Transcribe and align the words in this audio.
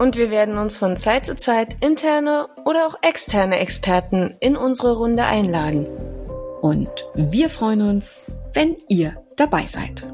Und 0.00 0.16
wir 0.16 0.30
werden 0.30 0.56
uns 0.56 0.78
von 0.78 0.96
Zeit 0.96 1.26
zu 1.26 1.36
Zeit 1.36 1.76
interne 1.84 2.48
oder 2.64 2.86
auch 2.86 3.02
externe 3.02 3.58
Experten 3.58 4.34
in 4.40 4.56
unsere 4.56 4.96
Runde 4.96 5.24
einladen. 5.26 5.84
Und 6.62 6.88
wir 7.14 7.50
freuen 7.50 7.82
uns, 7.82 8.22
wenn 8.54 8.78
ihr 8.88 9.22
dabei 9.36 9.66
seid. 9.66 10.06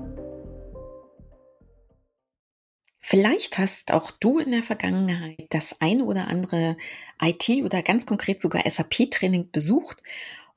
Vielleicht 2.99 3.59
hast 3.59 3.93
auch 3.93 4.11
du 4.11 4.41
in 4.41 4.51
der 4.51 4.65
Vergangenheit 4.65 5.47
das 5.51 5.81
ein 5.81 6.03
oder 6.03 6.27
andere 6.27 6.77
IT 7.23 7.49
oder 7.65 7.81
ganz 7.85 8.07
konkret 8.07 8.41
sogar 8.41 8.69
SAP-Training 8.69 9.53
besucht 9.53 10.03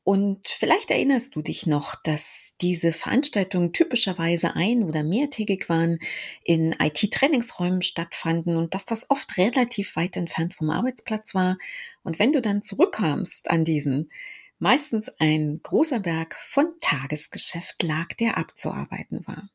und 0.10 0.48
vielleicht 0.48 0.90
erinnerst 0.90 1.36
du 1.36 1.44
dich 1.44 1.68
noch, 1.68 1.94
dass 1.94 2.56
diese 2.62 2.94
Veranstaltungen 2.94 3.74
typischerweise 3.74 4.56
ein- 4.56 4.84
oder 4.84 5.04
mehrtägig 5.04 5.70
waren, 5.70 6.00
in 6.44 6.76
IT-Trainingsräumen 6.80 7.84
stattfanden 7.84 8.58
und 8.58 8.74
dass 8.74 8.86
das 8.86 9.12
oft 9.12 9.38
relativ 9.38 9.96
weit 9.96 10.18
entfernt 10.18 10.56
vom 10.56 10.72
Arbeitsplatz 10.72 11.36
war. 11.36 11.60
Und 12.02 12.18
wenn 12.18 12.34
du 12.34 12.42
dann 12.42 12.64
zurückkamst 12.64 13.52
an 13.52 13.64
diesen, 13.64 14.10
meistens 14.58 15.10
ein 15.20 15.60
großer 15.62 16.00
Berg 16.00 16.34
von 16.42 16.66
Tagesgeschäft 16.82 17.84
lag, 17.84 18.08
der 18.14 18.40
abzuarbeiten 18.40 19.28
war. 19.28 19.48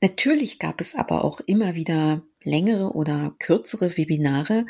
Natürlich 0.00 0.58
gab 0.58 0.80
es 0.80 0.96
aber 0.96 1.24
auch 1.24 1.38
immer 1.38 1.76
wieder 1.76 2.22
längere 2.42 2.90
oder 2.90 3.36
kürzere 3.38 3.96
Webinare, 3.96 4.66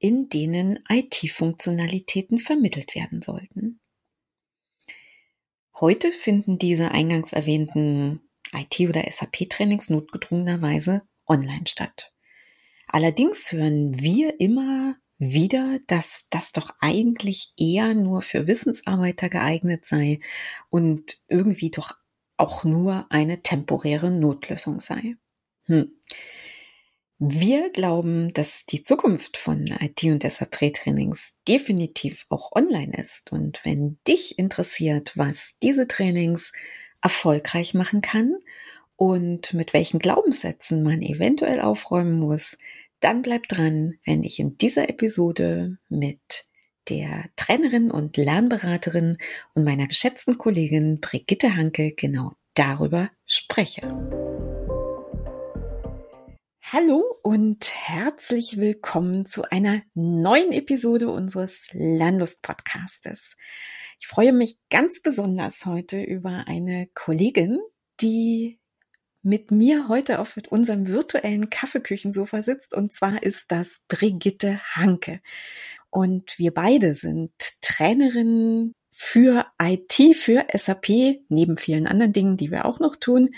in 0.00 0.28
denen 0.28 0.80
IT-Funktionalitäten 0.88 2.40
vermittelt 2.40 2.96
werden 2.96 3.22
sollten. 3.22 3.78
Heute 5.78 6.10
finden 6.10 6.58
diese 6.58 6.92
eingangs 6.92 7.34
erwähnten 7.34 8.20
IT- 8.50 8.88
oder 8.88 9.04
SAP-Trainings 9.10 9.90
notgedrungenerweise 9.90 11.02
online 11.26 11.66
statt. 11.66 12.14
Allerdings 12.86 13.52
hören 13.52 14.00
wir 14.00 14.40
immer 14.40 14.96
wieder, 15.18 15.78
dass 15.86 16.28
das 16.30 16.52
doch 16.52 16.74
eigentlich 16.80 17.52
eher 17.58 17.92
nur 17.92 18.22
für 18.22 18.46
Wissensarbeiter 18.46 19.28
geeignet 19.28 19.84
sei 19.84 20.20
und 20.70 21.22
irgendwie 21.28 21.70
doch 21.70 21.94
auch 22.38 22.64
nur 22.64 23.04
eine 23.10 23.42
temporäre 23.42 24.10
Notlösung 24.10 24.80
sei. 24.80 25.16
Hm. 25.64 25.90
Wir 27.18 27.70
glauben, 27.70 28.34
dass 28.34 28.66
die 28.66 28.82
Zukunft 28.82 29.38
von 29.38 29.64
IT 29.80 30.02
und 30.04 30.22
SAP-Trainings 30.22 31.36
definitiv 31.48 32.26
auch 32.28 32.52
online 32.52 32.92
ist. 32.94 33.32
Und 33.32 33.64
wenn 33.64 33.98
dich 34.06 34.38
interessiert, 34.38 35.12
was 35.16 35.54
diese 35.62 35.88
Trainings 35.88 36.52
erfolgreich 37.00 37.72
machen 37.72 38.02
kann 38.02 38.36
und 38.96 39.54
mit 39.54 39.72
welchen 39.72 39.98
Glaubenssätzen 39.98 40.82
man 40.82 41.00
eventuell 41.00 41.62
aufräumen 41.62 42.18
muss, 42.18 42.58
dann 43.00 43.22
bleib 43.22 43.48
dran, 43.48 43.94
wenn 44.04 44.22
ich 44.22 44.38
in 44.38 44.58
dieser 44.58 44.90
Episode 44.90 45.78
mit 45.88 46.44
der 46.90 47.30
Trainerin 47.36 47.90
und 47.90 48.18
Lernberaterin 48.18 49.16
und 49.54 49.64
meiner 49.64 49.86
geschätzten 49.86 50.36
Kollegin 50.36 51.00
Brigitte 51.00 51.56
Hanke 51.56 51.92
genau 51.92 52.32
darüber 52.52 53.10
spreche. 53.24 53.80
Hallo 56.72 57.04
und 57.22 57.72
herzlich 57.72 58.56
willkommen 58.56 59.24
zu 59.24 59.44
einer 59.44 59.82
neuen 59.94 60.50
Episode 60.50 61.08
unseres 61.08 61.68
Lernlust-Podcastes. 61.70 63.36
Ich 64.00 64.08
freue 64.08 64.32
mich 64.32 64.58
ganz 64.68 65.00
besonders 65.00 65.64
heute 65.64 66.02
über 66.02 66.46
eine 66.48 66.88
Kollegin, 66.92 67.60
die 68.00 68.58
mit 69.22 69.52
mir 69.52 69.86
heute 69.86 70.18
auf 70.18 70.36
unserem 70.48 70.88
virtuellen 70.88 71.50
Kaffeeküchensofa 71.50 72.42
sitzt. 72.42 72.74
Und 72.74 72.92
zwar 72.92 73.22
ist 73.22 73.52
das 73.52 73.84
Brigitte 73.86 74.60
Hanke. 74.74 75.20
Und 75.90 76.36
wir 76.36 76.52
beide 76.52 76.96
sind 76.96 77.30
Trainerinnen 77.62 78.74
für 78.98 79.44
IT, 79.60 80.16
für 80.16 80.46
SAP, 80.54 80.88
neben 81.28 81.58
vielen 81.58 81.86
anderen 81.86 82.14
Dingen, 82.14 82.38
die 82.38 82.50
wir 82.50 82.64
auch 82.64 82.80
noch 82.80 82.96
tun. 82.96 83.34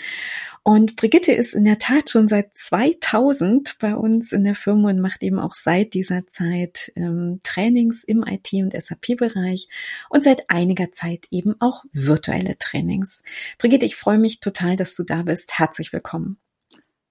Und 0.63 0.95
Brigitte 0.95 1.33
ist 1.33 1.53
in 1.53 1.65
der 1.65 1.77
Tat 1.77 2.09
schon 2.09 2.29
seit 2.29 2.57
2000 2.57 3.75
bei 3.77 3.93
uns 3.93 4.31
in 4.31 4.45
der 4.45 4.55
Firma 4.55 4.89
und 4.89 5.01
macht 5.01 5.21
eben 5.21 5.37
auch 5.37 5.51
seit 5.51 5.93
dieser 5.93 6.25
Zeit 6.27 6.93
ähm, 6.95 7.41
Trainings 7.43 8.05
im 8.05 8.23
IT- 8.23 8.53
und 8.53 8.71
SAP-Bereich 8.71 9.67
und 10.09 10.23
seit 10.23 10.49
einiger 10.49 10.93
Zeit 10.93 11.27
eben 11.29 11.55
auch 11.59 11.83
virtuelle 11.91 12.57
Trainings. 12.57 13.21
Brigitte, 13.57 13.85
ich 13.85 13.97
freue 13.97 14.17
mich 14.17 14.39
total, 14.39 14.77
dass 14.77 14.95
du 14.95 15.03
da 15.03 15.23
bist. 15.23 15.59
Herzlich 15.59 15.91
willkommen. 15.91 16.37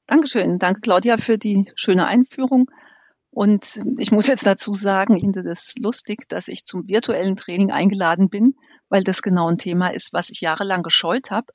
Dankeschön. 0.07 0.59
Danke, 0.59 0.81
Claudia, 0.81 1.19
für 1.19 1.37
die 1.37 1.71
schöne 1.75 2.07
Einführung. 2.07 2.71
Und 3.31 3.81
ich 3.99 4.11
muss 4.11 4.27
jetzt 4.27 4.47
dazu 4.47 4.73
sagen, 4.75 5.15
ich 5.15 5.23
finde 5.23 5.43
das 5.43 5.75
lustig, 5.79 6.29
dass 6.29 6.49
ich 6.49 6.65
zum 6.65 6.89
virtuellen 6.89 7.37
Training 7.37 7.71
eingeladen 7.71 8.31
bin, 8.31 8.57
weil 8.89 9.05
das 9.05 9.23
genau 9.23 9.49
ein 9.49 9.59
Thema 9.59 9.89
ist, 9.89 10.13
was 10.13 10.31
ich 10.31 10.41
jahrelang 10.41 10.83
gescheut 10.83 11.31
habe, 11.31 11.53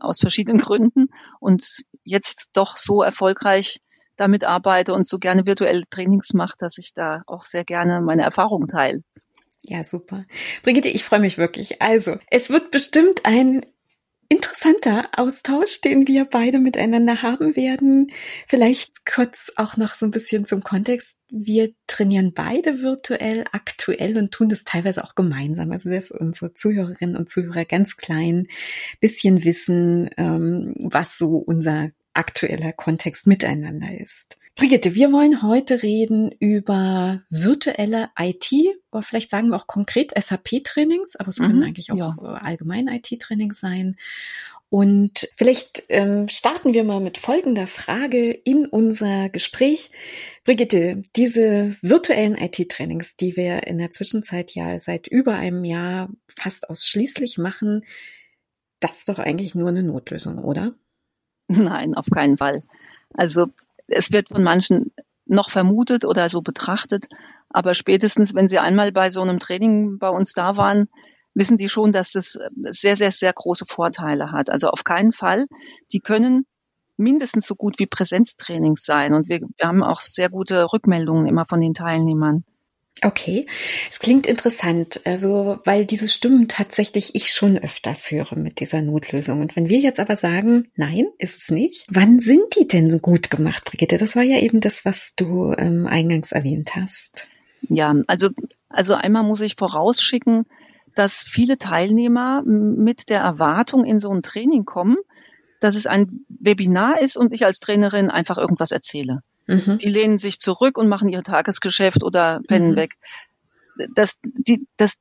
aus 0.00 0.20
verschiedenen 0.20 0.58
Gründen 0.60 1.08
und 1.38 1.82
jetzt 2.02 2.50
doch 2.54 2.76
so 2.76 3.02
erfolgreich 3.02 3.80
damit 4.16 4.44
arbeite 4.44 4.94
und 4.94 5.08
so 5.08 5.18
gerne 5.18 5.46
virtuelle 5.46 5.84
Trainings 5.88 6.32
mache, 6.34 6.54
dass 6.58 6.78
ich 6.78 6.92
da 6.94 7.22
auch 7.26 7.44
sehr 7.44 7.64
gerne 7.64 8.00
meine 8.00 8.22
Erfahrungen 8.22 8.68
teile. 8.68 9.02
Ja, 9.62 9.84
super. 9.84 10.24
Brigitte, 10.62 10.88
ich 10.88 11.04
freue 11.04 11.20
mich 11.20 11.38
wirklich. 11.38 11.80
Also, 11.80 12.16
es 12.30 12.50
wird 12.50 12.70
bestimmt 12.70 13.24
ein 13.24 13.64
interessanter 14.32 15.10
Austausch, 15.14 15.82
den 15.82 16.08
wir 16.08 16.24
beide 16.24 16.58
miteinander 16.58 17.20
haben 17.20 17.54
werden. 17.54 18.10
Vielleicht 18.48 19.04
kurz 19.04 19.52
auch 19.56 19.76
noch 19.76 19.92
so 19.92 20.06
ein 20.06 20.10
bisschen 20.10 20.46
zum 20.46 20.64
Kontext. 20.64 21.18
Wir 21.28 21.74
trainieren 21.86 22.32
beide 22.32 22.80
virtuell 22.80 23.44
aktuell 23.52 24.16
und 24.16 24.32
tun 24.32 24.48
das 24.48 24.64
teilweise 24.64 25.04
auch 25.04 25.14
gemeinsam. 25.14 25.70
Also 25.70 25.90
dass 25.90 26.10
unsere 26.10 26.54
Zuhörerinnen 26.54 27.14
und 27.14 27.28
Zuhörer 27.28 27.66
ganz 27.66 27.98
klein 27.98 28.46
bisschen 29.00 29.44
wissen, 29.44 30.08
ähm, 30.16 30.72
was 30.78 31.18
so 31.18 31.36
unser 31.36 31.90
aktueller 32.14 32.72
Kontext 32.72 33.26
miteinander 33.26 34.00
ist. 34.00 34.38
Brigitte, 34.54 34.94
wir 34.94 35.12
wollen 35.12 35.42
heute 35.42 35.82
reden 35.82 36.30
über 36.38 37.22
virtuelle 37.30 38.10
IT, 38.18 38.50
oder 38.90 39.02
vielleicht 39.02 39.30
sagen 39.30 39.48
wir 39.48 39.56
auch 39.56 39.66
konkret 39.66 40.12
SAP-Trainings, 40.16 41.16
aber 41.16 41.30
es 41.30 41.36
können 41.36 41.58
mhm, 41.58 41.62
eigentlich 41.62 41.90
auch 41.90 41.96
ja. 41.96 42.16
allgemein 42.42 42.88
IT-Trainings 42.88 43.58
sein. 43.58 43.96
Und 44.68 45.28
vielleicht 45.36 45.84
ähm, 45.90 46.28
starten 46.28 46.72
wir 46.72 46.84
mal 46.84 47.00
mit 47.00 47.18
folgender 47.18 47.66
Frage 47.66 48.30
in 48.30 48.66
unser 48.66 49.28
Gespräch. 49.28 49.90
Brigitte, 50.44 51.02
diese 51.14 51.76
virtuellen 51.82 52.36
IT-Trainings, 52.36 53.16
die 53.16 53.36
wir 53.36 53.66
in 53.66 53.76
der 53.76 53.90
Zwischenzeit 53.90 54.54
ja 54.54 54.78
seit 54.78 55.08
über 55.08 55.34
einem 55.34 55.64
Jahr 55.64 56.08
fast 56.38 56.70
ausschließlich 56.70 57.36
machen, 57.36 57.84
das 58.80 59.00
ist 59.00 59.08
doch 59.08 59.18
eigentlich 59.18 59.54
nur 59.54 59.68
eine 59.68 59.82
Notlösung, 59.82 60.38
oder? 60.38 60.74
Nein, 61.48 61.94
auf 61.94 62.06
keinen 62.06 62.38
Fall. 62.38 62.62
Also 63.12 63.48
es 63.86 64.12
wird 64.12 64.28
von 64.28 64.42
manchen 64.42 64.92
noch 65.26 65.50
vermutet 65.50 66.04
oder 66.04 66.28
so 66.28 66.42
betrachtet, 66.42 67.06
aber 67.48 67.74
spätestens, 67.74 68.34
wenn 68.34 68.48
sie 68.48 68.58
einmal 68.58 68.92
bei 68.92 69.10
so 69.10 69.22
einem 69.22 69.38
Training 69.38 69.98
bei 69.98 70.08
uns 70.08 70.32
da 70.32 70.56
waren, 70.56 70.88
wissen 71.34 71.56
die 71.56 71.68
schon, 71.68 71.92
dass 71.92 72.12
das 72.12 72.38
sehr, 72.70 72.96
sehr, 72.96 73.10
sehr 73.10 73.32
große 73.32 73.64
Vorteile 73.66 74.32
hat. 74.32 74.50
Also 74.50 74.68
auf 74.68 74.84
keinen 74.84 75.12
Fall. 75.12 75.46
Die 75.92 76.00
können 76.00 76.46
mindestens 76.96 77.46
so 77.46 77.54
gut 77.54 77.78
wie 77.78 77.86
Präsenztrainings 77.86 78.84
sein. 78.84 79.14
Und 79.14 79.28
wir, 79.28 79.40
wir 79.40 79.66
haben 79.66 79.82
auch 79.82 80.00
sehr 80.00 80.28
gute 80.28 80.72
Rückmeldungen 80.72 81.26
immer 81.26 81.46
von 81.46 81.60
den 81.60 81.74
Teilnehmern. 81.74 82.44
Okay, 83.00 83.46
es 83.90 83.98
klingt 83.98 84.26
interessant, 84.26 85.00
also 85.04 85.58
weil 85.64 85.86
diese 85.86 86.06
Stimmen 86.06 86.46
tatsächlich 86.46 87.14
ich 87.14 87.32
schon 87.32 87.58
öfters 87.58 88.10
höre 88.10 88.36
mit 88.36 88.60
dieser 88.60 88.82
Notlösung. 88.82 89.40
Und 89.40 89.56
wenn 89.56 89.68
wir 89.68 89.78
jetzt 89.78 89.98
aber 89.98 90.16
sagen, 90.16 90.68
nein, 90.76 91.06
ist 91.18 91.42
es 91.42 91.50
nicht, 91.50 91.86
wann 91.90 92.20
sind 92.20 92.54
die 92.56 92.68
denn 92.68 93.00
gut 93.00 93.30
gemacht, 93.30 93.64
Brigitte? 93.64 93.98
Das 93.98 94.14
war 94.14 94.22
ja 94.22 94.38
eben 94.38 94.60
das, 94.60 94.84
was 94.84 95.14
du 95.16 95.52
ähm, 95.56 95.86
eingangs 95.86 96.32
erwähnt 96.32 96.76
hast. 96.76 97.26
Ja, 97.68 97.94
also 98.06 98.28
also 98.72 98.94
einmal 98.94 99.22
muss 99.22 99.40
ich 99.40 99.56
vorausschicken, 99.56 100.46
dass 100.94 101.22
viele 101.22 101.58
Teilnehmer 101.58 102.42
mit 102.42 103.08
der 103.08 103.20
Erwartung 103.20 103.84
in 103.84 103.98
so 103.98 104.10
ein 104.10 104.22
Training 104.22 104.64
kommen, 104.64 104.96
dass 105.62 105.76
es 105.76 105.86
ein 105.86 106.24
Webinar 106.28 107.00
ist 107.00 107.16
und 107.16 107.32
ich 107.32 107.44
als 107.44 107.60
Trainerin 107.60 108.10
einfach 108.10 108.38
irgendwas 108.38 108.72
erzähle. 108.72 109.22
Mhm. 109.46 109.78
Die 109.78 109.88
lehnen 109.88 110.18
sich 110.18 110.38
zurück 110.38 110.76
und 110.78 110.88
machen 110.88 111.08
ihr 111.08 111.22
Tagesgeschäft 111.22 112.02
oder 112.02 112.40
pennen 112.46 112.72
mhm. 112.72 112.76
weg. 112.76 112.96
das, 113.94 114.18
die, 114.22 114.66
das 114.76 114.96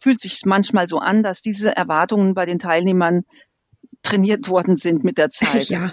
fühlt 0.00 0.20
sich 0.20 0.42
manchmal 0.44 0.88
so 0.88 0.98
an, 0.98 1.22
dass 1.22 1.42
diese 1.42 1.74
Erwartungen 1.74 2.34
bei 2.34 2.46
den 2.46 2.58
Teilnehmern 2.58 3.24
trainiert 4.02 4.48
worden 4.48 4.76
sind 4.76 5.04
mit 5.04 5.18
der 5.18 5.30
Zeit. 5.30 5.68
Ja. 5.68 5.92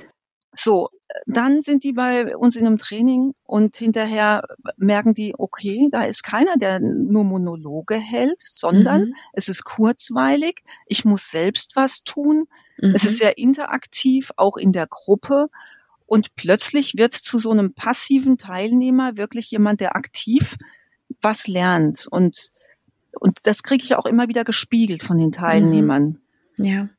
So, 0.55 0.89
dann 1.25 1.61
sind 1.61 1.83
die 1.83 1.93
bei 1.93 2.35
uns 2.35 2.55
in 2.55 2.65
einem 2.65 2.77
Training 2.77 3.33
und 3.43 3.75
hinterher 3.75 4.43
merken 4.77 5.13
die, 5.13 5.35
okay, 5.37 5.87
da 5.91 6.03
ist 6.03 6.23
keiner, 6.23 6.57
der 6.57 6.79
nur 6.79 7.23
Monologe 7.23 7.95
hält, 7.95 8.41
sondern 8.41 9.01
mhm. 9.01 9.15
es 9.33 9.47
ist 9.47 9.63
kurzweilig, 9.63 10.63
ich 10.87 11.05
muss 11.05 11.29
selbst 11.29 11.75
was 11.75 12.03
tun, 12.03 12.47
mhm. 12.77 12.95
es 12.95 13.03
ist 13.03 13.19
sehr 13.19 13.37
interaktiv, 13.37 14.31
auch 14.35 14.57
in 14.57 14.71
der 14.71 14.87
Gruppe 14.87 15.49
und 16.05 16.35
plötzlich 16.35 16.97
wird 16.97 17.13
zu 17.13 17.37
so 17.37 17.51
einem 17.51 17.73
passiven 17.73 18.37
Teilnehmer 18.37 19.15
wirklich 19.15 19.51
jemand, 19.51 19.79
der 19.79 19.95
aktiv 19.95 20.57
was 21.21 21.47
lernt 21.47 22.07
und 22.09 22.51
und 23.19 23.45
das 23.45 23.61
kriege 23.61 23.83
ich 23.83 23.95
auch 23.95 24.05
immer 24.05 24.29
wieder 24.29 24.45
gespiegelt 24.45 25.03
von 25.03 25.17
den 25.17 25.27
mhm. 25.27 25.33
Teilnehmern. 25.33 26.21
Ja, 26.57 26.89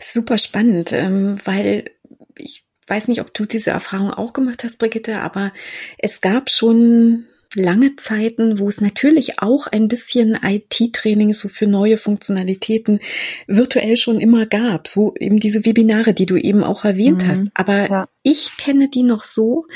super 0.00 0.38
spannend, 0.38 0.92
ähm, 0.92 1.38
weil 1.44 1.90
ich 2.36 2.63
weiß 2.86 3.08
nicht, 3.08 3.20
ob 3.20 3.32
du 3.34 3.44
diese 3.44 3.70
Erfahrung 3.70 4.10
auch 4.10 4.32
gemacht 4.32 4.64
hast, 4.64 4.78
Brigitte, 4.78 5.20
aber 5.20 5.52
es 5.98 6.20
gab 6.20 6.50
schon 6.50 7.26
lange 7.54 7.96
Zeiten, 7.96 8.58
wo 8.58 8.68
es 8.68 8.80
natürlich 8.80 9.40
auch 9.40 9.66
ein 9.66 9.88
bisschen 9.88 10.38
IT-Training 10.42 11.32
so 11.32 11.48
für 11.48 11.66
neue 11.66 11.98
Funktionalitäten 11.98 13.00
virtuell 13.46 13.96
schon 13.96 14.18
immer 14.20 14.46
gab. 14.46 14.88
So 14.88 15.14
eben 15.18 15.38
diese 15.38 15.64
Webinare, 15.64 16.14
die 16.14 16.26
du 16.26 16.36
eben 16.36 16.64
auch 16.64 16.84
erwähnt 16.84 17.22
mhm. 17.22 17.28
hast. 17.28 17.50
Aber 17.54 17.90
ja. 17.90 18.08
ich 18.22 18.56
kenne 18.56 18.88
die 18.88 19.02
noch 19.02 19.24
so, 19.24 19.66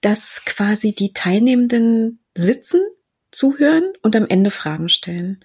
dass 0.00 0.42
quasi 0.44 0.94
die 0.94 1.12
Teilnehmenden 1.12 2.20
sitzen, 2.34 2.80
zuhören 3.30 3.92
und 4.02 4.14
am 4.16 4.26
Ende 4.28 4.50
Fragen 4.50 4.88
stellen. 4.88 5.44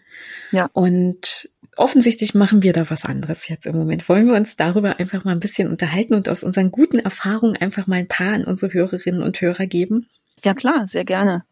Ja. 0.51 0.69
Und 0.73 1.49
offensichtlich 1.79 2.35
machen 2.35 2.61
wir 2.61 2.73
da 2.73 2.89
was 2.89 3.05
anderes 3.05 3.47
jetzt 3.47 3.65
im 3.65 3.75
Moment. 3.75 4.07
Wollen 4.09 4.27
wir 4.27 4.35
uns 4.35 4.55
darüber 4.55 4.99
einfach 4.99 5.23
mal 5.23 5.31
ein 5.31 5.39
bisschen 5.39 5.69
unterhalten 5.69 6.13
und 6.13 6.29
aus 6.29 6.43
unseren 6.43 6.71
guten 6.71 6.99
Erfahrungen 6.99 7.57
einfach 7.57 7.87
mal 7.87 7.97
ein 7.97 8.07
paar 8.07 8.33
an 8.33 8.45
unsere 8.45 8.73
Hörerinnen 8.73 9.23
und 9.23 9.39
Hörer 9.39 9.65
geben? 9.65 10.09
Ja 10.43 10.53
klar, 10.53 10.87
sehr 10.87 11.05
gerne. 11.05 11.43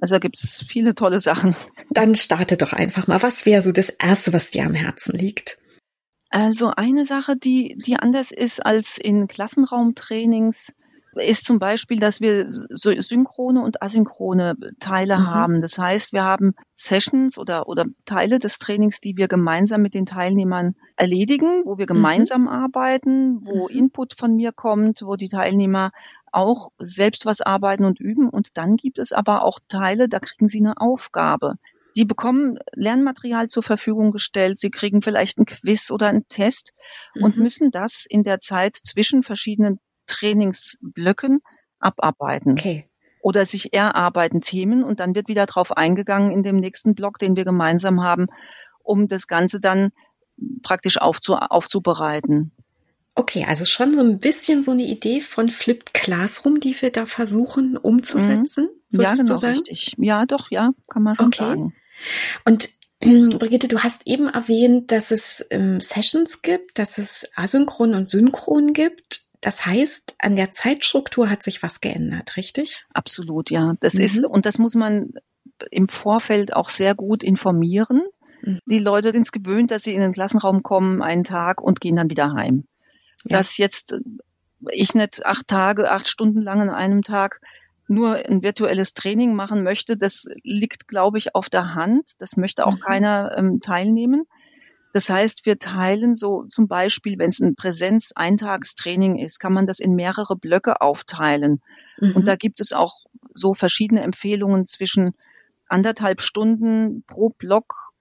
Also 0.00 0.16
da 0.16 0.18
gibt's 0.18 0.64
viele 0.66 0.94
tolle 0.94 1.20
Sachen. 1.20 1.54
Dann 1.90 2.14
starte 2.14 2.56
doch 2.56 2.72
einfach 2.72 3.06
mal. 3.06 3.22
Was 3.22 3.46
wäre 3.46 3.62
so 3.62 3.72
das 3.72 3.90
Erste, 3.90 4.32
was 4.32 4.50
dir 4.50 4.64
am 4.64 4.74
Herzen 4.74 5.16
liegt? 5.16 5.58
Also 6.30 6.70
eine 6.70 7.04
Sache, 7.04 7.36
die, 7.36 7.76
die 7.78 7.96
anders 7.96 8.32
ist 8.32 8.64
als 8.64 8.98
in 8.98 9.28
Klassenraumtrainings, 9.28 10.74
ist 11.16 11.44
zum 11.44 11.58
Beispiel, 11.58 11.98
dass 11.98 12.20
wir 12.20 12.46
so 12.48 12.92
synchrone 12.92 13.62
und 13.62 13.82
asynchrone 13.82 14.56
Teile 14.80 15.18
mhm. 15.18 15.26
haben. 15.26 15.60
Das 15.60 15.78
heißt, 15.78 16.12
wir 16.12 16.24
haben 16.24 16.54
Sessions 16.74 17.38
oder, 17.38 17.68
oder 17.68 17.84
Teile 18.04 18.38
des 18.38 18.58
Trainings, 18.58 19.00
die 19.00 19.16
wir 19.16 19.28
gemeinsam 19.28 19.82
mit 19.82 19.94
den 19.94 20.06
Teilnehmern 20.06 20.74
erledigen, 20.96 21.62
wo 21.64 21.78
wir 21.78 21.84
mhm. 21.84 21.94
gemeinsam 21.94 22.42
mhm. 22.42 22.48
arbeiten, 22.48 23.44
wo 23.44 23.68
mhm. 23.68 23.76
Input 23.76 24.14
von 24.14 24.34
mir 24.36 24.52
kommt, 24.52 25.02
wo 25.02 25.16
die 25.16 25.28
Teilnehmer 25.28 25.90
auch 26.32 26.70
selbst 26.78 27.26
was 27.26 27.40
arbeiten 27.40 27.84
und 27.84 28.00
üben. 28.00 28.28
Und 28.28 28.56
dann 28.56 28.76
gibt 28.76 28.98
es 28.98 29.12
aber 29.12 29.44
auch 29.44 29.60
Teile, 29.68 30.08
da 30.08 30.18
kriegen 30.18 30.48
sie 30.48 30.60
eine 30.60 30.80
Aufgabe. 30.80 31.54
Sie 31.96 32.04
bekommen 32.04 32.58
Lernmaterial 32.72 33.46
zur 33.46 33.62
Verfügung 33.62 34.10
gestellt, 34.10 34.58
sie 34.58 34.70
kriegen 34.70 35.00
vielleicht 35.00 35.38
ein 35.38 35.46
Quiz 35.46 35.92
oder 35.92 36.08
einen 36.08 36.26
Test 36.26 36.72
und 37.14 37.36
mhm. 37.36 37.42
müssen 37.44 37.70
das 37.70 38.04
in 38.04 38.24
der 38.24 38.40
Zeit 38.40 38.74
zwischen 38.74 39.22
verschiedenen 39.22 39.78
Trainingsblöcken 40.06 41.40
abarbeiten. 41.78 42.52
Okay. 42.52 42.88
Oder 43.20 43.46
sich 43.46 43.72
erarbeiten 43.72 44.40
Themen 44.40 44.84
und 44.84 45.00
dann 45.00 45.14
wird 45.14 45.28
wieder 45.28 45.46
drauf 45.46 45.76
eingegangen 45.76 46.30
in 46.30 46.42
dem 46.42 46.56
nächsten 46.56 46.94
Block, 46.94 47.18
den 47.18 47.36
wir 47.36 47.44
gemeinsam 47.44 48.02
haben, 48.02 48.26
um 48.82 49.08
das 49.08 49.26
Ganze 49.28 49.60
dann 49.60 49.92
praktisch 50.62 50.98
aufzu 50.98 51.36
aufzubereiten. 51.36 52.52
Okay, 53.14 53.46
also 53.48 53.64
schon 53.64 53.94
so 53.94 54.00
ein 54.00 54.18
bisschen 54.18 54.62
so 54.62 54.72
eine 54.72 54.82
Idee 54.82 55.20
von 55.20 55.48
Flipped 55.48 55.94
Classroom, 55.94 56.58
die 56.58 56.80
wir 56.82 56.90
da 56.90 57.06
versuchen 57.06 57.76
umzusetzen, 57.76 58.68
mhm. 58.90 59.00
ja, 59.00 59.14
genau, 59.14 59.28
du 59.28 59.36
sagen? 59.36 59.58
Richtig. 59.68 59.94
Ja, 59.98 60.26
doch, 60.26 60.50
ja, 60.50 60.70
kann 60.88 61.04
man 61.04 61.14
schon 61.14 61.26
okay. 61.26 61.44
sagen. 61.44 61.74
Und 62.44 62.70
Brigitte, 63.00 63.68
du 63.68 63.80
hast 63.80 64.06
eben 64.06 64.28
erwähnt, 64.28 64.90
dass 64.90 65.10
es 65.10 65.46
ähm, 65.50 65.80
Sessions 65.80 66.42
gibt, 66.42 66.78
dass 66.78 66.98
es 66.98 67.28
asynchron 67.36 67.94
und 67.94 68.08
synchron 68.08 68.72
gibt. 68.72 69.23
Das 69.44 69.66
heißt, 69.66 70.14
an 70.20 70.36
der 70.36 70.52
Zeitstruktur 70.52 71.28
hat 71.28 71.42
sich 71.42 71.62
was 71.62 71.82
geändert, 71.82 72.38
richtig? 72.38 72.86
Absolut, 72.94 73.50
ja. 73.50 73.74
Das 73.80 73.92
mhm. 73.92 74.00
ist, 74.00 74.24
und 74.24 74.46
das 74.46 74.58
muss 74.58 74.74
man 74.74 75.12
im 75.70 75.90
Vorfeld 75.90 76.56
auch 76.56 76.70
sehr 76.70 76.94
gut 76.94 77.22
informieren. 77.22 78.00
Mhm. 78.40 78.60
Die 78.64 78.78
Leute 78.78 79.12
sind 79.12 79.26
es 79.26 79.32
gewöhnt, 79.32 79.70
dass 79.70 79.82
sie 79.82 79.92
in 79.92 80.00
den 80.00 80.12
Klassenraum 80.12 80.62
kommen, 80.62 81.02
einen 81.02 81.24
Tag 81.24 81.60
und 81.60 81.82
gehen 81.82 81.96
dann 81.96 82.08
wieder 82.08 82.32
heim. 82.32 82.64
Ja. 83.24 83.36
Dass 83.36 83.58
jetzt 83.58 84.00
ich 84.70 84.94
nicht 84.94 85.26
acht 85.26 85.46
Tage, 85.46 85.90
acht 85.90 86.08
Stunden 86.08 86.40
lang 86.40 86.62
an 86.62 86.70
einem 86.70 87.02
Tag 87.02 87.42
nur 87.86 88.14
ein 88.14 88.42
virtuelles 88.42 88.94
Training 88.94 89.34
machen 89.34 89.62
möchte, 89.62 89.98
das 89.98 90.26
liegt, 90.42 90.88
glaube 90.88 91.18
ich, 91.18 91.34
auf 91.34 91.50
der 91.50 91.74
Hand. 91.74 92.12
Das 92.16 92.38
möchte 92.38 92.66
auch 92.66 92.76
mhm. 92.76 92.80
keiner 92.80 93.34
ähm, 93.36 93.60
teilnehmen. 93.60 94.24
Das 94.94 95.10
heißt, 95.10 95.44
wir 95.44 95.58
teilen 95.58 96.14
so 96.14 96.44
zum 96.44 96.68
Beispiel, 96.68 97.18
wenn 97.18 97.30
es 97.30 97.40
ein 97.40 97.56
Präsenz-Eintagstraining 97.56 99.16
ist, 99.16 99.40
kann 99.40 99.52
man 99.52 99.66
das 99.66 99.80
in 99.80 99.96
mehrere 99.96 100.36
Blöcke 100.36 100.80
aufteilen. 100.80 101.60
Mhm. 101.98 102.12
Und 102.12 102.26
da 102.26 102.36
gibt 102.36 102.60
es 102.60 102.72
auch 102.72 103.00
so 103.32 103.54
verschiedene 103.54 104.02
Empfehlungen 104.02 104.64
zwischen 104.64 105.14
anderthalb 105.66 106.20
Stunden 106.20 107.02
pro 107.08 107.30
Block 107.30 107.92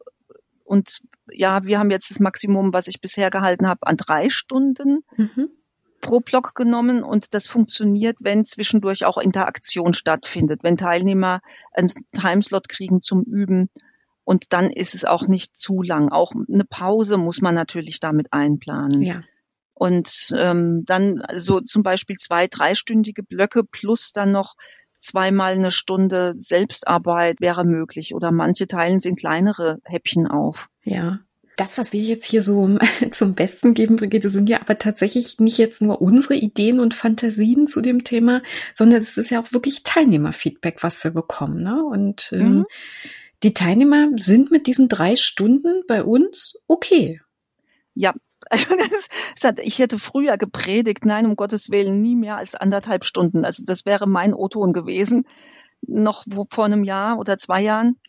und 0.64 1.02
ja, 1.32 1.64
wir 1.66 1.80
haben 1.80 1.90
jetzt 1.90 2.12
das 2.12 2.20
Maximum, 2.20 2.74
was 2.74 2.88
ich 2.88 3.02
bisher 3.02 3.32
gehalten 3.32 3.68
habe, 3.68 3.88
an 3.88 3.98
drei 3.98 4.30
Stunden 4.30 5.02
mhm. 5.18 5.50
pro 6.00 6.20
Block 6.20 6.54
genommen 6.54 7.04
und 7.04 7.34
das 7.34 7.48
funktioniert, 7.48 8.18
wenn 8.20 8.46
zwischendurch 8.46 9.06
auch 9.06 9.18
Interaktion 9.18 9.94
stattfindet, 9.94 10.60
wenn 10.62 10.78
Teilnehmer 10.78 11.42
einen 11.72 11.90
Timeslot 12.12 12.70
kriegen 12.70 13.02
zum 13.02 13.24
Üben 13.24 13.72
und 14.26 14.54
dann 14.54 14.70
ist 14.70 14.96
es 14.96 15.06
auch 15.06 15.28
nicht 15.28 15.56
zu 15.56 15.82
lang. 15.82 16.10
Auch 16.10 16.32
eine 16.32 16.66
Pause 16.66 17.18
muss 17.18 17.42
man 17.42 17.56
natürlich 17.56 18.00
damit 18.00 18.32
einplanen. 18.32 19.02
Ja. 19.02 19.22
Und 19.74 20.34
ähm, 20.38 20.84
dann 20.86 21.18
so 21.18 21.24
also 21.56 21.60
zum 21.62 21.84
Beispiel 21.84 22.16
zwei, 22.16 22.48
dreistündige 22.48 23.24
Blöcke 23.24 23.64
plus 23.64 24.14
dann 24.14 24.32
noch 24.32 24.56
zweimal 25.00 25.54
eine 25.54 25.72
Stunde 25.72 26.36
Selbstarbeit 26.38 27.42
wäre 27.42 27.66
möglich. 27.66 28.16
Oder 28.16 28.32
manche 28.32 28.68
teilen 28.68 28.98
es 28.98 29.06
in 29.06 29.18
kleinere 29.18 29.80
Häppchen 29.84 30.28
auf. 30.28 30.70
Ja. 30.84 31.20
Das, 31.58 31.78
was 31.78 31.92
wir 31.92 32.02
jetzt 32.02 32.26
hier 32.26 32.42
so 32.42 32.78
zum 33.12 33.36
Besten 33.36 33.74
geben, 33.74 33.98
Brigitte, 33.98 34.30
sind 34.30 34.48
ja 34.48 34.62
aber 34.62 34.78
tatsächlich 34.78 35.40
nicht 35.40 35.58
jetzt 35.58 35.82
nur 35.82 36.02
unsere 36.02 36.36
Ideen 36.36 36.80
und 36.80 36.94
Fantasien 36.94 37.68
zu 37.68 37.82
dem 37.82 38.06
Thema, 38.06 38.42
sondern 38.74 39.02
es 39.02 39.18
ist 39.18 39.32
ja 39.32 39.42
auch 39.42 39.52
wirklich 39.52 39.84
Teilnehmerfeedback, 39.84 40.82
was 40.82 41.04
wir 41.04 41.12
bekommen. 41.12 41.62
Ne? 41.62 41.84
Und 41.84 42.32
ähm, 42.32 42.60
mhm 42.60 42.66
die 43.44 43.54
Teilnehmer 43.54 44.10
sind 44.18 44.52
mit 44.52 44.68
diesen 44.68 44.90
drei 44.90 45.16
Stunden 45.16 45.84
bei 45.88 46.04
uns 46.04 46.62
okay. 46.68 47.22
Ja, 47.94 48.14
also 48.50 48.76
das, 49.42 49.56
ich 49.62 49.80
hätte 49.80 50.00
früher 50.00 50.38
gepredigt, 50.38 51.06
nein, 51.06 51.26
um 51.26 51.36
Gottes 51.36 51.70
Willen, 51.70 52.02
nie 52.02 52.16
mehr 52.16 52.38
als 52.38 52.56
anderthalb 52.56 53.04
Stunden. 53.04 53.46
Also 53.46 53.64
das 53.66 53.86
wäre 53.86 54.08
mein 54.08 54.34
O-Ton 54.34 54.74
gewesen, 54.74 55.28
noch 55.82 56.26
vor 56.50 56.66
einem 56.66 56.84
Jahr 56.84 57.20
oder 57.20 57.38
zwei 57.38 57.62
Jahren. 57.62 58.00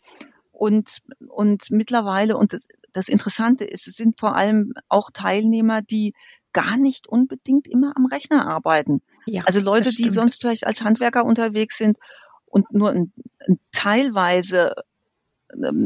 Und, 0.51 1.01
und 1.27 1.69
mittlerweile, 1.69 2.37
und 2.37 2.53
das, 2.53 2.67
das 2.93 3.09
Interessante 3.09 3.65
ist, 3.65 3.89
es 3.89 3.95
sind 3.95 4.17
vor 4.17 4.35
allem 4.37 4.73
auch 4.87 5.11
Teilnehmer, 5.11 5.81
die 5.81 6.13
gar 6.53 6.77
nicht 6.77 7.07
unbedingt 7.07 7.67
immer 7.67 7.91
am 7.97 8.05
Rechner 8.05 8.47
arbeiten. 8.47 9.01
Ja, 9.25 9.43
also 9.45 9.59
Leute, 9.59 9.89
die 9.89 10.07
sonst 10.13 10.39
vielleicht 10.39 10.65
als 10.65 10.81
Handwerker 10.81 11.25
unterwegs 11.25 11.77
sind 11.77 11.97
und 12.45 12.71
nur 12.71 12.91
ein, 12.91 13.11
ein 13.45 13.59
teilweise 13.73 14.75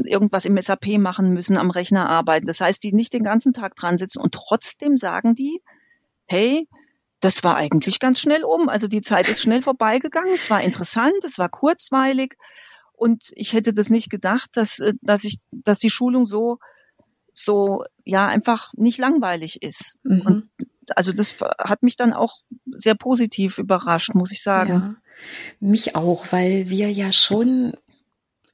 irgendwas 0.06 0.46
im 0.46 0.60
SAP 0.60 0.98
machen 0.98 1.34
müssen, 1.34 1.58
am 1.58 1.72
Rechner 1.72 2.10
arbeiten. 2.10 2.48
Das 2.48 2.62
heißt, 2.62 2.84
die 2.84 2.94
nicht 2.94 3.14
den 3.14 3.24
ganzen 3.24 3.54
Tag 3.54 3.76
dran 3.76 3.98
sitzen 3.98 4.22
und 4.22 4.34
trotzdem 4.34 4.98
sagen 4.98 5.36
die, 5.36 5.62
hey, 6.26 6.68
das 7.20 7.44
war 7.44 7.56
eigentlich 7.56 8.00
ganz 8.00 8.20
schnell 8.20 8.44
um. 8.44 8.70
Also 8.70 8.88
die 8.88 9.02
Zeit 9.02 9.28
ist 9.28 9.42
schnell 9.42 9.62
vorbeigegangen. 9.62 10.34
Es 10.34 10.50
war 10.50 10.62
interessant, 10.62 11.24
es 11.24 11.38
war 11.38 11.50
kurzweilig. 11.50 12.38
Und 12.94 13.32
ich 13.36 13.54
hätte 13.54 13.74
das 13.74 13.90
nicht 13.90 14.10
gedacht, 14.10 14.52
dass, 14.56 14.80
äh, 14.80 14.94
dass 15.02 15.24
ich, 15.24 15.40
dass 15.52 15.80
die 15.80 15.90
Schulung 15.90 16.26
so, 16.26 16.60
so, 17.34 17.86
ja, 18.04 18.26
einfach 18.26 18.74
nicht 18.76 18.98
langweilig 18.98 19.62
ist. 19.62 19.98
Mhm. 20.04 20.22
Und 20.22 20.50
also 20.96 21.14
das 21.14 21.36
hat 21.60 21.84
mich 21.84 21.96
dann 21.96 22.14
auch 22.14 22.42
sehr 22.66 22.96
positiv 22.96 23.58
überrascht, 23.58 24.16
muss 24.16 24.32
ich 24.32 24.42
sagen. 24.42 24.72
Ja, 24.72 24.96
mich 25.60 25.96
auch, 25.96 26.32
weil 26.32 26.70
wir 26.70 26.92
ja 26.92 27.12
schon 27.12 27.74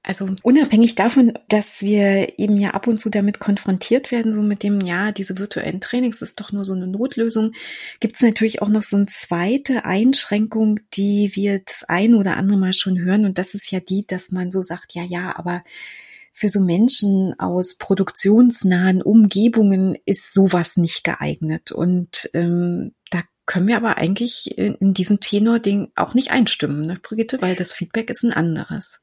also 0.06 0.30
unabhängig 0.44 0.96
davon, 0.96 1.34
dass 1.48 1.82
wir 1.82 2.38
eben 2.38 2.58
ja 2.58 2.72
ab 2.72 2.86
und 2.86 3.00
zu 3.00 3.10
damit 3.10 3.40
konfrontiert 3.40 4.12
werden, 4.12 4.36
so 4.36 4.42
mit 4.42 4.62
dem, 4.62 4.82
ja, 4.82 5.12
diese 5.12 5.40
virtuellen 5.40 5.82
Trainings 5.82 6.22
ist 6.22 6.40
doch 6.40 6.52
nur 6.52 6.64
so 6.64 6.74
eine 6.74 6.88
Notlösung, 6.88 7.54
gibt 8.00 8.16
es 8.16 8.22
natürlich 8.22 8.62
auch 8.62 8.70
noch 8.70 8.84
so 8.84 8.98
eine 8.98 9.08
zweite 9.08 9.84
Einschränkung, 9.84 10.80
die 10.94 11.32
wir 11.34 11.60
das 11.60 11.84
ein 11.84 12.14
oder 12.14 12.38
andere 12.38 12.60
Mal 12.60 12.74
schon 12.74 13.00
hören. 13.00 13.26
Und 13.26 13.40
das 13.40 13.56
ist 13.56 13.72
ja 13.72 13.80
die, 13.80 14.06
dass 14.06 14.32
man 14.32 14.52
so 14.52 14.62
sagt, 14.62 14.94
ja, 14.94 15.04
ja, 15.04 15.36
aber 15.38 15.64
für 16.32 16.50
so 16.50 16.60
Menschen 16.60 17.34
aus 17.40 17.76
produktionsnahen 17.78 19.02
Umgebungen 19.02 19.98
ist 20.06 20.34
sowas 20.34 20.78
nicht 20.78 21.04
geeignet. 21.04 21.72
Und 21.72 22.30
ähm, 22.34 22.94
da 23.10 23.24
können 23.46 23.68
wir 23.68 23.78
aber 23.78 23.98
eigentlich 23.98 24.58
in, 24.58 24.76
in 24.76 24.94
diesem 24.94 25.20
Tenor-Ding 25.20 25.94
auch 25.96 26.14
nicht 26.14 26.32
einstimmen, 26.32 26.86
ne, 26.86 27.00
Brigitte, 27.02 27.42
weil 27.42 27.56
das 27.56 27.74
Feedback 27.74 28.10
ist 28.10 28.24
ein 28.24 28.34
anderes. 28.34 29.02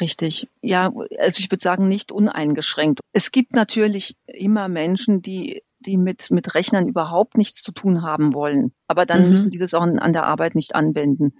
Richtig. 0.00 0.48
Ja, 0.60 0.92
also 1.18 1.40
ich 1.40 1.50
würde 1.50 1.62
sagen, 1.62 1.88
nicht 1.88 2.12
uneingeschränkt. 2.12 3.00
Es 3.12 3.32
gibt 3.32 3.54
natürlich 3.54 4.16
immer 4.26 4.68
Menschen, 4.68 5.22
die 5.22 5.62
die 5.80 5.96
mit, 5.96 6.30
mit 6.30 6.54
Rechnern 6.54 6.88
überhaupt 6.88 7.36
nichts 7.36 7.62
zu 7.62 7.72
tun 7.72 8.02
haben 8.02 8.34
wollen. 8.34 8.72
Aber 8.86 9.06
dann 9.06 9.24
mhm. 9.24 9.30
müssen 9.30 9.50
die 9.50 9.58
das 9.58 9.74
auch 9.74 9.82
an 9.82 10.12
der 10.12 10.26
Arbeit 10.26 10.54
nicht 10.54 10.74
anwenden. 10.74 11.34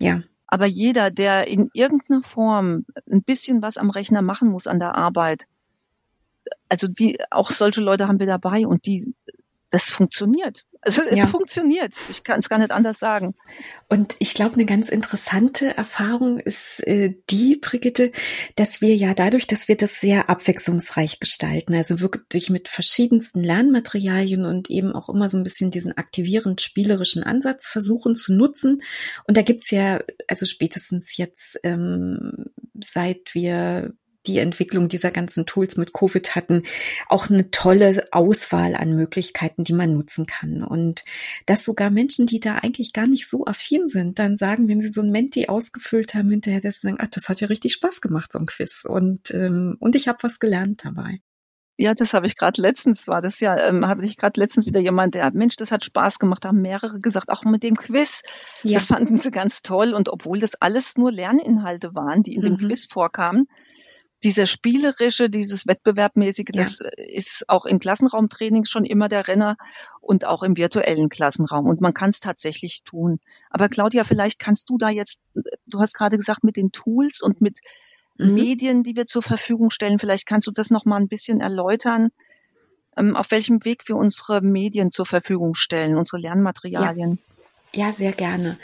Ja. 0.00 0.22
Aber 0.46 0.66
jeder, 0.66 1.10
der 1.10 1.48
in 1.48 1.70
irgendeiner 1.72 2.22
Form 2.22 2.84
ein 3.10 3.22
bisschen 3.22 3.62
was 3.62 3.78
am 3.78 3.90
Rechner 3.90 4.22
machen 4.22 4.48
muss 4.48 4.66
an 4.66 4.78
der 4.78 4.94
Arbeit, 4.94 5.46
also 6.68 6.88
die, 6.88 7.18
auch 7.30 7.50
solche 7.50 7.80
Leute 7.80 8.08
haben 8.08 8.20
wir 8.20 8.26
dabei 8.26 8.66
und 8.66 8.86
die, 8.86 9.14
das 9.70 9.90
funktioniert. 9.90 10.64
Also 10.80 11.02
es 11.02 11.18
ja. 11.18 11.26
funktioniert. 11.26 11.94
Ich 12.08 12.22
kann 12.22 12.38
es 12.38 12.48
gar 12.48 12.58
nicht 12.58 12.70
anders 12.70 12.98
sagen. 13.00 13.34
Und 13.88 14.14
ich 14.20 14.34
glaube, 14.34 14.54
eine 14.54 14.64
ganz 14.64 14.88
interessante 14.88 15.76
Erfahrung 15.76 16.38
ist 16.38 16.86
äh, 16.86 17.14
die, 17.30 17.56
Brigitte, 17.56 18.12
dass 18.54 18.80
wir 18.80 18.94
ja 18.94 19.12
dadurch, 19.12 19.48
dass 19.48 19.66
wir 19.66 19.76
das 19.76 20.00
sehr 20.00 20.30
abwechslungsreich 20.30 21.18
gestalten, 21.18 21.74
also 21.74 22.00
wirklich 22.00 22.50
mit 22.50 22.68
verschiedensten 22.68 23.42
Lernmaterialien 23.42 24.46
und 24.46 24.70
eben 24.70 24.92
auch 24.92 25.08
immer 25.08 25.28
so 25.28 25.36
ein 25.38 25.44
bisschen 25.44 25.72
diesen 25.72 25.96
aktivierend 25.96 26.60
spielerischen 26.60 27.24
Ansatz 27.24 27.66
versuchen 27.66 28.14
zu 28.14 28.32
nutzen. 28.32 28.82
Und 29.26 29.36
da 29.36 29.42
gibt's 29.42 29.72
ja, 29.72 30.00
also 30.28 30.46
spätestens 30.46 31.16
jetzt, 31.16 31.58
ähm, 31.64 32.46
seit 32.74 33.34
wir 33.34 33.92
die 34.26 34.38
Entwicklung 34.38 34.88
dieser 34.88 35.10
ganzen 35.10 35.46
Tools 35.46 35.76
mit 35.76 35.92
Covid 35.92 36.34
hatten, 36.34 36.62
auch 37.08 37.30
eine 37.30 37.50
tolle 37.50 38.08
Auswahl 38.12 38.74
an 38.74 38.94
Möglichkeiten, 38.94 39.64
die 39.64 39.72
man 39.72 39.92
nutzen 39.92 40.26
kann. 40.26 40.62
Und 40.62 41.04
dass 41.46 41.64
sogar 41.64 41.90
Menschen, 41.90 42.26
die 42.26 42.40
da 42.40 42.56
eigentlich 42.56 42.92
gar 42.92 43.06
nicht 43.06 43.28
so 43.28 43.46
affin 43.46 43.88
sind, 43.88 44.18
dann 44.18 44.36
sagen, 44.36 44.68
wenn 44.68 44.80
sie 44.80 44.92
so 44.92 45.02
ein 45.02 45.10
Menti 45.10 45.48
ausgefüllt 45.48 46.14
haben, 46.14 46.30
hinterher, 46.30 46.60
dass 46.60 46.80
sie 46.80 46.88
sagen, 46.88 46.98
ach, 47.00 47.08
das 47.08 47.28
hat 47.28 47.40
ja 47.40 47.48
richtig 47.48 47.72
Spaß 47.74 48.00
gemacht, 48.00 48.32
so 48.32 48.38
ein 48.38 48.46
Quiz. 48.46 48.84
Und, 48.84 49.30
ähm, 49.32 49.76
und 49.80 49.94
ich 49.96 50.08
habe 50.08 50.18
was 50.22 50.38
gelernt 50.38 50.84
dabei. 50.84 51.20
Ja, 51.78 51.92
das 51.92 52.14
habe 52.14 52.26
ich 52.26 52.36
gerade 52.36 52.60
letztens, 52.60 53.06
war 53.06 53.20
das 53.20 53.40
ja, 53.40 53.68
ähm, 53.68 53.86
habe 53.86 54.04
ich 54.06 54.16
gerade 54.16 54.40
letztens 54.40 54.64
wieder 54.64 54.80
jemand, 54.80 55.14
der, 55.14 55.30
Mensch, 55.32 55.56
das 55.56 55.72
hat 55.72 55.84
Spaß 55.84 56.18
gemacht, 56.18 56.46
haben 56.46 56.62
mehrere 56.62 57.00
gesagt, 57.00 57.28
auch 57.28 57.44
mit 57.44 57.62
dem 57.62 57.76
Quiz. 57.76 58.22
Ja. 58.62 58.74
Das 58.74 58.86
fanden 58.86 59.18
sie 59.18 59.30
ganz 59.30 59.60
toll. 59.60 59.92
Und 59.92 60.08
obwohl 60.08 60.40
das 60.40 60.54
alles 60.54 60.96
nur 60.96 61.12
Lerninhalte 61.12 61.94
waren, 61.94 62.22
die 62.22 62.34
in 62.34 62.40
dem 62.40 62.54
mhm. 62.54 62.58
Quiz 62.58 62.86
vorkamen, 62.86 63.46
dieser 64.24 64.46
spielerische, 64.46 65.28
dieses 65.28 65.66
Wettbewerbmäßige, 65.66 66.46
ja. 66.52 66.62
das 66.62 66.80
ist 66.96 67.48
auch 67.48 67.66
in 67.66 67.78
Klassenraumtrainings 67.78 68.70
schon 68.70 68.84
immer 68.84 69.08
der 69.08 69.28
Renner 69.28 69.56
und 70.00 70.24
auch 70.24 70.42
im 70.42 70.56
virtuellen 70.56 71.08
Klassenraum. 71.08 71.66
Und 71.66 71.80
man 71.80 71.94
kann 71.94 72.10
es 72.10 72.20
tatsächlich 72.20 72.82
tun. 72.82 73.20
Aber 73.50 73.68
Claudia, 73.68 74.04
vielleicht 74.04 74.38
kannst 74.38 74.70
du 74.70 74.78
da 74.78 74.88
jetzt, 74.88 75.20
du 75.34 75.80
hast 75.80 75.94
gerade 75.94 76.16
gesagt, 76.16 76.44
mit 76.44 76.56
den 76.56 76.72
Tools 76.72 77.20
und 77.20 77.40
mit 77.40 77.60
mhm. 78.16 78.34
Medien, 78.34 78.82
die 78.82 78.96
wir 78.96 79.06
zur 79.06 79.22
Verfügung 79.22 79.70
stellen, 79.70 79.98
vielleicht 79.98 80.26
kannst 80.26 80.46
du 80.46 80.50
das 80.50 80.70
noch 80.70 80.86
mal 80.86 80.96
ein 80.96 81.08
bisschen 81.08 81.40
erläutern, 81.40 82.10
ähm, 82.96 83.16
auf 83.16 83.30
welchem 83.30 83.64
Weg 83.64 83.88
wir 83.88 83.96
unsere 83.96 84.40
Medien 84.40 84.90
zur 84.90 85.06
Verfügung 85.06 85.54
stellen, 85.54 85.98
unsere 85.98 86.20
Lernmaterialien. 86.20 87.18
Ja. 87.22 87.35
Ja, 87.76 87.92
sehr 87.92 88.12
gerne. 88.12 88.56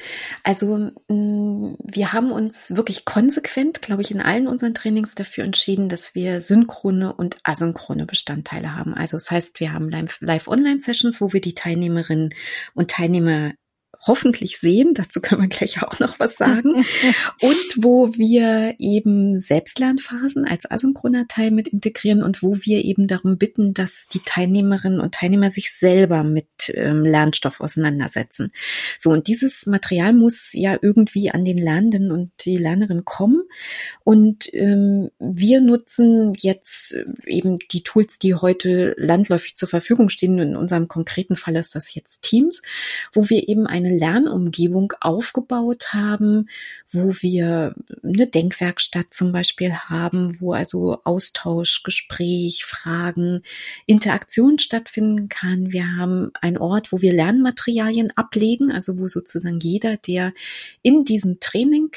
Also 0.42 0.90
mm, 1.08 1.74
wir 1.84 2.14
haben 2.14 2.32
uns 2.32 2.74
wirklich 2.76 3.04
konsequent, 3.04 3.82
glaube 3.82 4.00
ich, 4.00 4.10
in 4.10 4.22
allen 4.22 4.48
unseren 4.48 4.72
Trainings 4.72 5.14
dafür 5.14 5.44
entschieden, 5.44 5.90
dass 5.90 6.14
wir 6.14 6.40
synchrone 6.40 7.12
und 7.12 7.36
asynchrone 7.42 8.06
Bestandteile 8.06 8.74
haben. 8.74 8.94
Also 8.94 9.18
das 9.18 9.30
heißt, 9.30 9.60
wir 9.60 9.74
haben 9.74 9.90
Live-Online-Sessions, 9.90 11.20
wo 11.20 11.34
wir 11.34 11.42
die 11.42 11.54
Teilnehmerinnen 11.54 12.34
und 12.72 12.90
Teilnehmer 12.90 13.52
hoffentlich 14.06 14.58
sehen. 14.58 14.94
Dazu 14.94 15.20
können 15.20 15.42
wir 15.42 15.48
gleich 15.48 15.82
auch 15.82 15.98
noch 16.00 16.18
was 16.18 16.36
sagen. 16.36 16.84
und 17.40 17.76
wo 17.76 18.14
wir 18.14 18.74
eben 18.78 19.38
Selbstlernphasen 19.38 20.44
als 20.44 20.70
asynchroner 20.70 21.26
Teil 21.28 21.50
mit 21.50 21.68
integrieren 21.68 22.22
und 22.22 22.42
wo 22.42 22.56
wir 22.62 22.84
eben 22.84 23.06
darum 23.06 23.38
bitten, 23.38 23.74
dass 23.74 24.08
die 24.12 24.20
Teilnehmerinnen 24.20 25.00
und 25.00 25.14
Teilnehmer 25.14 25.50
sich 25.50 25.72
selber 25.72 26.24
mit 26.24 26.46
ähm, 26.74 27.04
Lernstoff 27.04 27.60
auseinandersetzen. 27.60 28.52
So, 28.98 29.10
und 29.10 29.28
dieses 29.28 29.66
Material 29.66 30.12
muss 30.12 30.52
ja 30.52 30.76
irgendwie 30.80 31.30
an 31.30 31.44
den 31.44 31.58
Lernenden 31.58 32.10
und 32.10 32.32
die 32.44 32.56
Lernerinnen 32.56 33.04
kommen. 33.04 33.42
Und 34.04 34.52
ähm, 34.52 35.10
wir 35.18 35.60
nutzen 35.60 36.32
jetzt 36.38 36.94
äh, 36.94 37.04
eben 37.26 37.58
die 37.70 37.82
Tools, 37.82 38.18
die 38.18 38.34
heute 38.34 38.94
landläufig 38.98 39.56
zur 39.56 39.68
Verfügung 39.68 40.08
stehen. 40.08 40.38
In 40.38 40.56
unserem 40.56 40.88
konkreten 40.88 41.36
Fall 41.36 41.56
ist 41.56 41.74
das 41.74 41.94
jetzt 41.94 42.22
Teams, 42.22 42.62
wo 43.12 43.28
wir 43.28 43.48
eben 43.48 43.66
eine 43.66 43.91
Lernumgebung 43.98 44.92
aufgebaut 45.00 45.92
haben, 45.92 46.48
wo 46.90 47.08
wir 47.20 47.74
eine 48.02 48.26
Denkwerkstatt 48.26 49.12
zum 49.12 49.32
Beispiel 49.32 49.72
haben, 49.72 50.40
wo 50.40 50.52
also 50.52 50.98
Austausch, 51.04 51.82
Gespräch, 51.82 52.64
Fragen, 52.64 53.42
Interaktion 53.86 54.58
stattfinden 54.58 55.28
kann. 55.28 55.72
Wir 55.72 55.96
haben 55.96 56.30
einen 56.40 56.58
Ort, 56.58 56.92
wo 56.92 57.00
wir 57.00 57.12
Lernmaterialien 57.12 58.10
ablegen, 58.16 58.72
also 58.72 58.98
wo 58.98 59.08
sozusagen 59.08 59.60
jeder, 59.60 59.96
der 59.96 60.32
in 60.82 61.04
diesem 61.04 61.40
Training 61.40 61.90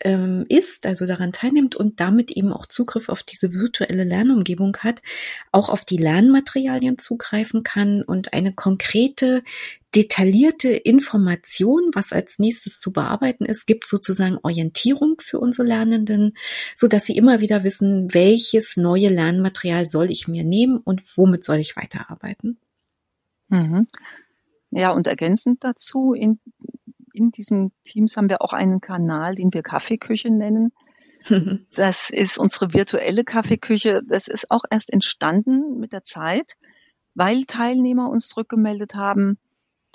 ähm, 0.00 0.44
ist, 0.48 0.86
also 0.86 1.06
daran 1.06 1.32
teilnimmt 1.32 1.74
und 1.74 2.00
damit 2.00 2.30
eben 2.30 2.52
auch 2.52 2.66
Zugriff 2.66 3.08
auf 3.08 3.22
diese 3.22 3.54
virtuelle 3.54 4.04
Lernumgebung 4.04 4.76
hat, 4.78 5.00
auch 5.52 5.68
auf 5.68 5.84
die 5.84 5.96
Lernmaterialien 5.96 6.98
zugreifen 6.98 7.62
kann 7.62 8.02
und 8.02 8.32
eine 8.32 8.52
konkrete, 8.52 9.42
detaillierte 9.96 10.68
Information, 10.68 11.90
was 11.94 12.12
als 12.12 12.38
nächstes 12.38 12.78
zu 12.78 12.92
bearbeiten 12.92 13.46
ist, 13.46 13.66
gibt 13.66 13.86
sozusagen 13.88 14.38
Orientierung 14.42 15.16
für 15.20 15.40
unsere 15.40 15.66
Lernenden, 15.66 16.36
so 16.76 16.86
dass 16.86 17.06
sie 17.06 17.16
immer 17.16 17.40
wieder 17.40 17.64
wissen, 17.64 18.12
welches 18.12 18.76
neue 18.76 19.08
Lernmaterial 19.08 19.88
soll 19.88 20.10
ich 20.10 20.28
mir 20.28 20.44
nehmen 20.44 20.78
und 20.78 21.16
womit 21.16 21.44
soll 21.44 21.58
ich 21.58 21.76
weiterarbeiten. 21.76 22.58
Mhm. 23.48 23.88
Ja, 24.70 24.90
und 24.90 25.06
ergänzend 25.06 25.64
dazu, 25.64 26.12
in 26.12 26.38
in 27.16 27.30
diesen 27.30 27.72
Teams 27.82 28.16
haben 28.18 28.28
wir 28.28 28.42
auch 28.42 28.52
einen 28.52 28.82
Kanal, 28.82 29.34
den 29.36 29.52
wir 29.52 29.62
Kaffeeküche 29.62 30.30
nennen. 30.30 30.72
Das 31.74 32.10
ist 32.10 32.38
unsere 32.38 32.72
virtuelle 32.72 33.24
Kaffeeküche. 33.24 34.02
Das 34.06 34.28
ist 34.28 34.48
auch 34.52 34.62
erst 34.70 34.92
entstanden 34.92 35.80
mit 35.80 35.92
der 35.92 36.04
Zeit, 36.04 36.52
weil 37.14 37.44
Teilnehmer 37.44 38.10
uns 38.10 38.28
zurückgemeldet 38.28 38.94
haben, 38.94 39.36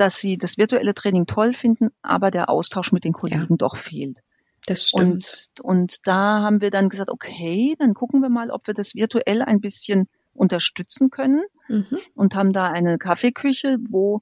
dass 0.01 0.17
sie 0.17 0.37
das 0.37 0.57
virtuelle 0.57 0.95
Training 0.95 1.27
toll 1.27 1.53
finden, 1.53 1.89
aber 2.01 2.31
der 2.31 2.49
Austausch 2.49 2.91
mit 2.91 3.03
den 3.03 3.13
Kollegen 3.13 3.47
ja. 3.51 3.55
doch 3.57 3.75
fehlt. 3.75 4.23
Das 4.65 4.89
stimmt. 4.89 5.49
Und, 5.59 5.63
und 5.63 6.07
da 6.07 6.41
haben 6.41 6.61
wir 6.61 6.71
dann 6.71 6.89
gesagt, 6.89 7.11
okay, 7.11 7.75
dann 7.77 7.93
gucken 7.93 8.21
wir 8.21 8.29
mal, 8.29 8.49
ob 8.49 8.65
wir 8.65 8.73
das 8.73 8.95
virtuell 8.95 9.43
ein 9.43 9.61
bisschen 9.61 10.07
unterstützen 10.33 11.11
können 11.11 11.43
mhm. 11.67 11.97
und 12.15 12.35
haben 12.35 12.51
da 12.51 12.67
eine 12.67 12.97
Kaffeeküche, 12.97 13.77
wo 13.89 14.21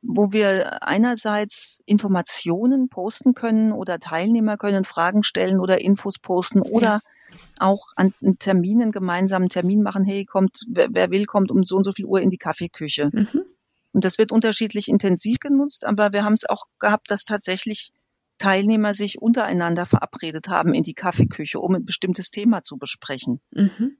wo 0.00 0.32
wir 0.32 0.82
einerseits 0.84 1.82
Informationen 1.84 2.88
posten 2.88 3.34
können 3.34 3.72
oder 3.72 3.98
Teilnehmer 3.98 4.56
können 4.56 4.84
Fragen 4.84 5.22
stellen 5.22 5.60
oder 5.60 5.82
Infos 5.82 6.18
posten 6.18 6.62
oder 6.62 7.00
auch 7.58 7.88
an 7.96 8.14
Terminen 8.38 8.90
gemeinsam 8.90 9.42
einen 9.42 9.48
Termin 9.50 9.82
machen, 9.82 10.04
hey, 10.04 10.24
kommt, 10.24 10.60
wer, 10.68 10.88
wer, 10.92 11.10
will, 11.10 11.26
kommt 11.26 11.50
um 11.50 11.62
so 11.62 11.76
und 11.76 11.84
so 11.84 11.92
viel 11.92 12.06
Uhr 12.06 12.22
in 12.22 12.30
die 12.30 12.38
Kaffeeküche. 12.38 13.10
Mhm. 13.12 13.44
Und 13.96 14.04
das 14.04 14.18
wird 14.18 14.30
unterschiedlich 14.30 14.88
intensiv 14.88 15.38
genutzt, 15.40 15.86
aber 15.86 16.12
wir 16.12 16.22
haben 16.22 16.34
es 16.34 16.46
auch 16.46 16.66
gehabt, 16.78 17.10
dass 17.10 17.24
tatsächlich 17.24 17.94
Teilnehmer 18.36 18.92
sich 18.92 19.22
untereinander 19.22 19.86
verabredet 19.86 20.48
haben 20.48 20.74
in 20.74 20.82
die 20.82 20.92
Kaffeeküche, 20.92 21.58
um 21.58 21.76
ein 21.76 21.86
bestimmtes 21.86 22.30
Thema 22.30 22.62
zu 22.62 22.76
besprechen. 22.76 23.40
Mhm. 23.52 23.96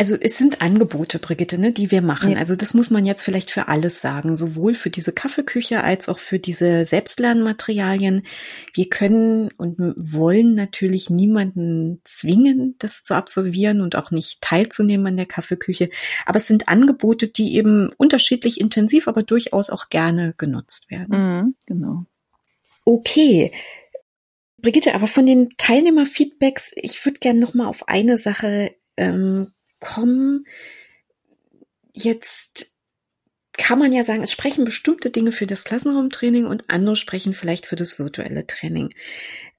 Also 0.00 0.16
es 0.18 0.38
sind 0.38 0.62
Angebote, 0.62 1.18
Brigitte, 1.18 1.58
ne, 1.58 1.72
die 1.72 1.90
wir 1.90 2.00
machen. 2.00 2.32
Ja. 2.32 2.38
Also 2.38 2.56
das 2.56 2.72
muss 2.72 2.88
man 2.88 3.04
jetzt 3.04 3.22
vielleicht 3.22 3.50
für 3.50 3.68
alles 3.68 4.00
sagen, 4.00 4.34
sowohl 4.34 4.72
für 4.72 4.88
diese 4.88 5.12
Kaffeeküche 5.12 5.84
als 5.84 6.08
auch 6.08 6.18
für 6.18 6.38
diese 6.38 6.86
Selbstlernmaterialien. 6.86 8.22
Wir 8.72 8.88
können 8.88 9.50
und 9.58 9.76
wollen 9.78 10.54
natürlich 10.54 11.10
niemanden 11.10 12.00
zwingen, 12.04 12.76
das 12.78 13.04
zu 13.04 13.12
absolvieren 13.14 13.82
und 13.82 13.94
auch 13.94 14.10
nicht 14.10 14.40
teilzunehmen 14.40 15.08
an 15.08 15.16
der 15.18 15.26
Kaffeeküche. 15.26 15.90
Aber 16.24 16.38
es 16.38 16.46
sind 16.46 16.68
Angebote, 16.68 17.28
die 17.28 17.56
eben 17.56 17.90
unterschiedlich 17.98 18.58
intensiv, 18.58 19.06
aber 19.06 19.22
durchaus 19.22 19.68
auch 19.68 19.90
gerne 19.90 20.32
genutzt 20.38 20.90
werden. 20.90 21.18
Mhm, 21.18 21.54
genau. 21.66 22.06
Okay. 22.86 23.52
Brigitte, 24.56 24.94
aber 24.94 25.06
von 25.06 25.26
den 25.26 25.50
Teilnehmerfeedbacks, 25.58 26.72
ich 26.76 27.04
würde 27.04 27.18
gerne 27.18 27.40
noch 27.40 27.52
mal 27.52 27.66
auf 27.66 27.88
eine 27.88 28.16
Sache 28.16 28.74
ähm, 29.00 29.52
kommen. 29.80 30.44
Jetzt 31.92 32.76
kann 33.54 33.78
man 33.78 33.92
ja 33.92 34.04
sagen, 34.04 34.22
es 34.22 34.30
sprechen 34.30 34.64
bestimmte 34.64 35.10
Dinge 35.10 35.32
für 35.32 35.46
das 35.46 35.64
Klassenraumtraining 35.64 36.46
und 36.46 36.64
andere 36.68 36.96
sprechen 36.96 37.34
vielleicht 37.34 37.66
für 37.66 37.76
das 37.76 37.98
virtuelle 37.98 38.46
Training. 38.46 38.94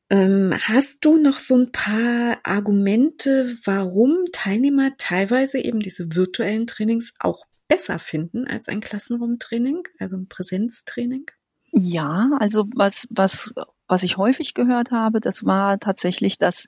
Ähm, 0.10 0.54
hast 0.68 1.04
du 1.06 1.18
noch 1.18 1.40
so 1.40 1.58
ein 1.58 1.72
paar 1.72 2.40
Argumente, 2.44 3.58
warum 3.64 4.26
Teilnehmer 4.32 4.92
teilweise 4.98 5.60
eben 5.60 5.80
diese 5.80 6.16
virtuellen 6.16 6.68
Trainings 6.68 7.14
auch 7.20 7.46
besser 7.68 8.00
finden 8.00 8.46
als 8.48 8.68
ein 8.68 8.82
Klassenraumtraining, 8.82 9.88
also 10.00 10.18
ein 10.18 10.28
Präsenztraining? 10.28 11.26
Ja, 11.72 12.32
also 12.40 12.66
was, 12.76 13.08
was, 13.10 13.54
was 13.88 14.04
ich 14.04 14.18
häufig 14.18 14.54
gehört 14.54 14.92
habe, 14.92 15.22
das 15.22 15.46
war 15.46 15.80
tatsächlich, 15.80 16.38
dass 16.38 16.68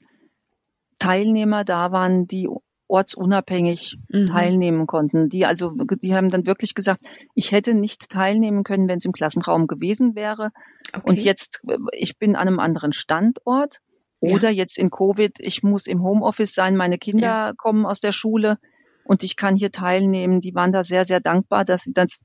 Teilnehmer 1.04 1.64
da 1.64 1.92
waren, 1.92 2.28
die 2.28 2.48
ortsunabhängig 2.88 3.98
mhm. 4.10 4.28
teilnehmen 4.28 4.88
konnten. 4.88 5.30
Die 5.30 5.46
also, 5.46 5.72
die 6.02 6.14
haben 6.14 6.30
dann 6.30 6.46
wirklich 6.46 6.76
gesagt, 6.76 7.06
ich 7.34 7.52
hätte 7.52 7.74
nicht 7.74 8.10
teilnehmen 8.10 8.64
können, 8.64 8.88
wenn 8.88 9.00
es 9.00 9.06
im 9.06 9.12
Klassenraum 9.12 9.68
gewesen 9.68 10.16
wäre. 10.16 10.52
Okay. 10.94 11.02
Und 11.06 11.20
jetzt, 11.20 11.64
ich 11.92 12.18
bin 12.18 12.36
an 12.36 12.48
einem 12.48 12.60
anderen 12.60 12.94
Standort. 12.94 13.80
Oder 14.20 14.50
ja. 14.50 14.56
jetzt 14.56 14.78
in 14.78 14.90
Covid, 14.90 15.38
ich 15.40 15.64
muss 15.64 15.86
im 15.86 16.02
Homeoffice 16.02 16.54
sein, 16.54 16.78
meine 16.78 16.98
Kinder 16.98 17.28
ja. 17.28 17.54
kommen 17.58 17.86
aus 17.86 18.00
der 18.00 18.14
Schule 18.14 18.58
und 19.04 19.22
ich 19.22 19.36
kann 19.36 19.54
hier 19.54 19.70
teilnehmen. 19.70 20.40
Die 20.40 20.56
waren 20.56 20.72
da 20.72 20.86
sehr, 20.86 21.04
sehr 21.04 21.20
dankbar, 21.20 21.66
dass 21.66 21.84
sie 21.84 21.92
das, 21.92 22.22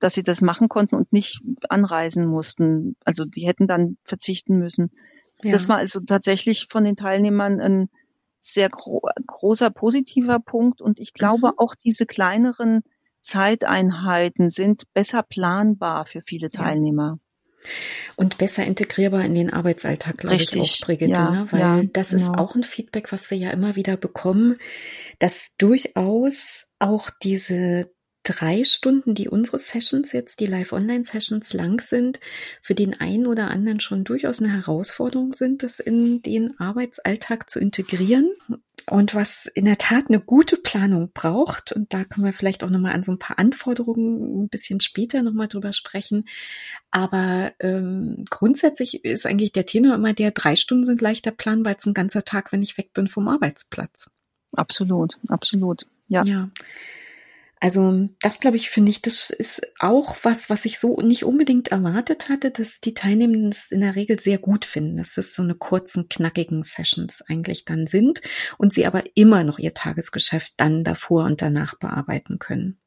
dass 0.00 0.14
sie 0.14 0.24
das 0.24 0.40
machen 0.40 0.68
konnten 0.68 0.96
und 0.96 1.12
nicht 1.12 1.40
anreisen 1.68 2.26
mussten. 2.26 2.96
Also 3.04 3.24
die 3.24 3.46
hätten 3.46 3.68
dann 3.68 3.98
verzichten 4.02 4.58
müssen. 4.58 4.90
Ja. 5.44 5.52
Das 5.52 5.68
war 5.68 5.76
also 5.76 6.00
tatsächlich 6.00 6.66
von 6.68 6.82
den 6.82 6.96
Teilnehmern 6.96 7.60
ein 7.60 7.88
sehr 8.40 8.68
gro 8.68 9.02
großer 9.26 9.70
positiver 9.70 10.38
Punkt. 10.38 10.80
Und 10.80 11.00
ich 11.00 11.12
glaube, 11.12 11.48
mhm. 11.48 11.58
auch 11.58 11.74
diese 11.74 12.06
kleineren 12.06 12.82
Zeiteinheiten 13.20 14.50
sind 14.50 14.84
besser 14.94 15.22
planbar 15.22 16.06
für 16.06 16.20
viele 16.20 16.50
Teilnehmer. 16.50 17.18
Und 18.16 18.38
besser 18.38 18.64
integrierbar 18.64 19.24
in 19.24 19.34
den 19.34 19.52
Arbeitsalltag, 19.52 20.18
glaube 20.18 20.36
ich 20.36 20.48
auch, 20.58 20.80
Brigitte, 20.80 21.12
ja, 21.12 21.30
ne? 21.30 21.46
weil 21.50 21.60
ja, 21.60 21.82
das 21.92 22.10
genau. 22.10 22.22
ist 22.22 22.38
auch 22.38 22.54
ein 22.54 22.62
Feedback, 22.62 23.12
was 23.12 23.30
wir 23.30 23.38
ja 23.38 23.50
immer 23.50 23.76
wieder 23.76 23.96
bekommen, 23.96 24.56
dass 25.18 25.54
durchaus 25.58 26.68
auch 26.78 27.10
diese 27.22 27.90
drei 28.28 28.64
Stunden, 28.64 29.14
die 29.14 29.28
unsere 29.28 29.58
Sessions 29.58 30.12
jetzt, 30.12 30.40
die 30.40 30.46
Live-Online-Sessions 30.46 31.52
lang 31.52 31.80
sind, 31.80 32.20
für 32.60 32.74
den 32.74 32.98
einen 33.00 33.26
oder 33.26 33.48
anderen 33.48 33.80
schon 33.80 34.04
durchaus 34.04 34.40
eine 34.40 34.52
Herausforderung 34.52 35.32
sind, 35.32 35.62
das 35.62 35.80
in 35.80 36.22
den 36.22 36.58
Arbeitsalltag 36.60 37.48
zu 37.48 37.58
integrieren. 37.58 38.30
Und 38.90 39.14
was 39.14 39.46
in 39.46 39.66
der 39.66 39.76
Tat 39.76 40.04
eine 40.08 40.20
gute 40.20 40.56
Planung 40.56 41.10
braucht, 41.12 41.72
und 41.72 41.92
da 41.92 42.04
können 42.04 42.24
wir 42.24 42.32
vielleicht 42.32 42.64
auch 42.64 42.70
nochmal 42.70 42.94
an 42.94 43.02
so 43.02 43.12
ein 43.12 43.18
paar 43.18 43.38
Anforderungen 43.38 44.44
ein 44.44 44.48
bisschen 44.48 44.80
später 44.80 45.22
nochmal 45.22 45.48
drüber 45.48 45.72
sprechen. 45.72 46.24
Aber 46.90 47.52
ähm, 47.60 48.24
grundsätzlich 48.30 49.04
ist 49.04 49.26
eigentlich 49.26 49.52
der 49.52 49.66
Tenor 49.66 49.94
immer 49.94 50.14
der, 50.14 50.30
drei 50.30 50.56
Stunden 50.56 50.84
sind 50.84 51.00
leichter 51.00 51.32
planbar 51.32 51.74
als 51.74 51.86
ein 51.86 51.94
ganzer 51.94 52.24
Tag, 52.24 52.52
wenn 52.52 52.62
ich 52.62 52.78
weg 52.78 52.92
bin 52.94 53.08
vom 53.08 53.28
Arbeitsplatz. 53.28 54.10
Absolut, 54.56 55.18
absolut. 55.28 55.86
Ja. 56.08 56.24
Ja. 56.24 56.50
Also 57.60 58.08
das 58.20 58.40
glaube 58.40 58.56
ich, 58.56 58.70
finde 58.70 58.90
ich, 58.90 59.02
das 59.02 59.30
ist 59.30 59.62
auch 59.78 60.16
was, 60.22 60.48
was 60.48 60.64
ich 60.64 60.78
so 60.78 60.96
nicht 60.96 61.24
unbedingt 61.24 61.68
erwartet 61.68 62.28
hatte, 62.28 62.50
dass 62.50 62.80
die 62.80 62.94
Teilnehmenden 62.94 63.50
es 63.50 63.70
in 63.70 63.80
der 63.80 63.96
Regel 63.96 64.20
sehr 64.20 64.38
gut 64.38 64.64
finden, 64.64 64.96
dass 64.96 65.16
es 65.16 65.34
so 65.34 65.42
eine 65.42 65.54
kurzen, 65.54 66.08
knackigen 66.08 66.62
Sessions 66.62 67.22
eigentlich 67.22 67.64
dann 67.64 67.86
sind 67.86 68.22
und 68.58 68.72
sie 68.72 68.86
aber 68.86 69.02
immer 69.14 69.44
noch 69.44 69.58
ihr 69.58 69.74
Tagesgeschäft 69.74 70.54
dann 70.56 70.84
davor 70.84 71.24
und 71.24 71.42
danach 71.42 71.76
bearbeiten 71.78 72.38
können. 72.38 72.78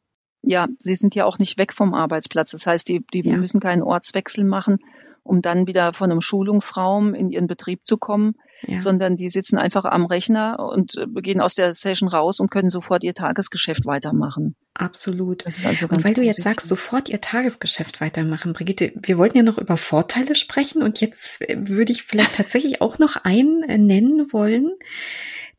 Ja, 0.44 0.68
sie 0.80 0.96
sind 0.96 1.16
ja 1.16 1.26
auch 1.26 1.38
nicht 1.38 1.58
weg 1.58 1.74
vom 1.74 1.94
Arbeitsplatz. 1.94 2.52
Das 2.52 2.66
heißt, 2.66 2.88
die, 2.88 3.06
die 3.14 3.22
ja. 3.22 3.38
müssen 3.38 3.60
keinen 3.60 3.84
Ortswechsel 3.84 4.44
machen 4.44 4.80
um 5.24 5.42
dann 5.42 5.68
wieder 5.68 5.94
von 5.94 6.12
einem 6.12 6.22
Schulungsraum 6.22 7.14
in 7.14 7.30
ihren 7.30 7.48
Betrieb 7.48 7.86
zu 7.86 7.98
kommen, 7.98 8.36
ja. 8.64 8.80
sondern 8.80 9.16
die 9.16 9.30
sitzen 9.30 9.58
einfach 9.58 9.86
am 9.86 10.06
Rechner 10.06 10.60
und 10.60 10.96
äh, 10.98 11.22
gehen 11.22 11.42
aus 11.42 11.56
der 11.56 11.74
Session 11.74 12.10
raus 12.10 12.40
und 12.40 12.50
können 12.50 12.70
sofort 12.70 13.04
ihr 13.04 13.14
Tagesgeschäft 13.14 13.86
weitermachen. 13.86 14.56
Absolut. 14.74 15.46
Also 15.46 15.86
und 15.86 15.92
weil 15.92 15.98
positiv. 15.98 16.16
du 16.16 16.22
jetzt 16.24 16.42
sagst, 16.42 16.68
sofort 16.68 17.08
ihr 17.10 17.22
Tagesgeschäft 17.22 18.02
weitermachen, 18.02 18.54
Brigitte, 18.54 18.94
wir 18.96 19.18
wollten 19.18 19.38
ja 19.38 19.44
noch 19.44 19.58
über 19.58 19.78
Vorteile 19.78 20.36
sprechen 20.36 20.82
und 20.82 21.02
jetzt 21.02 21.42
äh, 21.42 21.56
würde 21.60 21.92
ich 21.92 22.04
vielleicht 22.04 22.36
tatsächlich 22.36 22.82
auch 22.82 22.98
noch 22.98 23.18
einen 23.18 23.64
äh, 23.64 23.78
nennen 23.78 24.34
wollen, 24.34 24.72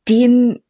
den 0.08 0.60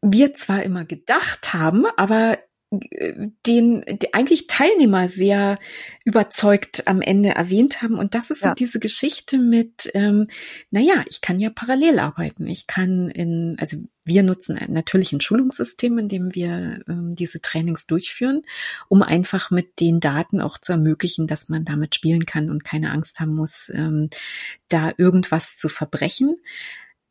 wir 0.00 0.32
zwar 0.32 0.62
immer 0.62 0.84
gedacht 0.84 1.52
haben, 1.52 1.84
aber 1.96 2.38
den 2.70 3.82
die 3.88 4.12
eigentlich 4.12 4.46
Teilnehmer 4.46 5.08
sehr 5.08 5.58
überzeugt 6.04 6.86
am 6.86 7.00
Ende 7.00 7.30
erwähnt 7.30 7.80
haben. 7.80 7.98
Und 7.98 8.14
das 8.14 8.30
ist 8.30 8.42
ja. 8.42 8.50
so 8.50 8.54
diese 8.54 8.78
Geschichte 8.78 9.38
mit, 9.38 9.90
ähm, 9.94 10.28
naja, 10.70 11.02
ich 11.08 11.22
kann 11.22 11.40
ja 11.40 11.48
parallel 11.48 11.98
arbeiten. 11.98 12.46
Ich 12.46 12.66
kann 12.66 13.08
in, 13.08 13.56
also 13.58 13.78
wir 14.04 14.22
nutzen 14.22 14.58
natürlich 14.68 15.12
ein 15.12 15.22
Schulungssystem, 15.22 15.98
in 15.98 16.08
dem 16.08 16.34
wir 16.34 16.82
ähm, 16.88 17.14
diese 17.14 17.40
Trainings 17.40 17.86
durchführen, 17.86 18.42
um 18.88 19.02
einfach 19.02 19.50
mit 19.50 19.80
den 19.80 20.00
Daten 20.00 20.42
auch 20.42 20.58
zu 20.58 20.72
ermöglichen, 20.72 21.26
dass 21.26 21.48
man 21.48 21.64
damit 21.64 21.94
spielen 21.94 22.26
kann 22.26 22.50
und 22.50 22.64
keine 22.64 22.90
Angst 22.90 23.18
haben 23.18 23.34
muss, 23.34 23.70
ähm, 23.74 24.10
da 24.68 24.92
irgendwas 24.98 25.56
zu 25.56 25.70
verbrechen. 25.70 26.36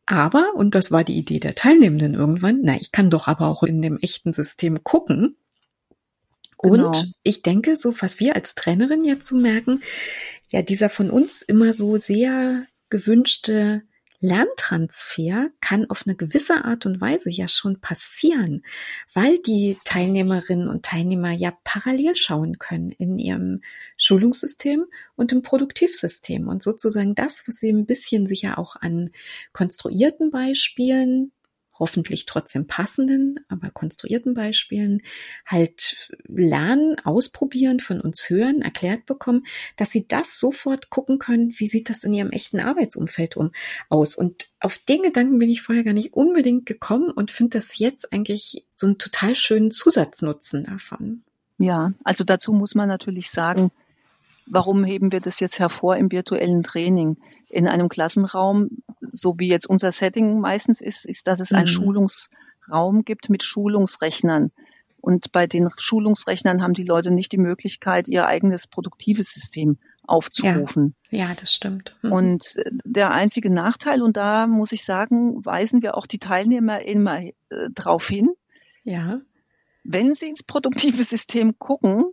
Aber, 0.05 0.53
und 0.55 0.75
das 0.75 0.91
war 0.91 1.03
die 1.03 1.17
Idee 1.17 1.39
der 1.39 1.55
Teilnehmenden 1.55 2.13
irgendwann, 2.13 2.59
na, 2.63 2.75
ich 2.75 2.91
kann 2.91 3.09
doch 3.09 3.27
aber 3.27 3.47
auch 3.47 3.63
in 3.63 3.81
dem 3.81 3.97
echten 3.97 4.33
System 4.33 4.83
gucken, 4.83 5.35
Genau. 6.59 6.87
Und 6.87 7.13
ich 7.23 7.41
denke, 7.41 7.75
so 7.75 7.93
was 8.01 8.19
wir 8.19 8.35
als 8.35 8.55
Trainerin 8.55 9.03
jetzt 9.03 9.27
so 9.27 9.35
merken, 9.35 9.81
ja, 10.49 10.61
dieser 10.61 10.89
von 10.89 11.09
uns 11.09 11.41
immer 11.41 11.73
so 11.73 11.97
sehr 11.97 12.65
gewünschte 12.89 13.83
Lerntransfer 14.19 15.49
kann 15.61 15.89
auf 15.91 16.07
eine 16.07 16.15
gewisse 16.15 16.65
Art 16.65 16.87
und 16.87 16.99
Weise 16.99 17.29
ja 17.29 17.47
schon 17.47 17.79
passieren, 17.79 18.63
weil 19.13 19.37
die 19.39 19.77
Teilnehmerinnen 19.83 20.69
und 20.69 20.83
Teilnehmer 20.83 21.31
ja 21.31 21.55
parallel 21.63 22.15
schauen 22.15 22.57
können 22.57 22.89
in 22.89 23.19
ihrem 23.19 23.61
Schulungssystem 23.97 24.85
und 25.15 25.31
im 25.33 25.43
Produktivsystem 25.43 26.47
und 26.47 26.63
sozusagen 26.63 27.13
das, 27.13 27.47
was 27.47 27.57
sie 27.57 27.69
ein 27.69 27.85
bisschen 27.85 28.25
sicher 28.25 28.57
auch 28.57 28.75
an 28.75 29.11
konstruierten 29.53 30.31
Beispielen 30.31 31.31
hoffentlich 31.79 32.25
trotzdem 32.25 32.67
passenden, 32.67 33.39
aber 33.49 33.69
konstruierten 33.69 34.33
Beispielen 34.33 35.01
halt 35.45 36.11
lernen, 36.27 36.97
ausprobieren, 37.03 37.79
von 37.79 38.01
uns 38.01 38.29
hören, 38.29 38.61
erklärt 38.61 39.05
bekommen, 39.05 39.45
dass 39.75 39.91
sie 39.91 40.07
das 40.07 40.39
sofort 40.39 40.89
gucken 40.89 41.19
können, 41.19 41.53
wie 41.57 41.67
sieht 41.67 41.89
das 41.89 42.03
in 42.03 42.13
ihrem 42.13 42.31
echten 42.31 42.59
Arbeitsumfeld 42.59 43.37
um 43.37 43.51
aus. 43.89 44.15
Und 44.15 44.49
auf 44.59 44.77
den 44.77 45.03
Gedanken 45.03 45.39
bin 45.39 45.49
ich 45.49 45.61
vorher 45.61 45.83
gar 45.83 45.93
nicht 45.93 46.13
unbedingt 46.13 46.65
gekommen 46.65 47.11
und 47.11 47.31
finde 47.31 47.57
das 47.57 47.77
jetzt 47.77 48.11
eigentlich 48.11 48.65
so 48.75 48.87
einen 48.87 48.97
total 48.97 49.35
schönen 49.35 49.71
Zusatznutzen 49.71 50.63
davon. 50.63 51.23
Ja, 51.57 51.93
also 52.03 52.23
dazu 52.23 52.53
muss 52.53 52.75
man 52.75 52.87
natürlich 52.87 53.31
sagen, 53.31 53.71
warum 54.45 54.83
heben 54.83 55.11
wir 55.11 55.19
das 55.19 55.39
jetzt 55.39 55.59
hervor 55.59 55.97
im 55.97 56.11
virtuellen 56.11 56.63
Training? 56.63 57.17
In 57.49 57.67
einem 57.67 57.89
Klassenraum, 57.89 58.69
so 59.01 59.35
wie 59.37 59.47
jetzt 59.47 59.69
unser 59.69 59.91
Setting 59.91 60.39
meistens 60.39 60.81
ist, 60.81 61.05
ist, 61.05 61.27
dass 61.27 61.39
es 61.39 61.51
einen 61.51 61.65
mhm. 61.65 61.71
Schulungsraum 61.71 63.03
gibt 63.05 63.29
mit 63.29 63.43
Schulungsrechnern. 63.43 64.51
Und 64.99 65.31
bei 65.31 65.47
den 65.47 65.69
Schulungsrechnern 65.77 66.61
haben 66.61 66.73
die 66.73 66.83
Leute 66.83 67.11
nicht 67.11 67.31
die 67.31 67.37
Möglichkeit, 67.37 68.07
ihr 68.07 68.25
eigenes 68.25 68.67
produktives 68.67 69.31
System 69.31 69.77
aufzurufen. 70.05 70.95
Ja, 71.11 71.27
ja 71.27 71.35
das 71.39 71.53
stimmt. 71.53 71.95
Mhm. 72.01 72.11
Und 72.11 72.57
äh, 72.57 72.71
der 72.83 73.11
einzige 73.11 73.51
Nachteil, 73.51 74.01
und 74.01 74.17
da 74.17 74.47
muss 74.47 74.71
ich 74.71 74.83
sagen, 74.83 75.45
weisen 75.45 75.81
wir 75.81 75.95
auch 75.95 76.07
die 76.07 76.19
Teilnehmer 76.19 76.81
immer 76.81 77.21
äh, 77.21 77.31
drauf 77.73 78.07
hin. 78.07 78.31
Ja. 78.83 79.21
Wenn 79.83 80.15
sie 80.15 80.27
ins 80.27 80.43
produktive 80.43 81.03
System 81.03 81.57
gucken, 81.59 82.11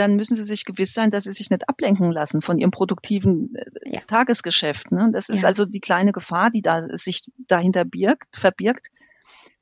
dann 0.00 0.16
müssen 0.16 0.34
sie 0.34 0.44
sich 0.44 0.64
gewiss 0.64 0.94
sein, 0.94 1.10
dass 1.10 1.24
sie 1.24 1.32
sich 1.32 1.50
nicht 1.50 1.68
ablenken 1.68 2.10
lassen 2.10 2.40
von 2.40 2.58
ihrem 2.58 2.70
produktiven 2.70 3.54
äh, 3.54 3.64
ja. 3.84 4.00
Tagesgeschäft. 4.08 4.90
Ne? 4.90 5.10
Das 5.12 5.28
ist 5.28 5.42
ja. 5.42 5.48
also 5.48 5.66
die 5.66 5.80
kleine 5.80 6.12
Gefahr, 6.12 6.50
die 6.50 6.62
da 6.62 6.80
sich 6.96 7.30
dahinter 7.36 7.84
birgt, 7.84 8.36
verbirgt. 8.36 8.88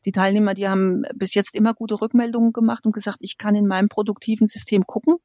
Die 0.04 0.12
Teilnehmer, 0.12 0.54
die 0.54 0.68
haben 0.68 1.02
bis 1.14 1.34
jetzt 1.34 1.56
immer 1.56 1.74
gute 1.74 2.00
Rückmeldungen 2.00 2.52
gemacht 2.52 2.86
und 2.86 2.92
gesagt, 2.92 3.18
ich 3.20 3.36
kann 3.36 3.56
in 3.56 3.66
meinem 3.66 3.88
produktiven 3.88 4.46
System 4.46 4.86
gucken. 4.86 5.16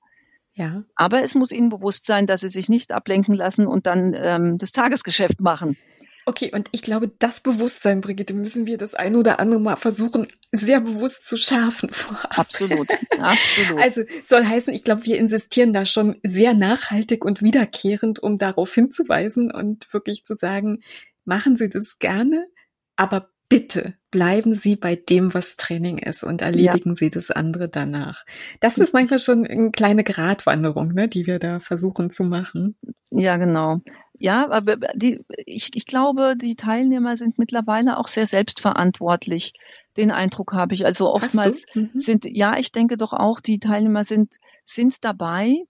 Ja. 0.56 0.84
Aber 0.96 1.24
es 1.24 1.36
muss 1.36 1.52
ihnen 1.52 1.70
bewusst 1.70 2.06
sein, 2.06 2.26
dass 2.26 2.42
sie 2.42 2.50
sich 2.50 2.70
nicht 2.70 2.92
ablenken 2.92 3.36
lassen 3.36 3.68
und 3.68 3.86
dann 3.86 4.14
ähm, 4.16 4.58
das 4.58 4.72
Tagesgeschäft 4.72 5.40
machen. 5.40 5.78
Okay, 6.26 6.52
und 6.54 6.70
ich 6.72 6.82
glaube, 6.82 7.12
das 7.20 7.42
Bewusstsein, 7.42 8.02
Brigitte, 8.02 8.34
müssen 8.34 8.66
wir 8.66 8.78
das 8.78 8.94
ein 8.94 9.16
oder 9.16 9.40
andere 9.40 9.60
Mal 9.60 9.76
versuchen, 9.76 10.28
sehr 10.52 10.82
bewusst 10.82 11.28
zu 11.28 11.38
schärfen 11.38 11.90
vorab. 11.90 12.40
Absolut, 12.40 12.88
absolut. 13.20 13.82
Also 13.82 14.04
soll 14.24 14.46
heißen, 14.46 14.74
ich 14.74 14.84
glaube, 14.84 15.06
wir 15.06 15.18
insistieren 15.18 15.74
da 15.74 15.86
schon 15.86 16.16
sehr 16.24 16.54
nachhaltig 16.54 17.26
und 17.26 17.42
wiederkehrend, 17.42 18.20
um 18.20 18.38
darauf 18.38 18.74
hinzuweisen 18.74 19.52
und 19.52 19.92
wirklich 19.94 20.24
zu 20.26 20.36
sagen, 20.38 20.82
machen 21.26 21.58
Sie 21.58 21.70
das 21.70 22.00
gerne, 22.00 22.48
aber 22.96 23.30
bitte 23.50 23.96
bleiben 24.10 24.56
Sie 24.56 24.76
bei 24.76 24.96
dem, 24.96 25.34
was 25.34 25.58
Training 25.58 25.98
ist 25.98 26.24
und 26.24 26.42
erledigen 26.42 26.90
ja. 26.90 26.96
Sie 26.96 27.10
das 27.10 27.32
andere 27.32 27.70
danach. 27.70 28.26
Das 28.62 28.78
ist 28.78 28.94
manchmal 28.94 29.20
schon 29.20 29.46
eine 29.46 29.72
kleine 29.72 30.04
Gratwanderung, 30.04 30.94
ne, 30.94 31.08
die 31.08 31.28
wir 31.28 31.40
da 31.40 31.60
versuchen 31.60 32.12
zu 32.12 32.24
machen. 32.24 32.76
Ja, 33.12 33.38
genau. 33.38 33.82
Ja, 34.20 34.50
aber 34.50 34.78
die, 34.96 35.26
ich, 35.46 35.72
ich 35.74 35.86
glaube, 35.86 36.36
die 36.40 36.56
Teilnehmer 36.56 37.18
sind 37.18 37.40
mittlerweile 37.40 37.98
auch 37.98 38.08
sehr 38.08 38.28
selbstverantwortlich. 38.28 39.54
Den 39.98 40.12
Eindruck 40.12 40.54
habe 40.54 40.76
ich. 40.76 40.86
Also 40.86 41.12
oftmals 41.12 41.66
mhm. 41.74 41.92
sind, 41.94 42.26
ja, 42.26 42.58
ich 42.58 42.72
denke 42.72 42.98
doch 42.98 43.14
auch, 43.14 43.40
die 43.40 43.60
Teilnehmer 43.60 44.04
sind, 44.04 44.36
sind 44.66 45.04
dabei, 45.04 45.66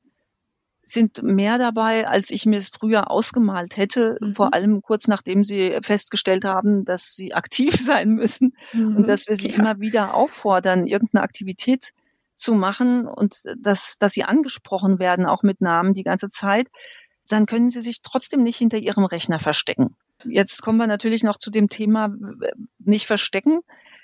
sind 0.86 1.24
mehr 1.24 1.58
dabei, 1.58 2.08
als 2.08 2.30
ich 2.30 2.46
mir 2.46 2.60
es 2.60 2.70
früher 2.70 3.10
ausgemalt 3.10 3.78
hätte, 3.78 4.18
mhm. 4.20 4.36
vor 4.36 4.54
allem 4.54 4.82
kurz 4.82 5.08
nachdem 5.08 5.44
sie 5.44 5.80
festgestellt 5.82 6.44
haben, 6.44 6.84
dass 6.84 7.16
sie 7.16 7.34
aktiv 7.34 7.74
sein 7.80 8.10
müssen 8.10 8.56
mhm. 8.74 8.98
und 8.98 9.08
dass 9.08 9.28
wir 9.28 9.36
sie 9.36 9.52
ja. 9.52 9.56
immer 9.56 9.80
wieder 9.80 10.14
auffordern, 10.14 10.86
irgendeine 10.86 11.24
Aktivität 11.24 11.94
zu 12.36 12.56
machen 12.56 13.08
und 13.08 13.38
dass, 13.58 13.98
dass 14.00 14.14
sie 14.14 14.24
angesprochen 14.24 15.00
werden, 15.00 15.26
auch 15.26 15.44
mit 15.44 15.62
Namen 15.62 15.94
die 15.94 16.04
ganze 16.04 16.30
Zeit, 16.30 16.68
dann 17.28 17.46
können 17.46 17.70
sie 17.70 17.82
sich 17.82 18.02
trotzdem 18.02 18.44
nicht 18.44 18.58
hinter 18.58 18.78
ihrem 18.78 19.06
Rechner 19.06 19.40
verstecken. 19.40 19.96
Jetzt 20.26 20.62
kommen 20.62 20.78
wir 20.78 20.88
natürlich 20.88 21.24
noch 21.24 21.38
zu 21.38 21.52
dem 21.52 21.70
Thema 21.70 22.14
nicht 22.80 23.08
verstecken. 23.08 23.62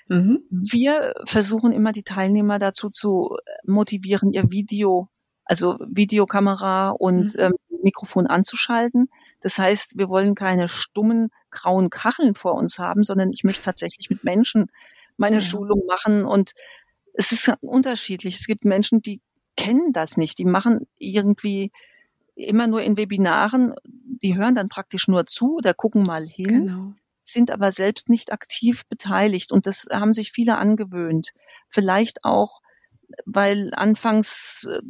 Mhm. 0.08 0.42
Wir 0.50 1.14
versuchen 1.24 1.72
immer 1.72 1.92
die 1.92 2.02
Teilnehmer 2.02 2.58
dazu 2.58 2.90
zu 2.90 3.36
motivieren, 3.64 4.32
ihr 4.32 4.50
Video 4.50 5.08
also 5.50 5.78
Videokamera 5.80 6.90
und 6.90 7.34
mhm. 7.34 7.40
ähm, 7.40 7.52
Mikrofon 7.82 8.28
anzuschalten. 8.28 9.08
Das 9.40 9.58
heißt, 9.58 9.98
wir 9.98 10.08
wollen 10.08 10.36
keine 10.36 10.68
stummen 10.68 11.30
grauen 11.50 11.90
Kacheln 11.90 12.36
vor 12.36 12.54
uns 12.54 12.78
haben, 12.78 13.02
sondern 13.02 13.30
ich 13.32 13.42
möchte 13.42 13.64
tatsächlich 13.64 14.10
mit 14.10 14.22
Menschen 14.22 14.70
meine 15.16 15.36
ja. 15.36 15.40
Schulung 15.40 15.86
machen 15.86 16.24
und 16.24 16.52
es 17.14 17.32
ist 17.32 17.52
unterschiedlich. 17.62 18.36
Es 18.36 18.46
gibt 18.46 18.64
Menschen, 18.64 19.02
die 19.02 19.20
kennen 19.56 19.92
das 19.92 20.16
nicht. 20.16 20.38
Die 20.38 20.44
machen 20.44 20.86
irgendwie 20.98 21.72
immer 22.44 22.66
nur 22.66 22.82
in 22.82 22.96
Webinaren, 22.96 23.74
die 23.84 24.36
hören 24.36 24.54
dann 24.54 24.68
praktisch 24.68 25.08
nur 25.08 25.26
zu 25.26 25.56
oder 25.56 25.74
gucken 25.74 26.02
mal 26.02 26.26
hin, 26.26 26.66
genau. 26.66 26.92
sind 27.22 27.50
aber 27.50 27.72
selbst 27.72 28.08
nicht 28.08 28.32
aktiv 28.32 28.84
beteiligt. 28.88 29.52
Und 29.52 29.66
das 29.66 29.86
haben 29.90 30.12
sich 30.12 30.32
viele 30.32 30.58
angewöhnt. 30.58 31.30
Vielleicht 31.68 32.24
auch, 32.24 32.60
weil 33.24 33.72
anfangs 33.74 34.68
äh, 34.68 34.82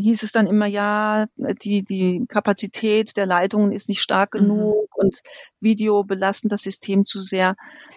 hieß 0.00 0.22
es 0.22 0.32
dann 0.32 0.46
immer, 0.46 0.66
ja, 0.66 1.26
die, 1.36 1.84
die 1.84 2.24
Kapazität 2.28 3.16
der 3.16 3.26
Leitungen 3.26 3.72
ist 3.72 3.88
nicht 3.88 4.02
stark 4.02 4.34
mhm. 4.34 4.38
genug 4.38 4.74
mhm. 4.74 4.88
und 4.94 5.22
Video 5.60 6.04
belasten 6.04 6.48
das 6.48 6.62
System 6.62 7.04
zu 7.04 7.20
sehr. 7.20 7.56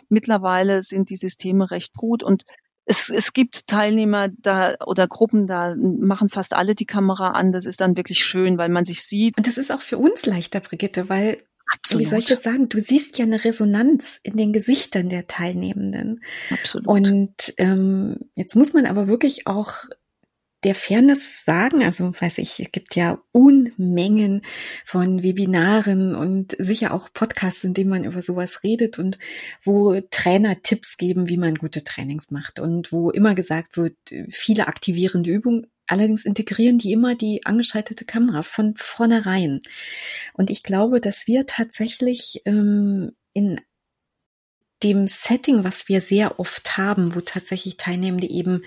Mittlerweile 0.10 0.84
sind 0.84 1.10
die 1.10 1.18
Systeme 1.18 1.72
recht 1.72 1.96
gut 1.96 2.24
und 2.24 2.44
es, 2.86 3.10
es 3.10 3.34
gibt 3.34 3.67
Teilnehmer 3.67 4.30
da 4.30 4.76
oder 4.86 5.08
Gruppen, 5.08 5.48
da 5.48 5.76
machen 5.76 6.30
fast 6.30 6.54
alle 6.54 6.76
die 6.76 6.86
Kamera 6.86 7.30
an. 7.30 7.52
Das 7.52 7.65
ist 7.65 7.82
dann 7.82 7.98
wirklich 7.98 8.19
schön, 8.19 8.58
weil 8.58 8.69
man 8.69 8.86
sich 8.86 9.04
sieht. 9.04 9.38
Und 9.38 9.48
das 9.48 9.58
ist 9.58 9.71
auch 9.71 9.82
für 9.82 9.98
uns 9.98 10.26
leichter, 10.26 10.60
Brigitte, 10.60 11.10
weil 11.10 11.39
Absolut. 11.67 12.06
Wie 12.06 12.10
soll 12.10 12.19
ich 12.19 12.28
das 12.28 12.43
sagen? 12.43 12.69
Du 12.69 12.80
siehst 12.80 13.17
ja 13.17 13.26
eine 13.26 13.43
Resonanz 13.43 14.19
in 14.21 14.38
den 14.38 14.54
Gesichtern 14.54 15.10
der 15.10 15.26
Teilnehmenden. 15.26 16.24
Absolut. 16.52 16.88
Und 16.88 17.54
ähm, 17.58 18.17
jetzt 18.36 18.56
muss 18.56 18.74
man 18.74 18.86
aber 18.86 19.08
wirklich 19.08 19.48
auch 19.48 19.86
der 20.65 20.73
Fairness 20.73 21.45
sagen, 21.45 21.84
also 21.84 22.12
weiß 22.19 22.39
ich, 22.39 22.60
es 22.60 22.71
gibt 22.71 22.95
ja 22.95 23.21
Unmengen 23.32 24.41
von 24.84 25.21
Webinaren 25.21 26.15
und 26.15 26.56
sicher 26.58 26.91
auch 26.91 27.13
Podcasts, 27.13 27.63
in 27.63 27.75
denen 27.75 27.91
man 27.91 28.04
über 28.04 28.23
sowas 28.23 28.63
redet 28.63 28.97
und 28.97 29.19
wo 29.63 30.01
Trainer 30.10 30.62
Tipps 30.63 30.97
geben, 30.97 31.30
wie 31.30 31.38
man 31.38 31.54
gute 31.54 31.84
Trainings 31.84 32.32
macht 32.32 32.60
und 32.60 32.91
wo 32.91 33.12
immer 33.12 33.36
gesagt 33.36 33.78
wird, 33.78 33.95
viele 34.30 34.67
aktivierende 34.67 35.30
Übungen, 35.30 35.67
allerdings 35.88 36.25
integrieren 36.25 36.80
die 36.80 36.91
immer 36.91 37.13
die 37.13 37.45
angeschaltete 37.45 38.04
Kamera 38.04 38.41
von 38.41 38.73
vornherein. 38.75 39.62
Und 40.34 40.49
ich 40.49 40.63
glaube, 40.63 40.99
dass 40.99 41.28
wir 41.28 41.45
tatsächlich 41.45 42.41
ähm, 42.45 43.12
in 43.34 43.62
dem 44.84 45.08
Setting, 45.08 45.64
was 45.64 45.88
wir 45.88 46.02
sehr 46.02 46.40
oft 46.40 46.78
haben, 46.78 47.16
wo 47.16 47.22
tatsächlich 47.22 47.78
Teilnehmende 47.78 48.28
eben 48.28 48.64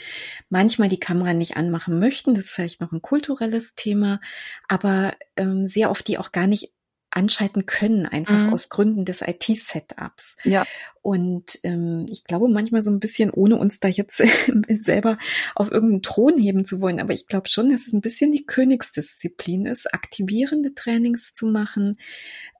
manchmal 0.49 0.89
die 0.89 1.01
Kamera 1.01 1.35
nicht 1.35 1.57
anmachen 1.57 1.99
möchten, 1.99 2.35
das 2.35 2.47
ist 2.47 2.53
vielleicht 2.53 2.81
noch 2.81 2.93
ein 2.93 3.03
kulturelles 3.03 3.75
Thema, 3.75 4.21
aber 4.69 5.15
ähm, 5.37 5.67
sehr 5.67 5.91
oft 5.91 6.09
die 6.09 6.19
auch 6.19 6.33
gar 6.33 6.47
nicht 6.47 6.73
anschalten 7.11 7.67
können, 7.67 8.07
einfach 8.07 8.47
mhm. 8.47 8.53
aus 8.53 8.69
Gründen 8.69 9.05
des 9.05 9.23
IT-Setups. 9.23 10.37
Ja. 10.45 10.67
Und 11.01 11.59
ähm, 11.63 12.05
ich 12.11 12.25
glaube 12.25 12.49
manchmal 12.49 12.83
so 12.83 12.91
ein 12.91 13.01
bisschen, 13.01 13.31
ohne 13.31 13.57
uns 13.57 13.81
da 13.81 13.89
jetzt 13.89 14.23
selber 14.69 15.17
auf 15.55 15.73
irgendeinen 15.73 16.03
Thron 16.03 16.37
heben 16.37 16.67
zu 16.67 16.83
wollen, 16.83 17.01
aber 17.01 17.15
ich 17.15 17.27
glaube 17.27 17.49
schon, 17.49 17.71
dass 17.71 17.87
es 17.87 17.93
ein 17.95 18.03
bisschen 18.03 18.31
die 18.31 18.45
Königsdisziplin 18.45 19.65
ist, 19.65 19.93
aktivierende 19.95 20.75
Trainings 20.75 21.33
zu 21.33 21.47
machen, 21.47 21.99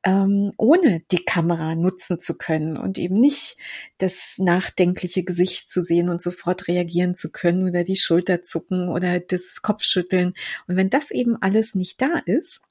ähm, 0.03 0.53
ohne 0.57 1.03
die 1.11 1.25
Kamera 1.25 1.75
nutzen 1.75 2.19
zu 2.19 2.39
können 2.39 2.79
und 2.79 2.97
eben 2.97 3.21
nicht 3.21 3.59
das 3.99 4.37
nachdenkliche 4.39 5.25
Gesicht 5.25 5.71
zu 5.71 5.83
sehen 5.83 6.09
und 6.09 6.23
sofort 6.23 6.69
reagieren 6.69 7.17
zu 7.17 7.31
können 7.31 7.69
oder 7.69 7.85
die 7.85 7.97
Schulter 7.97 8.43
zucken 8.43 8.89
oder 8.89 9.21
das 9.21 9.61
Kopfschütteln. 9.61 10.33
Und 10.67 10.77
wenn 10.77 10.89
das 10.89 11.11
eben 11.11 11.37
alles 11.43 11.75
nicht 11.75 12.01
da 12.01 12.23
ist, 12.25 12.63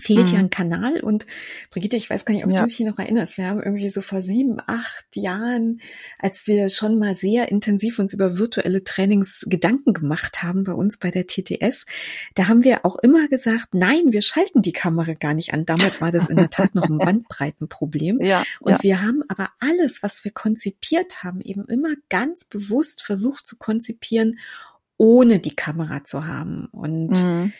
fehlt 0.00 0.28
mhm. 0.28 0.34
ja 0.34 0.38
ein 0.40 0.50
Kanal. 0.50 1.00
Und 1.00 1.26
Brigitte, 1.70 1.96
ich 1.96 2.10
weiß 2.10 2.24
gar 2.24 2.34
nicht, 2.34 2.44
ob 2.44 2.52
ja. 2.52 2.60
du 2.60 2.66
dich 2.66 2.80
noch 2.80 2.98
erinnerst. 2.98 3.38
Wir 3.38 3.46
haben 3.46 3.62
irgendwie 3.62 3.90
so 3.90 4.02
vor 4.02 4.22
sieben, 4.22 4.58
acht 4.66 5.06
Jahren, 5.14 5.80
als 6.18 6.46
wir 6.46 6.70
schon 6.70 6.98
mal 6.98 7.14
sehr 7.14 7.50
intensiv 7.50 7.98
uns 7.98 8.12
über 8.12 8.38
virtuelle 8.38 8.84
Trainings 8.84 9.46
Gedanken 9.48 9.92
gemacht 9.92 10.42
haben 10.42 10.64
bei 10.64 10.72
uns 10.72 10.98
bei 10.98 11.10
der 11.10 11.26
TTS, 11.26 11.86
da 12.34 12.48
haben 12.48 12.64
wir 12.64 12.84
auch 12.84 12.96
immer 12.96 13.28
gesagt, 13.28 13.68
nein, 13.72 14.12
wir 14.12 14.22
schalten 14.22 14.62
die 14.62 14.72
Kamera 14.72 15.14
gar 15.14 15.34
nicht 15.34 15.52
an. 15.52 15.64
Damals 15.64 16.00
war 16.00 16.12
das 16.12 16.28
in 16.28 16.36
der 16.36 16.50
Tat 16.50 16.74
noch 16.74 16.88
ein 16.88 16.98
Bandbreitenproblem. 16.98 18.20
Ja, 18.22 18.44
und 18.60 18.72
ja. 18.72 18.82
wir 18.82 19.02
haben 19.02 19.22
aber 19.28 19.50
alles, 19.60 20.02
was 20.02 20.24
wir 20.24 20.32
konzipiert 20.32 21.22
haben, 21.22 21.40
eben 21.40 21.64
immer 21.66 21.94
ganz 22.08 22.44
bewusst 22.44 23.02
versucht 23.02 23.46
zu 23.46 23.56
konzipieren, 23.56 24.38
ohne 24.96 25.38
die 25.38 25.56
Kamera 25.56 26.04
zu 26.04 26.26
haben. 26.26 26.66
Und 26.72 27.22
mhm 27.22 27.52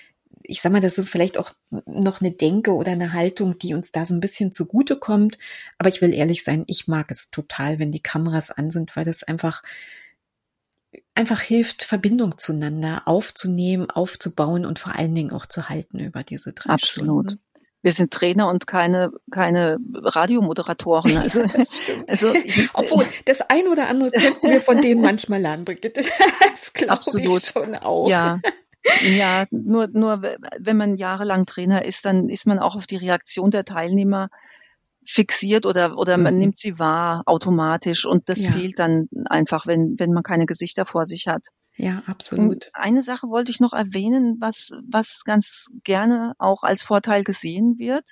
ich 0.42 0.61
sag 0.61 0.72
mal, 0.72 0.81
das 0.81 0.98
ist 0.98 1.09
vielleicht 1.09 1.38
auch 1.38 1.53
noch 1.87 2.20
eine 2.20 2.33
Denke 2.33 2.72
oder 2.74 2.92
eine 2.92 3.12
Haltung, 3.12 3.59
die 3.59 3.74
uns 3.74 3.92
da 3.92 4.07
so 4.07 4.14
ein 4.14 4.20
bisschen 4.20 4.53
zugute 4.53 4.96
kommt. 4.96 5.38
Aber 5.79 5.88
ich 5.88 6.00
will 6.00 6.14
ehrlich 6.14 6.44
sein, 6.44 6.64
ich 6.66 6.88
mag 6.88 7.11
es 7.11 7.31
total, 7.31 7.79
wenn 7.79 7.92
die 7.92 8.03
Kameras 8.03 8.50
an 8.50 8.70
sind, 8.70 8.96
weil 8.96 9.05
das 9.05 9.22
einfach 9.22 9.62
einfach 11.14 11.40
hilft, 11.40 11.83
Verbindung 11.83 12.38
zueinander 12.38 13.03
aufzunehmen, 13.05 13.90
aufzubauen 13.90 14.64
und 14.64 14.79
vor 14.79 14.96
allen 14.96 15.14
Dingen 15.14 15.33
auch 15.33 15.46
zu 15.46 15.68
halten 15.68 15.98
über 15.98 16.22
diese 16.22 16.53
drei 16.53 16.70
Absolut. 16.70 17.26
Stunden. 17.26 17.42
Wir 17.83 17.92
sind 17.92 18.12
Trainer 18.12 18.48
und 18.48 18.66
keine, 18.66 19.11
keine 19.31 19.79
Radiomoderatoren. 19.94 21.16
Also, 21.16 21.40
ja, 21.40 21.48
also 22.07 22.35
Obwohl, 22.74 23.07
das 23.24 23.40
ein 23.42 23.68
oder 23.68 23.88
andere 23.88 24.11
könnten 24.11 24.50
wir 24.50 24.61
von 24.61 24.83
denen 24.83 25.00
manchmal 25.00 25.40
lernen, 25.40 25.64
Brigitte. 25.64 26.03
Das 26.53 26.74
glaube 26.74 27.03
ich 27.16 27.44
schon 27.46 27.74
auch. 27.76 28.11
Ja, 28.11 28.38
ja, 29.03 29.47
nur, 29.51 29.88
nur 29.88 30.23
wenn 30.23 30.77
man 30.77 30.97
jahrelang 30.97 31.47
Trainer 31.47 31.85
ist, 31.85 32.05
dann 32.05 32.29
ist 32.29 32.47
man 32.47 32.59
auch 32.59 32.77
auf 32.77 32.87
die 32.87 32.97
Reaktion 32.97 33.51
der 33.51 33.64
Teilnehmer 33.64 34.31
fixiert 35.05 35.66
oder, 35.66 35.97
oder 35.97 36.19
man 36.19 36.35
mhm. 36.35 36.40
nimmt 36.40 36.59
sie 36.59 36.79
wahr 36.79 37.23
automatisch 37.27 38.05
und 38.05 38.29
das 38.29 38.43
ja. 38.43 38.53
fehlt 38.53 38.79
dann 38.79 39.09
einfach, 39.27 39.66
wenn, 39.66 39.99
wenn 39.99 40.12
man 40.12 40.23
keine 40.23 40.47
Gesichter 40.47 40.87
vor 40.87 41.05
sich 41.05 41.27
hat. 41.27 41.49
Ja, 41.77 42.03
absolut. 42.07 42.51
Und 42.66 42.71
eine 42.75 43.03
Sache 43.03 43.29
wollte 43.29 43.51
ich 43.51 43.61
noch 43.61 43.73
erwähnen, 43.73 44.37
was, 44.38 44.73
was 44.87 45.25
ganz 45.25 45.71
gerne 45.83 46.35
auch 46.38 46.62
als 46.62 46.83
Vorteil 46.83 47.25
gesehen 47.25 47.79
wird. 47.79 48.05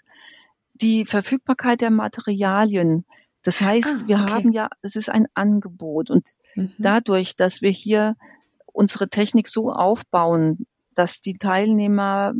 Die 0.74 1.04
Verfügbarkeit 1.04 1.80
der 1.80 1.90
Materialien. 1.90 3.04
Das 3.42 3.60
heißt, 3.60 4.04
ah, 4.04 4.08
wir 4.08 4.20
haben 4.20 4.52
ja, 4.52 4.68
es 4.80 4.96
ist 4.96 5.10
ein 5.10 5.26
Angebot 5.34 6.10
und 6.10 6.28
mhm. 6.54 6.72
dadurch, 6.78 7.36
dass 7.36 7.60
wir 7.60 7.70
hier 7.70 8.16
unsere 8.78 9.08
Technik 9.08 9.48
so 9.48 9.72
aufbauen, 9.72 10.66
dass 10.94 11.20
die 11.20 11.36
Teilnehmer, 11.36 12.32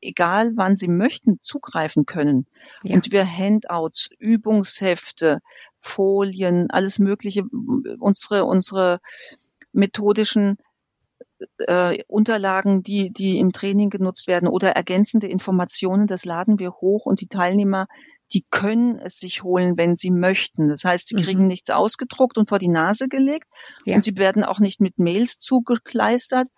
egal 0.00 0.52
wann 0.56 0.76
sie 0.76 0.88
möchten, 0.88 1.40
zugreifen 1.40 2.06
können. 2.06 2.46
Ja. 2.82 2.94
Und 2.94 3.12
wir 3.12 3.24
Handouts, 3.26 4.10
Übungshefte, 4.18 5.40
Folien, 5.80 6.70
alles 6.70 6.98
Mögliche, 6.98 7.44
unsere, 7.98 8.44
unsere 8.44 9.00
methodischen 9.72 10.58
äh, 11.58 12.02
Unterlagen, 12.06 12.82
die, 12.82 13.10
die 13.10 13.38
im 13.38 13.52
Training 13.52 13.90
genutzt 13.90 14.26
werden 14.26 14.48
oder 14.48 14.70
ergänzende 14.70 15.26
Informationen, 15.26 16.06
das 16.06 16.24
laden 16.24 16.58
wir 16.58 16.72
hoch 16.72 17.06
und 17.06 17.20
die 17.20 17.28
Teilnehmer, 17.28 17.86
die 18.34 18.44
können 18.50 18.98
es 18.98 19.18
sich 19.18 19.42
holen, 19.42 19.78
wenn 19.78 19.96
sie 19.96 20.10
möchten. 20.10 20.68
Das 20.68 20.84
heißt, 20.84 21.08
sie 21.08 21.14
kriegen 21.14 21.42
mhm. 21.42 21.46
nichts 21.46 21.70
ausgedruckt 21.70 22.36
und 22.36 22.48
vor 22.48 22.58
die 22.58 22.68
Nase 22.68 23.08
gelegt 23.08 23.46
ja. 23.84 23.94
und 23.94 24.02
sie 24.02 24.18
werden 24.18 24.44
auch 24.44 24.58
nicht 24.58 24.80
mit 24.80 24.98
Mails 24.98 25.38
zugekleistert, 25.38 26.48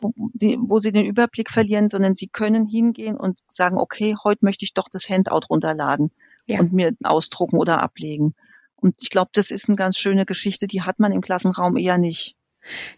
wo, 0.00 0.12
die, 0.32 0.58
wo 0.60 0.78
sie 0.78 0.92
den 0.92 1.04
Überblick 1.04 1.50
verlieren, 1.50 1.88
sondern 1.88 2.14
sie 2.14 2.28
können 2.28 2.66
hingehen 2.66 3.16
und 3.16 3.38
sagen, 3.46 3.78
okay, 3.78 4.16
heute 4.24 4.44
möchte 4.44 4.64
ich 4.64 4.74
doch 4.74 4.88
das 4.90 5.08
Handout 5.08 5.46
runterladen 5.50 6.10
ja. 6.46 6.60
und 6.60 6.72
mir 6.72 6.92
ausdrucken 7.04 7.58
oder 7.58 7.82
ablegen. 7.82 8.34
Und 8.76 8.96
ich 9.00 9.10
glaube, 9.10 9.30
das 9.34 9.50
ist 9.50 9.68
eine 9.68 9.76
ganz 9.76 9.98
schöne 9.98 10.24
Geschichte, 10.24 10.66
die 10.66 10.82
hat 10.82 10.98
man 10.98 11.12
im 11.12 11.20
Klassenraum 11.20 11.76
eher 11.76 11.98
nicht. 11.98 12.36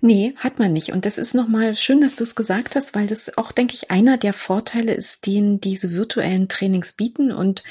Nee, 0.01 0.35
hat 0.37 0.59
man 0.59 0.73
nicht. 0.73 0.93
Und 0.93 1.07
das 1.07 1.19
ist 1.19 1.35
nochmal 1.35 1.75
schön, 1.75 2.01
dass 2.01 2.14
du 2.14 2.23
es 2.23 2.35
gesagt 2.35 2.77
hast, 2.77 2.95
weil 2.95 3.07
das 3.07 3.37
auch, 3.38 3.53
denke 3.53 3.75
ich, 3.75 3.90
einer 3.90 4.16
der 4.16 4.33
Vorteile 4.33 4.93
ist, 4.93 5.27
den 5.27 5.61
diese 5.61 5.93
virtuellen 5.93 6.49
Trainings 6.49 6.95
bieten. 6.95 7.33
Und 7.33 7.62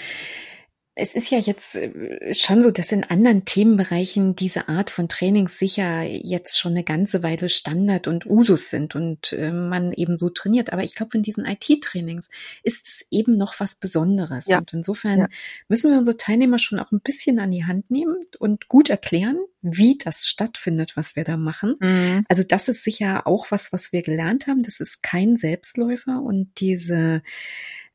es 1.00 1.16
ist 1.16 1.30
ja 1.32 1.40
jetzt 1.40 1.76
äh, 1.76 2.34
schon 2.34 2.62
so, 2.64 2.72
dass 2.72 2.92
in 2.92 3.04
anderen 3.04 3.46
Themenbereichen 3.46 4.36
diese 4.36 4.68
Art 4.68 4.90
von 4.90 5.10
Trainings 5.10 5.58
sicher 5.58 6.04
jetzt 6.04 6.60
schon 6.60 6.74
eine 6.74 6.84
ganze 6.84 7.24
Weile 7.24 7.50
Standard 7.50 8.08
und 8.08 8.26
Usus 8.26 8.70
sind 8.70 8.96
und 8.96 9.34
äh, 9.34 9.52
man 9.52 9.94
eben 9.94 10.16
so 10.16 10.30
trainiert. 10.30 10.72
Aber 10.74 10.84
ich 10.84 10.96
glaube, 10.96 11.18
in 11.18 11.24
diesen 11.24 11.46
IT-Trainings 11.46 12.30
ist 12.64 12.88
es 12.88 13.06
eben 13.12 13.38
noch 13.38 13.60
was 13.60 13.76
Besonderes. 13.76 14.48
Ja. 14.48 14.60
Und 14.60 14.74
insofern 14.74 15.20
ja. 15.20 15.28
müssen 15.68 15.92
wir 15.92 15.98
unsere 15.98 16.18
Teilnehmer 16.18 16.60
schon 16.60 16.80
auch 16.80 16.92
ein 16.92 17.02
bisschen 17.02 17.40
an 17.40 17.52
die 17.52 17.66
Hand 17.66 17.90
nehmen 17.90 18.26
und 18.40 18.68
gut 18.68 18.90
erklären, 18.90 19.38
wie 19.62 19.98
das 19.98 20.28
stattfindet, 20.28 20.96
was 20.96 21.16
wir 21.16 21.24
da 21.24 21.38
machen. 21.38 21.76
Mhm. 21.80 22.26
Also 22.30 22.44
das 22.44 22.70
ist 22.70 22.84
sicher 22.84 23.28
auch 23.28 23.52
was, 23.52 23.74
was 23.74 23.92
wir 23.92 24.02
gelernt 24.02 24.48
haben. 24.48 24.64
Das 24.64 24.80
ist 24.80 25.04
kein 25.04 25.36
Selbstläufer 25.36 26.22
und 26.22 26.50
diese 26.60 27.22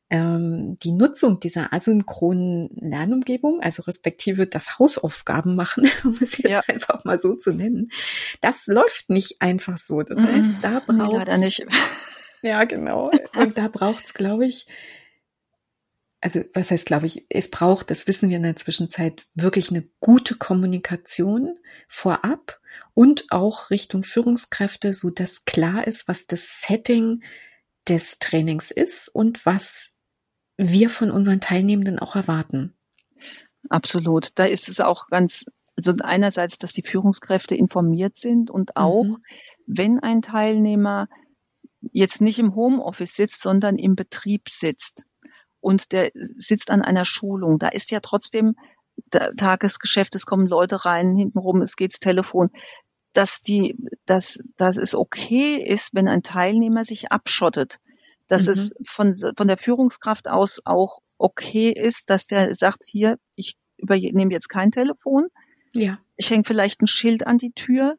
ähm, 0.09 0.75
die 0.83 0.91
Nutzung 0.91 1.39
dieser 1.39 1.73
asynchronen 1.73 2.69
Lernumgebung, 2.75 3.61
also 3.61 3.83
respektive 3.83 4.45
das 4.47 4.77
Hausaufgaben 4.77 5.55
machen, 5.55 5.89
um 6.03 6.17
es 6.21 6.37
jetzt 6.37 6.51
ja. 6.51 6.61
einfach 6.67 7.03
mal 7.03 7.17
so 7.17 7.35
zu 7.35 7.53
nennen, 7.53 7.89
das 8.41 8.67
läuft 8.67 9.09
nicht 9.09 9.41
einfach 9.41 9.77
so. 9.77 10.01
Das 10.01 10.19
mhm. 10.19 10.27
heißt, 10.27 10.57
da 10.61 10.81
braucht 10.85 11.27
es 11.27 11.37
nicht. 11.39 11.65
Ja, 12.41 12.63
genau. 12.65 13.09
Und 13.35 13.57
da 13.57 13.69
braucht 13.69 14.05
es, 14.05 14.13
glaube 14.13 14.45
ich, 14.45 14.67
also 16.21 16.41
was 16.53 16.69
heißt, 16.69 16.85
glaube 16.85 17.07
ich, 17.07 17.25
es 17.29 17.49
braucht, 17.49 17.89
das 17.89 18.07
wissen 18.07 18.29
wir 18.29 18.37
in 18.37 18.43
der 18.43 18.55
Zwischenzeit, 18.55 19.25
wirklich 19.33 19.71
eine 19.71 19.87
gute 19.99 20.35
Kommunikation 20.35 21.57
vorab 21.87 22.59
und 22.93 23.25
auch 23.31 23.71
Richtung 23.71 24.03
Führungskräfte, 24.03 24.93
so 24.93 25.09
dass 25.09 25.45
klar 25.45 25.87
ist, 25.87 26.07
was 26.07 26.27
das 26.27 26.61
Setting 26.61 27.23
des 27.87 28.19
Trainings 28.19 28.71
ist 28.71 29.09
und 29.09 29.45
was 29.45 29.94
wir 30.57 30.89
von 30.89 31.11
unseren 31.11 31.41
Teilnehmenden 31.41 31.99
auch 31.99 32.15
erwarten. 32.15 32.73
Absolut. 33.69 34.29
Da 34.35 34.45
ist 34.45 34.69
es 34.69 34.79
auch 34.79 35.07
ganz, 35.07 35.45
also 35.75 35.93
einerseits, 36.01 36.57
dass 36.57 36.73
die 36.73 36.83
Führungskräfte 36.83 37.55
informiert 37.55 38.17
sind 38.17 38.49
und 38.49 38.75
auch, 38.75 39.03
mhm. 39.03 39.17
wenn 39.67 39.99
ein 39.99 40.21
Teilnehmer 40.21 41.07
jetzt 41.91 42.21
nicht 42.21 42.39
im 42.39 42.55
Homeoffice 42.55 43.15
sitzt, 43.15 43.41
sondern 43.41 43.77
im 43.77 43.95
Betrieb 43.95 44.49
sitzt 44.49 45.03
und 45.59 45.91
der 45.91 46.11
sitzt 46.13 46.71
an 46.71 46.81
einer 46.81 47.05
Schulung, 47.05 47.59
da 47.59 47.67
ist 47.67 47.91
ja 47.91 47.99
trotzdem 47.99 48.55
Tagesgeschäft, 49.11 50.15
es 50.15 50.25
kommen 50.25 50.47
Leute 50.47 50.85
rein, 50.85 51.15
hintenrum, 51.15 51.61
es 51.61 51.75
geht's 51.75 51.99
Telefon, 51.99 52.49
dass 53.13 53.41
die, 53.41 53.77
dass, 54.05 54.39
dass 54.57 54.77
es 54.77 54.95
okay 54.95 55.57
ist, 55.57 55.93
wenn 55.93 56.07
ein 56.07 56.23
Teilnehmer 56.23 56.83
sich 56.83 57.11
abschottet 57.11 57.79
dass 58.27 58.45
mhm. 58.45 58.51
es 58.51 58.75
von, 58.85 59.13
von 59.35 59.47
der 59.47 59.57
Führungskraft 59.57 60.27
aus 60.27 60.61
auch 60.65 60.99
okay 61.17 61.69
ist, 61.71 62.09
dass 62.09 62.27
der 62.27 62.53
sagt, 62.53 62.83
hier, 62.85 63.17
ich 63.35 63.55
übernehme 63.77 64.31
jetzt 64.31 64.49
kein 64.49 64.71
Telefon. 64.71 65.27
Ja. 65.73 65.99
Ich 66.17 66.29
hänge 66.29 66.43
vielleicht 66.45 66.81
ein 66.81 66.87
Schild 66.87 67.27
an 67.27 67.37
die 67.37 67.51
Tür. 67.51 67.97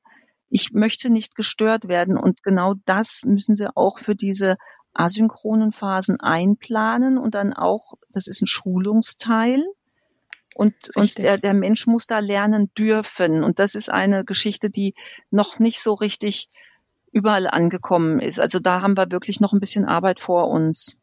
Ich 0.49 0.73
möchte 0.73 1.11
nicht 1.11 1.35
gestört 1.35 1.89
werden. 1.89 2.17
Und 2.17 2.43
genau 2.43 2.75
das 2.85 3.23
müssen 3.25 3.55
sie 3.55 3.75
auch 3.75 3.99
für 3.99 4.15
diese 4.15 4.57
asynchronen 4.95 5.73
Phasen 5.73 6.21
einplanen 6.21 7.19
und 7.19 7.35
dann 7.35 7.53
auch, 7.53 7.95
das 8.11 8.29
ist 8.29 8.43
ein 8.43 8.47
Schulungsteil. 8.47 9.65
Und, 10.55 10.75
und 10.95 11.19
der, 11.19 11.37
der 11.37 11.53
Mensch 11.53 11.87
muss 11.87 12.07
da 12.07 12.19
lernen 12.21 12.73
dürfen. 12.79 13.45
Und 13.45 13.59
das 13.59 13.75
ist 13.75 13.91
eine 13.91 14.25
Geschichte, 14.25 14.71
die 14.71 14.95
noch 15.31 15.59
nicht 15.59 15.83
so 15.83 15.93
richtig 15.93 16.49
überall 17.13 17.47
angekommen 17.47 18.21
ist. 18.21 18.41
Also 18.41 18.59
da 18.59 18.83
haben 18.83 18.97
wir 18.97 19.11
wirklich 19.11 19.41
noch 19.41 19.53
ein 19.53 19.61
bisschen 19.61 19.85
Arbeit 19.85 20.21
vor 20.21 20.49
uns. 20.49 20.99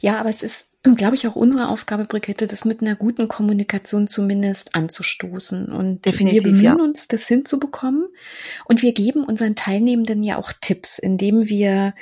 Ja, 0.00 0.18
aber 0.18 0.30
es 0.30 0.42
ist, 0.42 0.68
glaube 0.82 1.14
ich, 1.14 1.26
auch 1.26 1.36
unsere 1.36 1.68
Aufgabe, 1.68 2.04
Brigitte, 2.04 2.46
das 2.46 2.64
mit 2.64 2.80
einer 2.80 2.96
guten 2.96 3.28
Kommunikation 3.28 4.08
zumindest 4.08 4.74
anzustoßen. 4.74 5.72
Und 5.72 6.04
Definitiv, 6.04 6.44
wir 6.44 6.52
bemühen 6.52 6.78
ja. 6.78 6.84
uns, 6.84 7.08
das 7.08 7.26
hinzubekommen. 7.28 8.06
Und 8.66 8.82
wir 8.82 8.92
geben 8.92 9.24
unseren 9.24 9.56
Teilnehmenden 9.56 10.22
ja 10.22 10.38
auch 10.38 10.52
Tipps, 10.60 10.98
indem 10.98 11.48
wir 11.48 11.94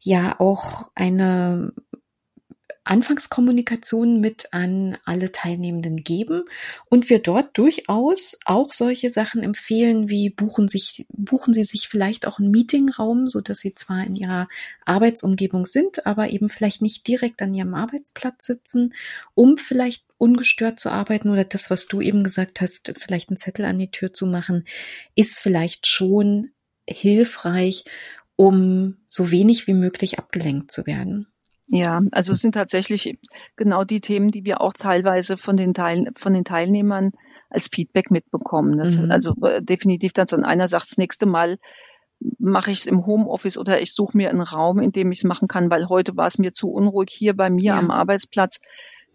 ja 0.00 0.38
auch 0.40 0.90
eine 0.94 1.72
Anfangskommunikation 2.84 4.20
mit 4.20 4.52
an 4.52 4.98
alle 5.04 5.30
Teilnehmenden 5.30 6.02
geben 6.02 6.44
und 6.88 7.10
wir 7.10 7.20
dort 7.20 7.56
durchaus 7.56 8.38
auch 8.44 8.72
solche 8.72 9.08
Sachen 9.08 9.42
empfehlen, 9.42 10.08
wie 10.08 10.30
buchen 10.30 10.66
sich, 10.66 11.06
buchen 11.10 11.54
Sie 11.54 11.62
sich 11.62 11.88
vielleicht 11.88 12.26
auch 12.26 12.40
einen 12.40 12.50
Meetingraum, 12.50 13.28
so 13.28 13.40
dass 13.40 13.58
Sie 13.58 13.74
zwar 13.74 14.04
in 14.04 14.16
Ihrer 14.16 14.48
Arbeitsumgebung 14.84 15.64
sind, 15.64 16.06
aber 16.06 16.30
eben 16.30 16.48
vielleicht 16.48 16.82
nicht 16.82 17.06
direkt 17.06 17.40
an 17.40 17.54
Ihrem 17.54 17.74
Arbeitsplatz 17.74 18.46
sitzen, 18.46 18.94
um 19.34 19.58
vielleicht 19.58 20.04
ungestört 20.18 20.80
zu 20.80 20.90
arbeiten 20.90 21.30
oder 21.30 21.44
das, 21.44 21.70
was 21.70 21.86
du 21.86 22.00
eben 22.00 22.24
gesagt 22.24 22.60
hast, 22.60 22.92
vielleicht 22.98 23.30
einen 23.30 23.36
Zettel 23.36 23.64
an 23.64 23.78
die 23.78 23.90
Tür 23.90 24.12
zu 24.12 24.26
machen, 24.26 24.64
ist 25.14 25.38
vielleicht 25.38 25.86
schon 25.86 26.50
hilfreich, 26.88 27.84
um 28.34 28.96
so 29.08 29.30
wenig 29.30 29.68
wie 29.68 29.74
möglich 29.74 30.18
abgelenkt 30.18 30.72
zu 30.72 30.86
werden. 30.86 31.31
Ja, 31.68 32.02
also 32.12 32.32
es 32.32 32.40
sind 32.40 32.52
tatsächlich 32.52 33.18
genau 33.56 33.84
die 33.84 34.00
Themen, 34.00 34.30
die 34.30 34.44
wir 34.44 34.60
auch 34.60 34.72
teilweise 34.72 35.38
von 35.38 35.56
den, 35.56 35.74
Teil, 35.74 36.10
von 36.16 36.32
den 36.32 36.44
Teilnehmern 36.44 37.12
als 37.48 37.68
Feedback 37.68 38.10
mitbekommen. 38.10 38.78
Das, 38.78 38.96
mhm. 38.96 39.10
Also 39.10 39.34
äh, 39.42 39.62
definitiv 39.62 40.12
dann 40.12 40.26
so 40.26 40.36
einer 40.36 40.68
sagt, 40.68 40.90
das 40.90 40.98
nächste 40.98 41.26
Mal 41.26 41.58
mache 42.38 42.70
ich 42.70 42.80
es 42.80 42.86
im 42.86 43.06
Homeoffice 43.06 43.58
oder 43.58 43.80
ich 43.80 43.92
suche 43.94 44.16
mir 44.16 44.30
einen 44.30 44.42
Raum, 44.42 44.80
in 44.80 44.92
dem 44.92 45.10
ich 45.12 45.18
es 45.18 45.24
machen 45.24 45.48
kann, 45.48 45.70
weil 45.70 45.88
heute 45.88 46.16
war 46.16 46.26
es 46.26 46.38
mir 46.38 46.52
zu 46.52 46.70
unruhig 46.70 47.10
hier 47.12 47.34
bei 47.34 47.50
mir 47.50 47.64
ja. 47.64 47.78
am 47.78 47.90
Arbeitsplatz 47.90 48.60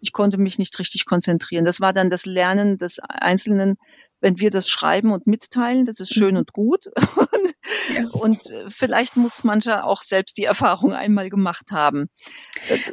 ich 0.00 0.12
konnte 0.12 0.38
mich 0.38 0.58
nicht 0.58 0.78
richtig 0.78 1.04
konzentrieren. 1.04 1.64
Das 1.64 1.80
war 1.80 1.92
dann 1.92 2.10
das 2.10 2.26
Lernen 2.26 2.78
des 2.78 2.98
Einzelnen, 3.00 3.76
wenn 4.20 4.40
wir 4.40 4.50
das 4.50 4.68
schreiben 4.68 5.12
und 5.12 5.26
mitteilen, 5.26 5.84
das 5.84 6.00
ist 6.00 6.12
schön 6.12 6.32
mhm. 6.32 6.38
und 6.38 6.52
gut. 6.52 6.86
und, 7.16 7.54
ja. 7.94 8.06
und 8.12 8.50
äh, 8.50 8.68
vielleicht 8.68 9.16
muss 9.16 9.44
mancher 9.44 9.84
auch 9.84 10.02
selbst 10.02 10.38
die 10.38 10.44
Erfahrung 10.44 10.92
einmal 10.92 11.30
gemacht 11.30 11.70
haben. 11.70 12.08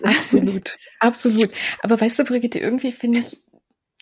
Absolut, 0.03 0.77
absolut. 0.99 1.49
Aber 1.81 1.99
weißt 1.99 2.19
du, 2.19 2.23
Brigitte, 2.25 2.59
irgendwie 2.59 2.91
finde 2.91 3.19
ich, 3.19 3.37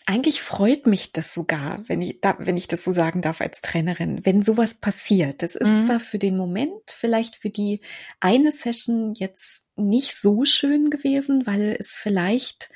eigentlich 0.06 0.42
freut 0.42 0.86
mich 0.86 1.12
das 1.12 1.32
sogar, 1.32 1.82
wenn 1.86 2.02
ich, 2.02 2.20
da, 2.20 2.36
wenn 2.38 2.58
ich 2.58 2.68
das 2.68 2.84
so 2.84 2.92
sagen 2.92 3.22
darf 3.22 3.40
als 3.40 3.62
Trainerin, 3.62 4.20
wenn 4.24 4.42
sowas 4.42 4.74
passiert. 4.74 5.42
Das 5.42 5.54
ist 5.54 5.68
mhm. 5.68 5.80
zwar 5.80 6.00
für 6.00 6.18
den 6.18 6.36
Moment, 6.36 6.82
vielleicht 6.88 7.36
für 7.36 7.48
die 7.48 7.80
eine 8.20 8.52
Session 8.52 9.14
jetzt 9.14 9.66
nicht 9.76 10.14
so 10.16 10.44
schön 10.44 10.90
gewesen, 10.90 11.46
weil 11.46 11.76
es 11.78 11.92
vielleicht 11.92 12.70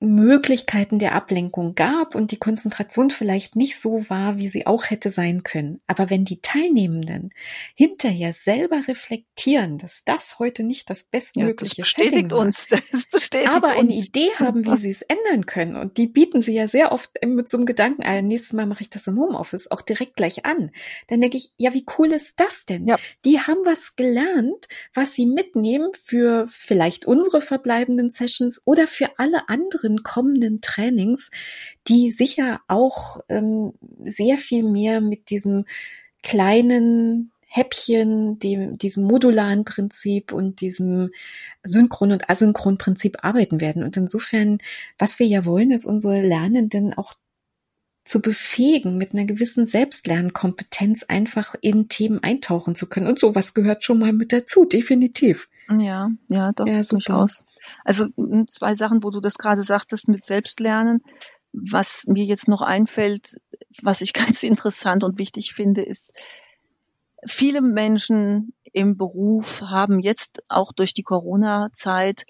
Möglichkeiten 0.00 0.98
der 0.98 1.14
Ablenkung 1.14 1.74
gab 1.74 2.14
und 2.14 2.30
die 2.30 2.38
Konzentration 2.38 3.10
vielleicht 3.10 3.54
nicht 3.54 3.78
so 3.78 4.08
war, 4.08 4.38
wie 4.38 4.48
sie 4.48 4.66
auch 4.66 4.88
hätte 4.88 5.10
sein 5.10 5.42
können. 5.42 5.78
Aber 5.86 6.08
wenn 6.08 6.24
die 6.24 6.40
Teilnehmenden 6.40 7.34
hinterher 7.74 8.32
selber 8.32 8.88
reflektieren, 8.88 9.76
dass 9.76 10.02
das 10.04 10.38
heute 10.38 10.64
nicht 10.64 10.88
das 10.88 11.04
bestmögliche 11.04 11.82
ja, 11.82 11.84
das 11.84 11.92
Setting 11.92 12.30
war, 12.30 12.38
uns, 12.38 12.68
das 12.92 13.06
bestätigt 13.12 13.50
aber 13.50 13.72
eine 13.72 13.92
uns. 13.92 14.08
Idee 14.08 14.30
haben, 14.36 14.64
wie 14.64 14.78
sie 14.78 14.90
es 14.90 15.02
ändern 15.02 15.44
können 15.44 15.76
und 15.76 15.98
die 15.98 16.06
bieten 16.06 16.40
sie 16.40 16.54
ja 16.54 16.66
sehr 16.66 16.92
oft 16.92 17.10
mit 17.22 17.50
so 17.50 17.58
einem 17.58 17.66
Gedanken, 17.66 18.02
ah, 18.02 18.22
nächstes 18.22 18.54
Mal 18.54 18.64
mache 18.64 18.80
ich 18.80 18.90
das 18.90 19.06
im 19.06 19.18
Homeoffice 19.18 19.70
auch 19.70 19.82
direkt 19.82 20.16
gleich 20.16 20.46
an. 20.46 20.70
Dann 21.08 21.20
denke 21.20 21.36
ich, 21.36 21.52
ja, 21.58 21.74
wie 21.74 21.84
cool 21.98 22.10
ist 22.12 22.40
das 22.40 22.64
denn? 22.64 22.86
Ja. 22.86 22.96
Die 23.26 23.38
haben 23.38 23.60
was 23.64 23.96
gelernt, 23.96 24.66
was 24.94 25.12
sie 25.12 25.26
mitnehmen 25.26 25.90
für 26.02 26.46
vielleicht 26.48 27.04
unsere 27.04 27.42
verbleibenden 27.42 28.08
Sessions 28.08 28.62
oder 28.64 28.86
für 28.86 29.10
alle 29.18 29.50
anderen 29.50 29.89
weiteren 29.90 30.02
kommenden 30.02 30.60
Trainings, 30.60 31.30
die 31.88 32.10
sicher 32.10 32.60
auch 32.68 33.20
ähm, 33.28 33.72
sehr 34.04 34.36
viel 34.36 34.62
mehr 34.62 35.00
mit 35.00 35.30
diesem 35.30 35.64
kleinen 36.22 37.32
Häppchen, 37.46 38.38
dem, 38.38 38.78
diesem 38.78 39.04
modularen 39.04 39.64
Prinzip 39.64 40.32
und 40.32 40.60
diesem 40.60 41.10
Synchron- 41.64 42.12
und 42.12 42.30
Asynchron-Prinzip 42.30 43.24
arbeiten 43.24 43.60
werden. 43.60 43.82
Und 43.82 43.96
insofern, 43.96 44.58
was 44.98 45.18
wir 45.18 45.26
ja 45.26 45.44
wollen, 45.44 45.72
ist 45.72 45.84
unsere 45.84 46.22
Lernenden 46.22 46.94
auch 46.94 47.14
zu 48.04 48.22
befähigen, 48.22 48.96
mit 48.96 49.12
einer 49.12 49.24
gewissen 49.24 49.66
Selbstlernkompetenz 49.66 51.04
einfach 51.04 51.54
in 51.60 51.88
Themen 51.88 52.22
eintauchen 52.22 52.74
zu 52.74 52.88
können. 52.88 53.08
Und 53.08 53.18
sowas 53.18 53.52
gehört 53.52 53.82
schon 53.82 53.98
mal 53.98 54.12
mit 54.12 54.32
dazu, 54.32 54.64
definitiv. 54.64 55.48
Ja, 55.78 56.10
ja, 56.28 56.52
doch, 56.52 56.66
ja, 56.66 56.82
durchaus. 56.82 57.44
Also 57.84 58.06
zwei 58.48 58.74
Sachen, 58.74 59.02
wo 59.02 59.10
du 59.10 59.20
das 59.20 59.38
gerade 59.38 59.62
sagtest 59.62 60.08
mit 60.08 60.24
Selbstlernen. 60.24 61.02
Was 61.52 62.04
mir 62.06 62.24
jetzt 62.24 62.48
noch 62.48 62.62
einfällt, 62.62 63.36
was 63.82 64.00
ich 64.00 64.12
ganz 64.12 64.42
interessant 64.42 65.04
und 65.04 65.18
wichtig 65.18 65.52
finde, 65.52 65.82
ist, 65.82 66.12
viele 67.26 67.60
Menschen 67.60 68.54
im 68.72 68.96
Beruf 68.96 69.62
haben 69.62 69.98
jetzt 69.98 70.42
auch 70.48 70.72
durch 70.72 70.92
die 70.92 71.02
Corona-Zeit 71.02 72.24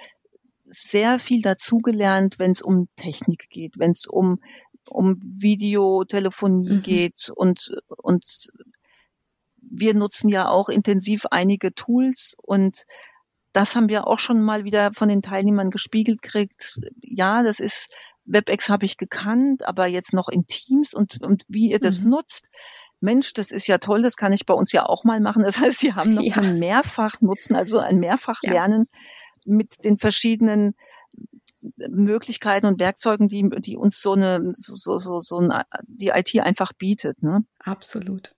sehr 0.67 1.19
viel 1.19 1.43
dazugelernt, 1.43 2.39
wenn 2.39 2.53
es 2.53 2.63
um 2.63 2.89
Technik 2.97 3.51
geht, 3.51 3.79
wenn 3.79 3.91
es 3.91 4.07
um, 4.07 4.41
um 4.89 5.19
Videotelefonie 5.21 6.77
mhm. 6.77 6.83
geht 6.83 7.31
und, 7.35 7.73
und 7.89 8.51
wir 9.61 9.95
nutzen 9.95 10.29
ja 10.29 10.49
auch 10.49 10.69
intensiv 10.69 11.27
einige 11.31 11.75
Tools 11.75 12.37
und 12.41 12.87
das 13.53 13.75
haben 13.75 13.89
wir 13.89 14.07
auch 14.07 14.19
schon 14.19 14.41
mal 14.43 14.65
wieder 14.65 14.93
von 14.93 15.09
den 15.09 15.23
Teilnehmern 15.23 15.71
gespiegelt 15.71 16.23
gekriegt. 16.23 16.79
Ja, 17.01 17.43
das 17.43 17.61
ist, 17.61 17.95
WebEx 18.25 18.69
habe 18.69 18.85
ich 18.85 18.97
gekannt, 18.97 19.67
aber 19.67 19.87
jetzt 19.87 20.13
noch 20.13 20.29
in 20.29 20.47
Teams 20.47 20.95
und, 20.95 21.23
und 21.23 21.45
wie 21.49 21.71
ihr 21.71 21.81
das 21.81 22.03
mhm. 22.03 22.11
nutzt. 22.11 22.49
Mensch, 23.01 23.33
das 23.33 23.51
ist 23.51 23.67
ja 23.67 23.79
toll, 23.79 24.03
das 24.03 24.17
kann 24.17 24.33
ich 24.33 24.47
bei 24.47 24.55
uns 24.55 24.73
ja 24.73 24.85
auch 24.85 25.05
mal 25.05 25.21
machen. 25.21 25.43
Das 25.43 25.59
heißt, 25.59 25.81
sie 25.81 25.95
haben 25.95 26.15
noch 26.15 26.23
ja. 26.25 26.37
ein 26.37 26.59
Mehrfachnutzen, 26.59 27.57
also 27.57 27.79
ein 27.79 27.99
Mehrfachlernen 27.99 28.87
ja. 28.93 29.55
mit 29.55 29.85
den 29.85 29.97
verschiedenen 29.97 30.75
Möglichkeiten 31.61 32.67
und 32.67 32.81
Werkzeugen, 32.81 33.29
die, 33.29 33.49
die 33.59 33.77
uns 33.77 34.01
so 34.01 34.13
eine, 34.13 34.53
so, 34.55 34.97
so, 34.99 35.21
so 35.21 35.39
ein, 35.39 35.63
die 35.87 36.09
IT 36.09 36.39
einfach 36.41 36.73
bietet. 36.73 37.23
Ne? 37.23 37.45
Absolut. 37.59 38.35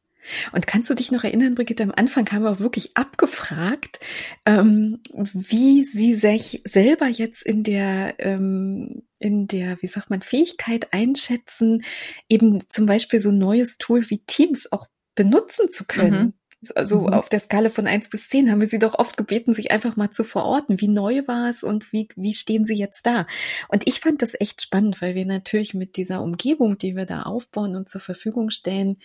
Und 0.53 0.67
kannst 0.67 0.89
du 0.91 0.95
dich 0.95 1.11
noch 1.11 1.25
erinnern, 1.25 1.55
Brigitte, 1.55 1.83
am 1.83 1.93
Anfang 1.95 2.31
haben 2.31 2.45
wir 2.45 2.51
auch 2.51 2.61
wirklich 2.61 2.97
abgefragt, 2.97 4.01
ähm, 4.47 5.01
wie 5.13 5.85
sie 5.85 6.15
sich 6.15 6.63
selber 6.65 7.09
jetzt 7.09 7.43
in 7.43 7.63
der, 7.65 8.15
ähm, 8.19 9.03
in 9.19 9.47
der, 9.47 9.81
wie 9.83 9.89
sagt 9.89 10.11
man, 10.11 10.23
Fähigkeit 10.23 10.93
einschätzen, 10.93 11.85
eben 12.29 12.69
zum 12.69 12.87
Beispiel 12.87 13.21
so 13.21 13.31
ein 13.31 13.39
neues 13.39 13.79
Tool 13.79 14.09
wie 14.11 14.23
Teams 14.25 14.71
auch 14.71 14.87
benutzen 15.15 15.71
zu 15.71 15.85
können. 15.87 16.23
Mhm. 16.23 16.33
Also 16.77 17.01
mhm. 17.01 17.09
auf 17.09 17.29
der 17.29 17.41
Skala 17.41 17.71
von 17.71 17.89
eins 17.89 18.09
bis 18.09 18.29
zehn 18.29 18.51
haben 18.51 18.61
wir 18.61 18.69
sie 18.69 18.79
doch 18.79 18.97
oft 18.97 19.17
gebeten, 19.17 19.53
sich 19.53 19.73
einfach 19.73 19.97
mal 19.97 20.13
zu 20.13 20.23
verorten. 20.23 20.81
Wie 20.81 20.89
neu 20.89 21.23
war 21.27 21.51
es 21.51 21.65
und 21.65 21.93
wie, 21.93 22.09
wie 22.15 22.35
stehen 22.35 22.65
sie 22.65 22.77
jetzt 22.77 23.05
da? 23.05 23.27
Und 23.69 23.89
ich 23.89 23.99
fand 23.99 24.23
das 24.23 24.39
echt 24.39 24.63
spannend, 24.63 25.03
weil 25.03 25.17
wir 25.17 25.27
natürlich 25.27 25.75
mit 25.75 25.97
dieser 25.97 26.23
Umgebung, 26.23 26.79
die 26.79 26.95
wir 26.95 27.05
da 27.05 27.23
aufbauen 27.23 27.75
und 27.75 27.89
zur 27.89 28.01
Verfügung 28.01 28.51
stellen, 28.51 28.99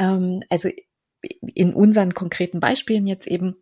ähm, 0.00 0.42
also 0.48 0.68
in 1.54 1.74
unseren 1.74 2.14
konkreten 2.14 2.58
Beispielen 2.58 3.06
jetzt 3.06 3.26
eben 3.26 3.56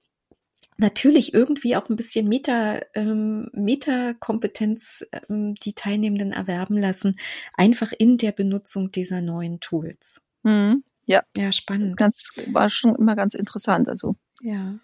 natürlich 0.79 1.35
irgendwie 1.35 1.77
auch 1.77 1.89
ein 1.89 1.97
bisschen 1.97 2.29
Meta, 2.29 2.81
ähm, 2.95 3.51
Meta-Kompetenz 3.53 5.05
ähm, 5.29 5.55
die 5.57 5.75
Teilnehmenden 5.75 6.33
erwerben 6.33 6.79
lassen, 6.79 7.19
einfach 7.55 7.93
in 7.93 8.17
der 8.17 8.33
Benutzung 8.33 8.93
dieser 8.93 9.21
neuen 9.21 9.61
Tools. 9.61 10.23
Mhm. 10.45 10.85
Ja. 11.07 11.23
Ja, 11.37 11.53
spannend. 11.53 11.93
Das 11.93 11.97
ganz, 11.97 12.33
war 12.53 12.69
schon 12.71 12.95
immer 12.95 13.17
ganz 13.17 13.35
interessant. 13.35 13.89
Also. 13.89 14.15
Ja. 14.41 14.79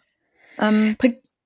Ähm, 0.58 0.96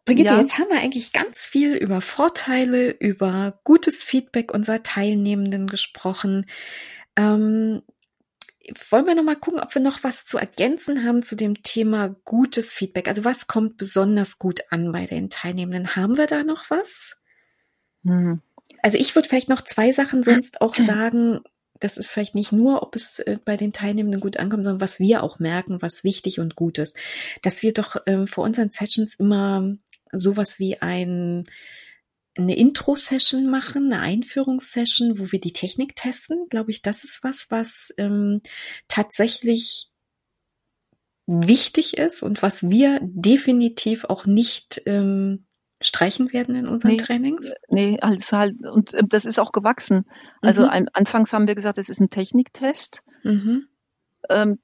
Brigitte, 0.05 0.33
ja. 0.33 0.41
jetzt 0.41 0.59
haben 0.59 0.71
wir 0.71 0.81
eigentlich 0.81 1.13
ganz 1.13 1.45
viel 1.45 1.75
über 1.75 2.01
Vorteile, 2.01 2.91
über 2.93 3.61
gutes 3.65 4.03
Feedback 4.03 4.55
unserer 4.55 4.83
Teilnehmenden 4.83 5.67
gesprochen. 5.67 6.47
Ähm, 7.17 7.83
wollen 8.91 9.07
wir 9.07 9.15
noch 9.15 9.25
mal 9.25 9.37
gucken, 9.37 9.61
ob 9.61 9.75
wir 9.75 9.83
noch 9.83 10.03
was 10.05 10.25
zu 10.25 10.39
ergänzen 10.39 11.05
haben 11.05 11.23
zu 11.23 11.37
dem 11.37 11.63
Thema 11.63 12.15
gutes 12.25 12.73
Feedback? 12.73 13.09
Also 13.09 13.25
was 13.25 13.47
kommt 13.47 13.77
besonders 13.77 14.39
gut 14.39 14.61
an 14.71 14.93
bei 14.93 15.07
den 15.07 15.31
Teilnehmenden? 15.31 15.97
Haben 15.97 16.17
wir 16.17 16.27
da 16.27 16.45
noch 16.45 16.71
was? 16.71 17.17
Mhm. 18.03 18.41
Also 18.83 18.99
ich 18.99 19.15
würde 19.15 19.29
vielleicht 19.29 19.49
noch 19.49 19.63
zwei 19.63 19.93
Sachen 19.93 20.23
sonst 20.23 20.61
auch 20.61 20.75
sagen. 20.75 21.41
Das 21.81 21.97
ist 21.97 22.13
vielleicht 22.13 22.35
nicht 22.35 22.53
nur, 22.53 22.83
ob 22.83 22.97
es 22.97 23.21
äh, 23.21 23.39
bei 23.45 23.57
den 23.57 23.73
Teilnehmenden 23.73 24.21
gut 24.21 24.37
ankommt, 24.37 24.65
sondern 24.65 24.81
was 24.81 24.99
wir 24.99 25.23
auch 25.23 25.39
merken, 25.39 25.81
was 25.81 26.05
wichtig 26.05 26.41
und 26.41 26.57
gut 26.57 26.79
ist. 26.79 26.97
Dass 27.43 27.63
wir 27.63 27.73
doch 27.73 27.97
ähm, 28.07 28.27
vor 28.27 28.45
unseren 28.45 28.71
Sessions 28.71 29.15
immer 29.15 29.77
sowas 30.13 30.59
wie 30.59 30.81
ein 30.81 31.47
eine 32.39 32.57
Intro-Session 32.57 33.51
machen, 33.51 33.93
eine 33.93 34.03
Einführungssession, 34.03 35.19
wo 35.19 35.33
wir 35.33 35.41
die 35.41 35.53
Technik 35.53 35.97
testen. 35.97 36.47
Glaube 36.49 36.71
ich, 36.71 36.83
das 36.83 37.05
ist 37.05 37.23
was, 37.23 37.51
was 37.51 37.93
ähm, 37.99 38.41
tatsächlich 38.87 39.91
wichtig 41.27 41.99
ist 41.99 42.23
und 42.23 42.43
was 42.43 42.71
wir 42.71 43.01
definitiv 43.03 44.05
auch 44.05 44.25
nicht 44.25 44.83
ähm, 44.87 45.45
streichen 45.81 46.33
werden 46.33 46.55
in 46.55 46.67
unseren 46.67 46.93
nee, 46.93 46.97
Trainings? 46.97 47.53
Nee, 47.69 47.99
alles 48.01 48.33
halt, 48.33 48.57
und 48.65 48.95
äh, 48.95 49.03
das 49.07 49.25
ist 49.25 49.39
auch 49.39 49.53
gewachsen. 49.53 50.07
Also 50.41 50.63
mhm. 50.63 50.69
ein, 50.71 50.89
anfangs 50.93 51.33
haben 51.33 51.47
wir 51.47 51.55
gesagt, 51.55 51.79
es 51.79 51.91
ist 51.91 52.01
ein 52.01 52.11
Techniktest. 52.11 53.05
Mhm. 53.25 53.69
Ähm, 54.31 54.59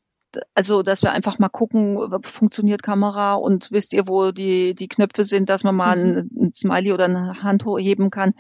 also 0.55 0.83
dass 0.83 1.03
wir 1.03 1.13
einfach 1.13 1.39
mal 1.39 1.49
gucken, 1.49 1.99
funktioniert 2.23 2.83
Kamera 2.83 3.35
und 3.35 3.71
wisst 3.71 3.93
ihr, 3.93 4.09
wo 4.09 4.33
die, 4.33 4.75
die 4.75 4.89
Knöpfe 4.89 5.25
sind, 5.25 5.49
dass 5.49 5.65
man 5.65 5.77
mal 5.77 5.97
mhm. 5.97 6.19
ein, 6.19 6.31
ein 6.47 6.53
Smiley 6.53 6.93
oder 6.93 7.07
eine 7.07 7.43
Hand 7.43 7.65
heben 7.79 8.11
kann. 8.11 8.35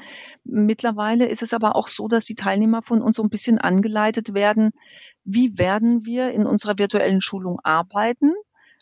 Mittlerweile 0.44 1.26
ist 1.26 1.42
es 1.42 1.52
aber 1.52 1.76
auch 1.76 1.88
so, 1.88 2.08
dass 2.08 2.24
die 2.24 2.34
Teilnehmer 2.34 2.82
von 2.82 3.02
uns 3.02 3.16
so 3.16 3.22
ein 3.22 3.30
bisschen 3.30 3.58
angeleitet 3.58 4.34
werden, 4.34 4.72
wie 5.24 5.58
werden 5.58 6.04
wir 6.04 6.32
in 6.32 6.46
unserer 6.46 6.78
virtuellen 6.78 7.20
Schulung 7.20 7.58
arbeiten? 7.62 8.32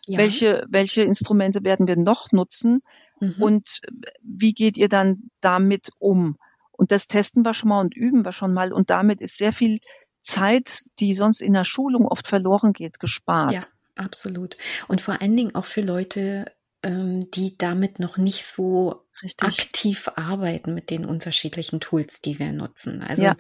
Ja. 0.07 0.19
Welche, 0.19 0.67
welche 0.69 1.03
Instrumente 1.03 1.65
werden 1.65 1.87
wir 1.87 1.97
noch 1.97 2.33
nutzen? 2.33 2.83
Mhm. 3.21 3.37
Und 3.39 3.81
wie 4.23 4.53
geht 4.53 4.77
ihr 4.77 4.89
dann 4.89 5.31
damit 5.41 5.91
um? 5.99 6.37
Und 6.73 6.91
das 6.91 7.07
testen 7.07 7.45
wir 7.45 7.55
schon 7.55 7.69
mal 7.69 7.81
und 7.81 7.95
üben 7.95 8.25
wir 8.25 8.33
schon 8.33 8.53
mal. 8.53 8.73
Und 8.73 8.91
damit 8.91 9.21
ist 9.21 9.39
sehr 9.39 9.53
viel 9.53 9.79
Zeit, 10.23 10.85
die 10.99 11.15
sonst 11.15 11.41
in 11.41 11.53
der 11.53 11.65
Schulung 11.65 12.07
oft 12.07 12.27
verloren 12.27 12.73
geht, 12.73 13.01
gespart. 13.01 13.53
Ja, 13.53 13.63
absolut. 13.97 14.57
Und 14.89 15.01
vor 15.01 15.21
allen 15.21 15.37
Dingen 15.37 15.55
auch 15.55 15.65
für 15.65 15.83
Leute, 15.83 16.47
ähm, 16.83 17.31
die 17.31 17.57
damit 17.57 17.99
noch 17.99 18.17
nicht 18.17 18.47
so 18.47 19.05
Richtig. 19.23 19.49
aktiv 19.49 20.09
arbeiten 20.17 20.75
mit 20.75 20.91
den 20.91 21.05
unterschiedlichen 21.05 21.81
Tools, 21.81 22.21
die 22.23 22.41
wir 22.41 22.53
nutzen. 22.53 23.03
Also 23.03 23.23
ja. 23.23 23.37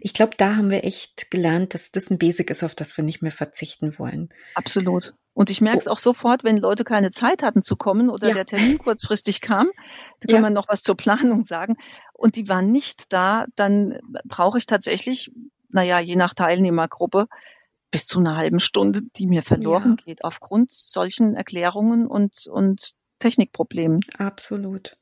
ich 0.00 0.12
glaube, 0.12 0.32
da 0.36 0.56
haben 0.56 0.70
wir 0.70 0.84
echt 0.84 1.30
gelernt, 1.30 1.72
dass 1.72 1.90
das 1.90 2.10
ein 2.10 2.18
Basic 2.18 2.50
ist, 2.50 2.62
auf 2.62 2.74
das 2.74 2.96
wir 2.96 3.04
nicht 3.04 3.22
mehr 3.22 3.32
verzichten 3.32 3.98
wollen. 3.98 4.28
Absolut. 4.54 5.14
Und 5.34 5.48
ich 5.48 5.62
merke 5.62 5.78
es 5.78 5.86
oh. 5.86 5.92
auch 5.92 5.98
sofort, 5.98 6.44
wenn 6.44 6.58
Leute 6.58 6.84
keine 6.84 7.10
Zeit 7.10 7.42
hatten 7.42 7.62
zu 7.62 7.76
kommen 7.76 8.10
oder 8.10 8.28
ja. 8.28 8.34
der 8.34 8.46
Termin 8.46 8.76
kurzfristig 8.78 9.40
kam, 9.40 9.70
da 10.20 10.26
kann 10.26 10.36
ja. 10.36 10.40
man 10.42 10.52
noch 10.52 10.68
was 10.68 10.82
zur 10.82 10.96
Planung 10.96 11.42
sagen, 11.42 11.76
und 12.12 12.36
die 12.36 12.48
waren 12.48 12.70
nicht 12.70 13.12
da, 13.12 13.46
dann 13.56 13.98
brauche 14.24 14.58
ich 14.58 14.66
tatsächlich 14.66 15.32
naja, 15.72 16.00
je 16.00 16.16
nach 16.16 16.34
Teilnehmergruppe 16.34 17.26
bis 17.90 18.06
zu 18.06 18.18
einer 18.18 18.36
halben 18.36 18.58
Stunde, 18.58 19.02
die 19.16 19.26
mir 19.26 19.42
verloren 19.42 19.96
ja. 19.98 20.04
geht 20.04 20.24
aufgrund 20.24 20.72
solchen 20.72 21.34
Erklärungen 21.34 22.06
und, 22.06 22.46
und 22.46 22.94
Technikproblemen. 23.18 24.00
Absolut. 24.18 24.96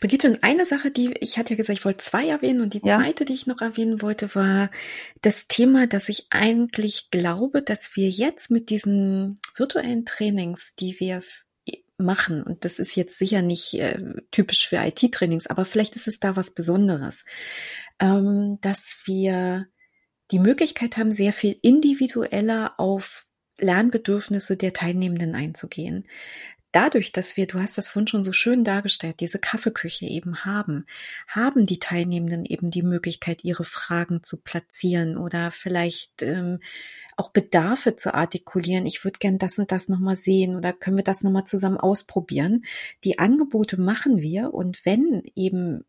Brigitte, 0.00 0.28
und 0.28 0.42
eine 0.42 0.66
Sache, 0.66 0.90
die 0.90 1.14
ich 1.20 1.38
hatte 1.38 1.54
ja 1.54 1.56
gesagt, 1.56 1.78
ich 1.78 1.84
wollte 1.84 1.98
zwei 1.98 2.26
erwähnen 2.26 2.60
und 2.60 2.74
die 2.74 2.80
ja. 2.84 2.98
zweite, 2.98 3.24
die 3.24 3.34
ich 3.34 3.46
noch 3.46 3.60
erwähnen 3.60 4.02
wollte, 4.02 4.34
war 4.34 4.70
das 5.20 5.46
Thema, 5.48 5.86
dass 5.86 6.08
ich 6.08 6.26
eigentlich 6.30 7.10
glaube, 7.10 7.62
dass 7.62 7.94
wir 7.96 8.08
jetzt 8.08 8.50
mit 8.50 8.70
diesen 8.70 9.38
virtuellen 9.54 10.04
Trainings, 10.04 10.74
die 10.74 10.98
wir 10.98 11.22
machen, 11.96 12.42
und 12.42 12.64
das 12.64 12.78
ist 12.78 12.96
jetzt 12.96 13.18
sicher 13.18 13.42
nicht 13.42 13.74
äh, 13.74 13.98
typisch 14.30 14.66
für 14.66 14.76
IT-Trainings, 14.76 15.46
aber 15.46 15.64
vielleicht 15.64 15.94
ist 15.94 16.08
es 16.08 16.18
da 16.18 16.34
was 16.34 16.52
Besonderes, 16.52 17.24
ähm, 18.00 18.58
dass 18.60 19.02
wir 19.04 19.68
die 20.32 20.38
Möglichkeit 20.38 20.96
haben, 20.96 21.12
sehr 21.12 21.32
viel 21.32 21.56
individueller 21.62 22.74
auf 22.78 23.26
Lernbedürfnisse 23.58 24.56
der 24.56 24.72
Teilnehmenden 24.72 25.34
einzugehen. 25.34 26.04
Dadurch, 26.72 27.12
dass 27.12 27.36
wir, 27.36 27.46
du 27.46 27.60
hast 27.60 27.76
das 27.76 27.90
vorhin 27.90 28.06
schon 28.08 28.24
so 28.24 28.32
schön 28.32 28.64
dargestellt, 28.64 29.20
diese 29.20 29.38
Kaffeeküche 29.38 30.06
eben 30.06 30.46
haben, 30.46 30.86
haben 31.28 31.66
die 31.66 31.78
Teilnehmenden 31.78 32.46
eben 32.46 32.70
die 32.70 32.82
Möglichkeit, 32.82 33.44
ihre 33.44 33.64
Fragen 33.64 34.22
zu 34.22 34.42
platzieren 34.42 35.18
oder 35.18 35.50
vielleicht 35.50 36.22
ähm, 36.22 36.60
auch 37.18 37.30
Bedarfe 37.30 37.96
zu 37.96 38.14
artikulieren. 38.14 38.86
Ich 38.86 39.04
würde 39.04 39.18
gern 39.18 39.36
das 39.36 39.58
und 39.58 39.70
das 39.70 39.90
nochmal 39.90 40.16
sehen 40.16 40.56
oder 40.56 40.72
können 40.72 40.96
wir 40.96 41.04
das 41.04 41.22
nochmal 41.22 41.44
zusammen 41.44 41.76
ausprobieren. 41.76 42.64
Die 43.04 43.18
Angebote 43.18 43.78
machen 43.78 44.22
wir 44.22 44.54
und 44.54 44.86
wenn 44.86 45.22
eben 45.36 45.84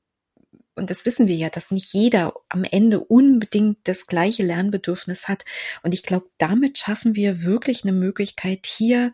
und 0.75 0.89
das 0.89 1.05
wissen 1.05 1.27
wir 1.27 1.36
ja, 1.36 1.49
dass 1.49 1.71
nicht 1.71 1.93
jeder 1.93 2.33
am 2.49 2.63
Ende 2.63 2.99
unbedingt 2.99 3.77
das 3.83 4.07
gleiche 4.07 4.43
Lernbedürfnis 4.43 5.27
hat. 5.27 5.45
Und 5.83 5.93
ich 5.93 6.03
glaube, 6.03 6.29
damit 6.38 6.77
schaffen 6.77 7.15
wir 7.15 7.43
wirklich 7.43 7.83
eine 7.83 7.93
Möglichkeit, 7.93 8.65
hier 8.65 9.13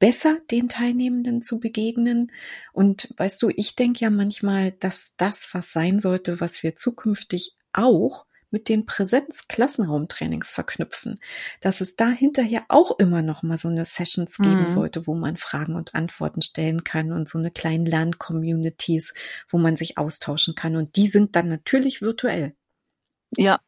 besser 0.00 0.38
den 0.50 0.68
Teilnehmenden 0.68 1.42
zu 1.42 1.60
begegnen. 1.60 2.32
Und 2.72 3.14
weißt 3.16 3.40
du, 3.42 3.50
ich 3.54 3.76
denke 3.76 4.00
ja 4.00 4.10
manchmal, 4.10 4.72
dass 4.72 5.14
das 5.16 5.48
was 5.52 5.72
sein 5.72 5.98
sollte, 6.00 6.40
was 6.40 6.62
wir 6.62 6.74
zukünftig 6.74 7.56
auch 7.72 8.26
mit 8.50 8.68
den 8.68 8.86
Präsenz-Klassenraumtrainings 8.86 10.50
verknüpfen, 10.50 11.18
dass 11.60 11.80
es 11.80 11.96
da 11.96 12.08
hinterher 12.08 12.64
auch 12.68 12.98
immer 12.98 13.22
noch 13.22 13.42
mal 13.42 13.56
so 13.56 13.68
eine 13.68 13.84
Sessions 13.84 14.38
geben 14.38 14.62
mhm. 14.62 14.68
sollte, 14.68 15.06
wo 15.06 15.14
man 15.14 15.36
Fragen 15.36 15.76
und 15.76 15.94
Antworten 15.94 16.42
stellen 16.42 16.84
kann 16.84 17.12
und 17.12 17.28
so 17.28 17.38
eine 17.38 17.50
kleinen 17.50 17.86
Lern-Communities, 17.86 19.14
wo 19.48 19.58
man 19.58 19.76
sich 19.76 19.98
austauschen 19.98 20.54
kann. 20.54 20.76
Und 20.76 20.96
die 20.96 21.08
sind 21.08 21.36
dann 21.36 21.48
natürlich 21.48 22.02
virtuell. 22.02 22.54
Ja, 23.36 23.60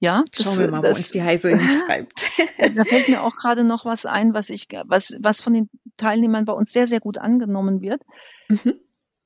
ja, 0.00 0.22
schauen 0.32 0.58
wir 0.58 0.68
mal, 0.68 0.80
das, 0.80 0.94
wo 0.94 0.98
uns 0.98 1.10
die 1.10 1.22
Heise 1.22 1.50
hintreibt. 1.50 2.24
Da 2.58 2.84
fällt 2.84 3.08
mir 3.08 3.22
auch 3.22 3.36
gerade 3.36 3.62
noch 3.62 3.84
was 3.84 4.04
ein, 4.04 4.34
was 4.34 4.50
ich, 4.50 4.66
was, 4.86 5.16
was 5.20 5.40
von 5.40 5.52
den 5.52 5.70
Teilnehmern 5.96 6.44
bei 6.44 6.52
uns 6.52 6.72
sehr, 6.72 6.88
sehr 6.88 6.98
gut 6.98 7.18
angenommen 7.18 7.80
wird. 7.80 8.02
Mhm 8.48 8.80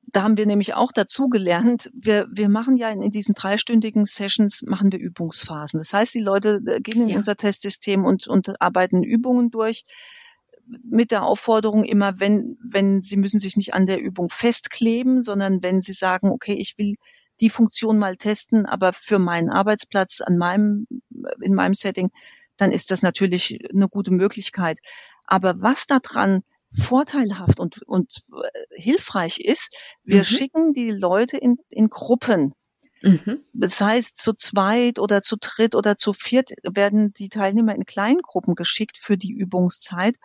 da 0.06 0.22
haben 0.22 0.36
wir 0.36 0.46
nämlich 0.46 0.74
auch 0.74 0.92
dazu 0.92 1.28
gelernt, 1.28 1.90
wir, 1.94 2.26
wir 2.30 2.48
machen 2.48 2.76
ja 2.76 2.90
in, 2.90 3.02
in, 3.02 3.10
diesen 3.10 3.34
dreistündigen 3.34 4.04
Sessions, 4.04 4.62
machen 4.62 4.92
wir 4.92 4.98
Übungsphasen. 4.98 5.78
Das 5.78 5.92
heißt, 5.92 6.14
die 6.14 6.20
Leute 6.20 6.62
äh, 6.66 6.80
gehen 6.80 7.02
in 7.02 7.08
ja. 7.08 7.16
unser 7.16 7.36
Testsystem 7.36 8.04
und, 8.04 8.26
und 8.26 8.60
arbeiten 8.60 9.02
Übungen 9.02 9.50
durch. 9.50 9.84
mit 10.84 11.10
der 11.10 11.24
Aufforderung 11.24 11.84
immer, 11.84 12.20
wenn, 12.20 12.58
wenn 12.62 13.02
Sie 13.02 13.16
müssen 13.16 13.40
sich 13.40 13.56
nicht 13.56 13.74
an 13.74 13.86
der 13.86 14.00
Übung 14.00 14.28
festkleben, 14.28 15.22
sondern 15.22 15.62
wenn 15.62 15.82
Sie 15.82 15.92
sagen, 15.92 16.30
okay, 16.30 16.54
ich 16.54 16.76
will 16.78 16.96
die 17.40 17.50
Funktion 17.50 17.98
mal 17.98 18.16
testen, 18.16 18.66
aber 18.66 18.92
für 18.92 19.18
meinen 19.18 19.50
Arbeitsplatz 19.50 20.20
an 20.20 20.36
meinem, 20.36 20.86
in 21.40 21.54
meinem 21.54 21.74
Setting, 21.74 22.10
dann 22.56 22.70
ist 22.70 22.90
das 22.90 23.02
natürlich 23.02 23.58
eine 23.72 23.88
gute 23.88 24.12
Möglichkeit. 24.12 24.78
Aber 25.24 25.60
was 25.60 25.86
daran 25.86 26.42
vorteilhaft 26.72 27.60
und, 27.60 27.82
und 27.82 28.22
äh, 28.32 28.80
hilfreich 28.80 29.40
ist, 29.40 29.76
wir 30.04 30.18
mhm. 30.18 30.24
schicken 30.24 30.72
die 30.72 30.90
Leute 30.90 31.36
in, 31.36 31.58
in 31.68 31.88
Gruppen. 31.88 32.54
Mhm. 33.02 33.44
Das 33.52 33.80
heißt, 33.80 34.16
zu 34.16 34.32
zweit 34.32 34.98
oder 34.98 35.22
zu 35.22 35.36
dritt 35.38 35.74
oder 35.74 35.96
zu 35.96 36.12
viert 36.12 36.50
werden 36.62 37.12
die 37.14 37.28
Teilnehmer 37.28 37.74
in 37.74 37.84
Kleingruppen 37.84 38.54
geschickt 38.54 38.96
für 38.98 39.16
die 39.16 39.32
Übungszeit. 39.32 40.16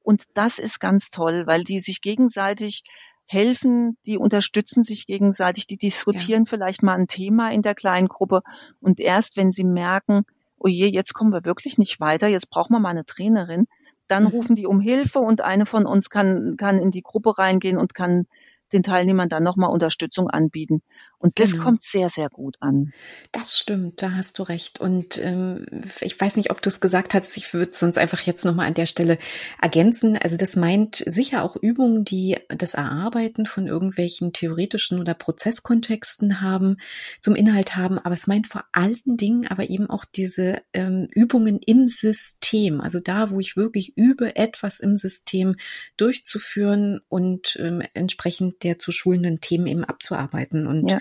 Und 0.00 0.24
das 0.34 0.58
ist 0.58 0.80
ganz 0.80 1.10
toll, 1.10 1.46
weil 1.46 1.62
die 1.62 1.78
sich 1.78 2.00
gegenseitig 2.00 2.82
helfen, 3.26 3.96
die 4.06 4.18
unterstützen 4.18 4.82
sich 4.82 5.06
gegenseitig, 5.06 5.66
die 5.66 5.76
diskutieren 5.76 6.44
ja. 6.44 6.50
vielleicht 6.50 6.82
mal 6.82 6.94
ein 6.94 7.06
Thema 7.06 7.52
in 7.52 7.62
der 7.62 7.74
kleinen 7.74 8.08
Gruppe. 8.08 8.42
Und 8.80 8.98
erst 8.98 9.36
wenn 9.36 9.52
sie 9.52 9.64
merken, 9.64 10.24
oh 10.56 10.68
je, 10.68 10.86
jetzt 10.86 11.14
kommen 11.14 11.32
wir 11.32 11.44
wirklich 11.44 11.78
nicht 11.78 12.00
weiter, 12.00 12.26
jetzt 12.26 12.50
brauchen 12.50 12.72
wir 12.72 12.80
mal 12.80 12.90
eine 12.90 13.04
Trainerin, 13.04 13.66
dann 14.12 14.24
mhm. 14.24 14.28
rufen 14.30 14.56
die 14.56 14.66
um 14.66 14.80
Hilfe 14.80 15.20
und 15.20 15.40
eine 15.40 15.64
von 15.64 15.86
uns 15.86 16.10
kann, 16.10 16.56
kann 16.58 16.78
in 16.78 16.90
die 16.90 17.00
Gruppe 17.00 17.38
reingehen 17.38 17.78
und 17.78 17.94
kann 17.94 18.26
den 18.74 18.82
Teilnehmern 18.82 19.30
dann 19.30 19.42
nochmal 19.42 19.70
Unterstützung 19.70 20.28
anbieten. 20.28 20.82
Und 21.22 21.38
das 21.38 21.52
genau. 21.52 21.64
kommt 21.64 21.82
sehr, 21.84 22.08
sehr 22.08 22.28
gut 22.28 22.56
an. 22.60 22.92
Das 23.30 23.56
stimmt, 23.56 24.02
da 24.02 24.12
hast 24.12 24.40
du 24.40 24.42
recht. 24.42 24.80
Und 24.80 25.18
ähm, 25.18 25.66
ich 26.00 26.20
weiß 26.20 26.36
nicht, 26.36 26.50
ob 26.50 26.60
du 26.60 26.68
es 26.68 26.80
gesagt 26.80 27.14
hast, 27.14 27.36
ich 27.36 27.54
würde 27.54 27.70
es 27.70 27.82
uns 27.82 27.96
einfach 27.96 28.20
jetzt 28.22 28.44
nochmal 28.44 28.66
an 28.66 28.74
der 28.74 28.86
Stelle 28.86 29.18
ergänzen. 29.60 30.18
Also 30.18 30.36
das 30.36 30.56
meint 30.56 31.02
sicher 31.06 31.44
auch 31.44 31.54
Übungen, 31.54 32.04
die 32.04 32.38
das 32.48 32.74
Erarbeiten 32.74 33.46
von 33.46 33.68
irgendwelchen 33.68 34.32
theoretischen 34.32 34.98
oder 34.98 35.14
Prozesskontexten 35.14 36.40
haben, 36.40 36.78
zum 37.20 37.36
Inhalt 37.36 37.76
haben, 37.76 37.98
aber 37.98 38.14
es 38.14 38.26
meint 38.26 38.48
vor 38.48 38.64
allen 38.72 38.98
Dingen 39.04 39.46
aber 39.46 39.70
eben 39.70 39.88
auch 39.88 40.04
diese 40.04 40.62
ähm, 40.72 41.06
Übungen 41.12 41.60
im 41.64 41.86
System, 41.86 42.80
also 42.80 42.98
da, 42.98 43.30
wo 43.30 43.38
ich 43.38 43.56
wirklich 43.56 43.96
übe, 43.96 44.34
etwas 44.34 44.80
im 44.80 44.96
System 44.96 45.54
durchzuführen 45.96 47.00
und 47.08 47.56
ähm, 47.60 47.82
entsprechend 47.94 48.64
der 48.64 48.80
zu 48.80 48.90
schulenden 48.90 49.40
Themen 49.40 49.68
eben 49.68 49.84
abzuarbeiten. 49.84 50.66
Und 50.66 50.90
ja. 50.90 50.98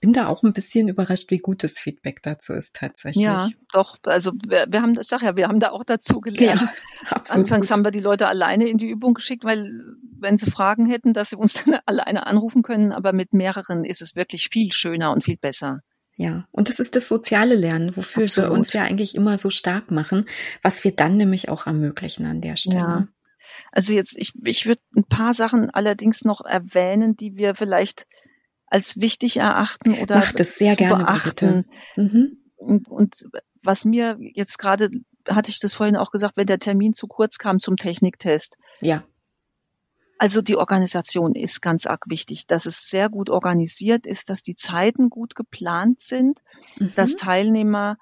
Bin 0.00 0.12
da 0.12 0.26
auch 0.28 0.42
ein 0.42 0.52
bisschen 0.52 0.88
überrascht, 0.88 1.30
wie 1.30 1.38
gut 1.38 1.64
das 1.64 1.78
Feedback 1.78 2.22
dazu 2.22 2.52
ist 2.52 2.76
tatsächlich. 2.76 3.24
Ja, 3.24 3.48
doch. 3.72 3.96
Also 4.04 4.32
wir, 4.46 4.66
wir 4.68 4.82
haben, 4.82 4.94
das 4.94 5.08
sag 5.08 5.22
ja, 5.22 5.36
wir 5.36 5.48
haben 5.48 5.58
da 5.58 5.70
auch 5.70 5.84
dazu 5.84 6.20
gelernt. 6.20 6.60
Ja, 6.60 6.74
absolut. 7.10 7.46
Anfangs 7.46 7.70
haben 7.70 7.84
wir 7.84 7.90
die 7.90 8.00
Leute 8.00 8.28
alleine 8.28 8.68
in 8.68 8.78
die 8.78 8.88
Übung 8.88 9.14
geschickt, 9.14 9.44
weil 9.44 9.72
wenn 10.18 10.36
sie 10.36 10.50
Fragen 10.50 10.86
hätten, 10.86 11.12
dass 11.12 11.30
sie 11.30 11.36
uns 11.36 11.54
dann 11.64 11.78
alleine 11.86 12.26
anrufen 12.26 12.62
können. 12.62 12.92
Aber 12.92 13.12
mit 13.12 13.32
mehreren 13.32 13.84
ist 13.84 14.02
es 14.02 14.16
wirklich 14.16 14.48
viel 14.50 14.72
schöner 14.72 15.12
und 15.12 15.24
viel 15.24 15.38
besser. 15.38 15.80
Ja, 16.18 16.46
und 16.50 16.68
das 16.68 16.78
ist 16.78 16.96
das 16.96 17.08
soziale 17.08 17.54
Lernen, 17.54 17.94
wofür 17.94 18.24
Absolut. 18.24 18.50
wir 18.50 18.54
uns 18.54 18.72
ja 18.72 18.84
eigentlich 18.84 19.14
immer 19.14 19.36
so 19.36 19.50
stark 19.50 19.90
machen, 19.90 20.26
was 20.62 20.82
wir 20.82 20.92
dann 20.92 21.18
nämlich 21.18 21.50
auch 21.50 21.66
ermöglichen 21.66 22.24
an 22.24 22.40
der 22.40 22.56
Stelle. 22.56 22.78
Ja. 22.78 23.08
Also 23.70 23.92
jetzt, 23.92 24.16
ich, 24.16 24.32
ich 24.44 24.66
würde 24.66 24.80
ein 24.96 25.04
paar 25.04 25.34
Sachen 25.34 25.68
allerdings 25.70 26.24
noch 26.24 26.42
erwähnen, 26.42 27.16
die 27.16 27.36
wir 27.36 27.54
vielleicht 27.54 28.06
als 28.66 29.00
wichtig 29.00 29.38
erachten 29.38 29.94
oder 29.94 30.16
Mach 30.16 30.32
das 30.32 30.56
sehr 30.56 30.76
gerne 30.76 31.04
beachten. 31.04 31.66
Mhm. 31.96 32.38
Und, 32.56 32.88
und 32.88 33.28
was 33.62 33.84
mir 33.84 34.16
jetzt 34.20 34.58
gerade, 34.58 34.90
hatte 35.28 35.50
ich 35.50 35.60
das 35.60 35.74
vorhin 35.74 35.96
auch 35.96 36.10
gesagt, 36.10 36.36
wenn 36.36 36.46
der 36.46 36.58
Termin 36.58 36.94
zu 36.94 37.06
kurz 37.06 37.38
kam 37.38 37.60
zum 37.60 37.76
Techniktest. 37.76 38.56
Ja. 38.80 39.04
Also 40.18 40.40
die 40.40 40.56
Organisation 40.56 41.34
ist 41.34 41.60
ganz 41.60 41.86
arg 41.86 42.04
wichtig, 42.08 42.46
dass 42.46 42.64
es 42.64 42.88
sehr 42.88 43.10
gut 43.10 43.28
organisiert 43.28 44.06
ist, 44.06 44.30
dass 44.30 44.42
die 44.42 44.54
Zeiten 44.54 45.10
gut 45.10 45.34
geplant 45.34 46.00
sind, 46.00 46.40
mhm. 46.78 46.92
dass 46.96 47.16
Teilnehmer 47.16 47.98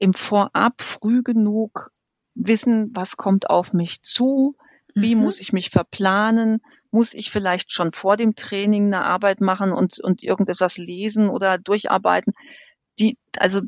im 0.00 0.14
Vorab 0.14 0.80
früh 0.80 1.22
genug 1.22 1.90
wissen, 2.34 2.90
was 2.94 3.16
kommt 3.16 3.50
auf 3.50 3.72
mich 3.72 4.02
zu, 4.02 4.56
wie 4.94 5.14
mhm. 5.14 5.22
muss 5.22 5.40
ich 5.40 5.52
mich 5.52 5.70
verplanen? 5.70 6.62
Muss 6.90 7.14
ich 7.14 7.30
vielleicht 7.30 7.72
schon 7.72 7.92
vor 7.92 8.16
dem 8.16 8.34
Training 8.34 8.86
eine 8.86 9.04
Arbeit 9.04 9.40
machen 9.40 9.72
und, 9.72 10.00
und 10.00 10.22
irgendetwas 10.22 10.78
lesen 10.78 11.28
oder 11.28 11.58
durcharbeiten? 11.58 12.32
Die, 12.98 13.18
also, 13.36 13.60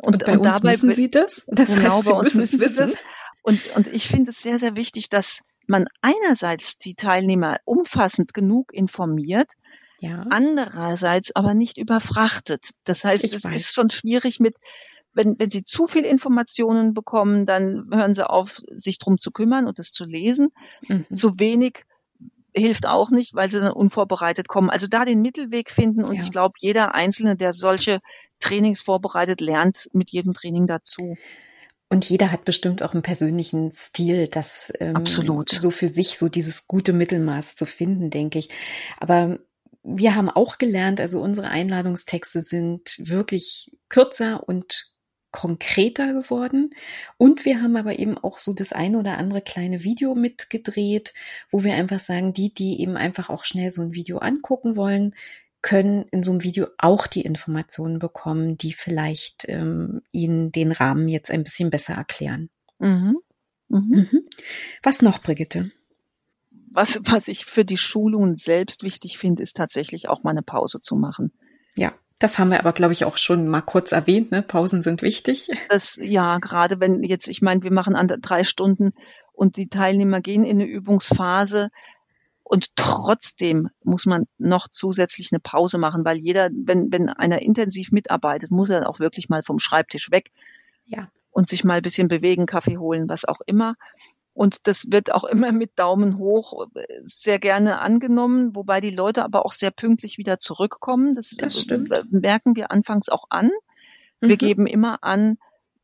und, 0.00 0.14
und 0.14 0.26
bei 0.26 0.38
und 0.38 0.46
uns 0.46 0.58
dabei, 0.58 0.72
müssen 0.72 0.92
Sie 0.92 1.08
das? 1.08 1.44
Das 1.48 1.74
genau, 1.74 1.96
heißt, 1.96 2.06
Sie 2.06 2.14
müssen, 2.14 2.40
müssen 2.40 2.60
wissen. 2.60 2.92
Und, 3.42 3.76
und 3.76 3.86
ich 3.88 4.06
finde 4.06 4.30
es 4.30 4.42
sehr, 4.42 4.58
sehr 4.58 4.76
wichtig, 4.76 5.08
dass 5.08 5.40
man 5.66 5.86
einerseits 6.02 6.78
die 6.78 6.94
Teilnehmer 6.94 7.58
umfassend 7.64 8.34
genug 8.34 8.72
informiert, 8.74 9.52
ja. 10.00 10.24
andererseits 10.30 11.34
aber 11.34 11.54
nicht 11.54 11.78
überfrachtet. 11.78 12.70
Das 12.84 13.04
heißt, 13.04 13.24
ich 13.24 13.32
es 13.32 13.44
weiß. 13.44 13.54
ist 13.54 13.74
schon 13.74 13.90
schwierig 13.90 14.38
mit 14.38 14.56
wenn, 15.18 15.38
wenn 15.38 15.50
sie 15.50 15.64
zu 15.64 15.86
viel 15.86 16.04
Informationen 16.04 16.94
bekommen, 16.94 17.44
dann 17.44 17.88
hören 17.90 18.14
sie 18.14 18.28
auf, 18.28 18.60
sich 18.70 18.98
drum 18.98 19.18
zu 19.18 19.32
kümmern 19.32 19.66
und 19.66 19.78
es 19.78 19.90
zu 19.90 20.04
lesen. 20.04 20.50
Mhm. 20.86 21.06
Zu 21.12 21.38
wenig 21.38 21.84
hilft 22.54 22.86
auch 22.86 23.10
nicht, 23.10 23.34
weil 23.34 23.50
sie 23.50 23.60
dann 23.60 23.72
unvorbereitet 23.72 24.48
kommen. 24.48 24.70
Also 24.70 24.86
da 24.86 25.04
den 25.04 25.22
Mittelweg 25.22 25.70
finden 25.70 26.04
und 26.04 26.14
ja. 26.14 26.22
ich 26.22 26.30
glaube, 26.30 26.54
jeder 26.58 26.94
Einzelne, 26.94 27.36
der 27.36 27.52
solche 27.52 28.00
Trainings 28.40 28.80
vorbereitet, 28.80 29.40
lernt 29.40 29.88
mit 29.92 30.10
jedem 30.10 30.34
Training 30.34 30.66
dazu. 30.66 31.16
Und 31.90 32.08
jeder 32.08 32.30
hat 32.30 32.44
bestimmt 32.44 32.82
auch 32.82 32.92
einen 32.92 33.02
persönlichen 33.02 33.72
Stil, 33.72 34.28
das 34.28 34.72
ähm, 34.78 34.96
Absolut. 34.96 35.48
so 35.48 35.70
für 35.70 35.88
sich 35.88 36.18
so 36.18 36.28
dieses 36.28 36.66
gute 36.66 36.92
Mittelmaß 36.92 37.54
zu 37.56 37.64
finden, 37.64 38.10
denke 38.10 38.38
ich. 38.38 38.50
Aber 38.98 39.38
wir 39.82 40.14
haben 40.14 40.28
auch 40.28 40.58
gelernt, 40.58 41.00
also 41.00 41.20
unsere 41.20 41.48
Einladungstexte 41.48 42.42
sind 42.42 42.96
wirklich 42.98 43.72
kürzer 43.88 44.46
und 44.46 44.92
konkreter 45.30 46.12
geworden. 46.12 46.70
Und 47.16 47.44
wir 47.44 47.62
haben 47.62 47.76
aber 47.76 47.98
eben 47.98 48.16
auch 48.16 48.38
so 48.38 48.52
das 48.54 48.72
eine 48.72 48.98
oder 48.98 49.18
andere 49.18 49.42
kleine 49.42 49.84
Video 49.84 50.14
mitgedreht, 50.14 51.14
wo 51.50 51.64
wir 51.64 51.74
einfach 51.74 52.00
sagen, 52.00 52.32
die, 52.32 52.52
die 52.52 52.80
eben 52.80 52.96
einfach 52.96 53.28
auch 53.30 53.44
schnell 53.44 53.70
so 53.70 53.82
ein 53.82 53.94
Video 53.94 54.18
angucken 54.18 54.76
wollen, 54.76 55.14
können 55.60 56.04
in 56.12 56.22
so 56.22 56.30
einem 56.30 56.42
Video 56.44 56.68
auch 56.78 57.06
die 57.06 57.22
Informationen 57.22 57.98
bekommen, 57.98 58.56
die 58.56 58.72
vielleicht 58.72 59.44
ähm, 59.48 60.02
ihnen 60.12 60.52
den 60.52 60.72
Rahmen 60.72 61.08
jetzt 61.08 61.30
ein 61.30 61.44
bisschen 61.44 61.70
besser 61.70 61.94
erklären. 61.94 62.48
Mhm. 62.78 63.18
Mhm. 63.68 64.08
Mhm. 64.10 64.28
Was 64.82 65.02
noch, 65.02 65.20
Brigitte? 65.20 65.72
Was, 66.70 67.00
was 67.04 67.28
ich 67.28 67.44
für 67.44 67.64
die 67.64 67.76
Schulungen 67.76 68.36
selbst 68.36 68.82
wichtig 68.82 69.18
finde, 69.18 69.42
ist 69.42 69.56
tatsächlich 69.56 70.08
auch 70.08 70.22
mal 70.22 70.30
eine 70.30 70.42
Pause 70.42 70.80
zu 70.80 70.96
machen. 70.96 71.32
Ja. 71.76 71.94
Das 72.18 72.38
haben 72.38 72.50
wir 72.50 72.58
aber, 72.58 72.72
glaube 72.72 72.92
ich, 72.92 73.04
auch 73.04 73.16
schon 73.16 73.48
mal 73.48 73.60
kurz 73.60 73.92
erwähnt. 73.92 74.32
Ne? 74.32 74.42
Pausen 74.42 74.82
sind 74.82 75.02
wichtig. 75.02 75.50
Das, 75.68 75.98
ja, 76.00 76.38
gerade 76.38 76.80
wenn 76.80 77.02
jetzt, 77.02 77.28
ich 77.28 77.42
meine, 77.42 77.62
wir 77.62 77.72
machen 77.72 77.94
an 77.94 78.08
drei 78.08 78.44
Stunden 78.44 78.92
und 79.32 79.56
die 79.56 79.68
Teilnehmer 79.68 80.20
gehen 80.20 80.44
in 80.44 80.60
eine 80.60 80.68
Übungsphase 80.68 81.70
und 82.42 82.74
trotzdem 82.76 83.68
muss 83.84 84.06
man 84.06 84.26
noch 84.38 84.68
zusätzlich 84.68 85.28
eine 85.32 85.40
Pause 85.40 85.78
machen, 85.78 86.04
weil 86.04 86.16
jeder, 86.16 86.48
wenn, 86.50 86.90
wenn 86.90 87.10
einer 87.10 87.42
intensiv 87.42 87.92
mitarbeitet, 87.92 88.50
muss 88.50 88.70
er 88.70 88.88
auch 88.88 89.00
wirklich 89.00 89.28
mal 89.28 89.42
vom 89.42 89.58
Schreibtisch 89.58 90.10
weg. 90.10 90.30
Ja. 90.86 91.10
Und 91.30 91.48
sich 91.48 91.62
mal 91.62 91.74
ein 91.74 91.82
bisschen 91.82 92.08
bewegen, 92.08 92.46
Kaffee 92.46 92.78
holen, 92.78 93.08
was 93.08 93.26
auch 93.26 93.42
immer. 93.44 93.74
Und 94.38 94.68
das 94.68 94.92
wird 94.92 95.12
auch 95.12 95.24
immer 95.24 95.50
mit 95.50 95.80
Daumen 95.80 96.16
hoch 96.16 96.68
äh, 96.76 96.84
sehr 97.02 97.40
gerne 97.40 97.80
angenommen, 97.80 98.54
wobei 98.54 98.80
die 98.80 98.92
Leute 98.92 99.24
aber 99.24 99.44
auch 99.44 99.52
sehr 99.52 99.72
pünktlich 99.72 100.16
wieder 100.16 100.38
zurückkommen. 100.38 101.16
Das, 101.16 101.34
das 101.36 101.66
merken 102.08 102.54
wir 102.54 102.70
anfangs 102.70 103.08
auch 103.08 103.24
an. 103.30 103.50
Wir 104.20 104.36
mhm. 104.36 104.38
geben 104.38 104.66
immer 104.68 105.02
an, 105.02 105.38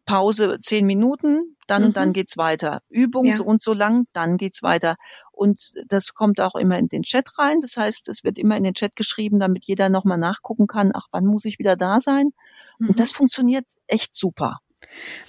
Pause 0.05 0.59
zehn 0.61 0.86
Minuten, 0.86 1.57
dann 1.66 1.82
mhm. 1.82 1.88
und 1.88 1.96
dann 1.96 2.09
mhm. 2.11 2.12
geht's 2.12 2.36
weiter. 2.36 2.82
Übung 2.88 3.24
ja. 3.24 3.34
so 3.34 3.44
und 3.44 3.61
so 3.61 3.72
lang, 3.72 4.07
dann 4.12 4.36
geht's 4.36 4.62
weiter. 4.62 4.98
Und 5.32 5.72
das 5.88 6.14
kommt 6.14 6.40
auch 6.40 6.55
immer 6.55 6.78
in 6.78 6.86
den 6.86 7.02
Chat 7.02 7.36
rein. 7.38 7.59
Das 7.59 7.76
heißt, 7.76 8.09
es 8.09 8.22
wird 8.22 8.38
immer 8.38 8.57
in 8.57 8.62
den 8.62 8.74
Chat 8.74 8.94
geschrieben, 8.94 9.40
damit 9.40 9.64
jeder 9.64 9.88
nochmal 9.88 10.18
nachgucken 10.18 10.68
kann, 10.68 10.92
ach, 10.94 11.09
wann 11.11 11.26
muss 11.26 11.44
ich 11.44 11.59
wieder 11.59 11.74
da 11.74 11.98
sein? 11.98 12.30
Mhm. 12.78 12.90
Und 12.90 13.00
das 13.00 13.11
funktioniert 13.11 13.66
echt 13.88 14.14
super. 14.14 14.61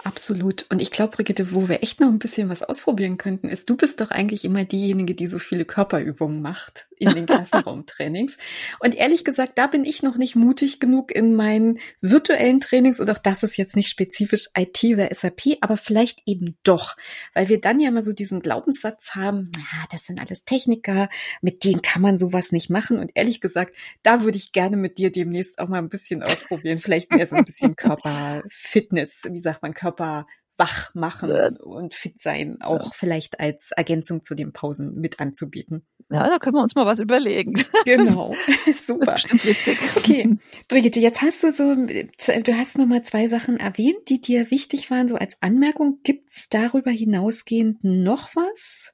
Absolut. 0.03 0.65
Und 0.69 0.81
ich 0.81 0.91
glaube, 0.91 1.15
Brigitte, 1.15 1.51
wo 1.51 1.67
wir 1.67 1.83
echt 1.83 1.99
noch 1.99 2.09
ein 2.09 2.19
bisschen 2.19 2.49
was 2.49 2.63
ausprobieren 2.63 3.17
könnten, 3.17 3.49
ist, 3.49 3.69
du 3.69 3.75
bist 3.75 4.01
doch 4.01 4.11
eigentlich 4.11 4.45
immer 4.45 4.65
diejenige, 4.65 5.15
die 5.15 5.27
so 5.27 5.39
viele 5.39 5.65
Körperübungen 5.65 6.41
macht 6.41 6.87
in 6.97 7.13
den 7.13 7.25
Klassenraumtrainings. 7.25 8.37
Und 8.79 8.95
ehrlich 8.95 9.23
gesagt, 9.25 9.57
da 9.57 9.67
bin 9.67 9.83
ich 9.83 10.03
noch 10.03 10.17
nicht 10.17 10.35
mutig 10.35 10.79
genug 10.79 11.13
in 11.13 11.35
meinen 11.35 11.79
virtuellen 12.01 12.59
Trainings 12.59 12.99
und 12.99 13.09
auch 13.09 13.17
das 13.17 13.43
ist 13.43 13.57
jetzt 13.57 13.75
nicht 13.75 13.89
spezifisch 13.89 14.47
IT 14.57 14.83
oder 14.83 15.13
SAP, 15.13 15.57
aber 15.61 15.77
vielleicht 15.77 16.21
eben 16.25 16.57
doch, 16.63 16.95
weil 17.33 17.49
wir 17.49 17.59
dann 17.59 17.79
ja 17.79 17.91
mal 17.91 18.01
so 18.01 18.13
diesen 18.13 18.41
Glaubenssatz 18.41 19.15
haben, 19.15 19.49
ja, 19.55 19.85
das 19.91 20.05
sind 20.05 20.21
alles 20.21 20.45
Techniker, 20.45 21.09
mit 21.41 21.63
denen 21.63 21.81
kann 21.81 22.01
man 22.01 22.17
sowas 22.17 22.51
nicht 22.51 22.69
machen. 22.69 22.99
Und 22.99 23.11
ehrlich 23.15 23.41
gesagt, 23.41 23.75
da 24.03 24.23
würde 24.23 24.37
ich 24.37 24.51
gerne 24.51 24.77
mit 24.77 24.97
dir 24.97 25.11
demnächst 25.11 25.59
auch 25.59 25.67
mal 25.67 25.79
ein 25.79 25.89
bisschen 25.89 26.23
ausprobieren. 26.23 26.79
Vielleicht 26.79 27.11
mehr 27.11 27.27
so 27.27 27.35
ein 27.35 27.45
bisschen 27.45 27.75
Körperfitness, 27.75 29.23
wie 29.29 29.39
sagt 29.45 29.61
man, 29.61 29.73
Körper 29.73 30.27
wach 30.57 30.93
machen 30.93 31.57
und 31.57 31.93
fit 31.93 32.19
sein, 32.19 32.61
auch 32.61 32.85
ja. 32.85 32.91
vielleicht 32.93 33.39
als 33.39 33.71
Ergänzung 33.71 34.23
zu 34.23 34.35
den 34.35 34.53
Pausen 34.53 34.95
mit 34.95 35.19
anzubieten. 35.19 35.85
Ja, 36.09 36.29
da 36.29 36.37
können 36.37 36.55
wir 36.55 36.61
uns 36.61 36.75
mal 36.75 36.85
was 36.85 36.99
überlegen. 36.99 37.53
Genau, 37.85 38.33
super. 38.75 39.15
Bestimmt 39.15 39.45
witzig. 39.45 39.79
Okay, 39.95 40.37
Brigitte, 40.67 40.99
jetzt 40.99 41.21
hast 41.21 41.43
du 41.43 41.51
so, 41.51 41.75
du 41.75 42.57
hast 42.57 42.77
nochmal 42.77 43.03
zwei 43.03 43.27
Sachen 43.27 43.57
erwähnt, 43.57 44.09
die 44.09 44.21
dir 44.21 44.49
wichtig 44.49 44.89
waren, 44.89 45.07
so 45.07 45.15
als 45.15 45.41
Anmerkung. 45.41 45.99
Gibt's 46.03 46.49
darüber 46.49 46.91
hinausgehend 46.91 47.83
noch 47.83 48.35
was? 48.35 48.93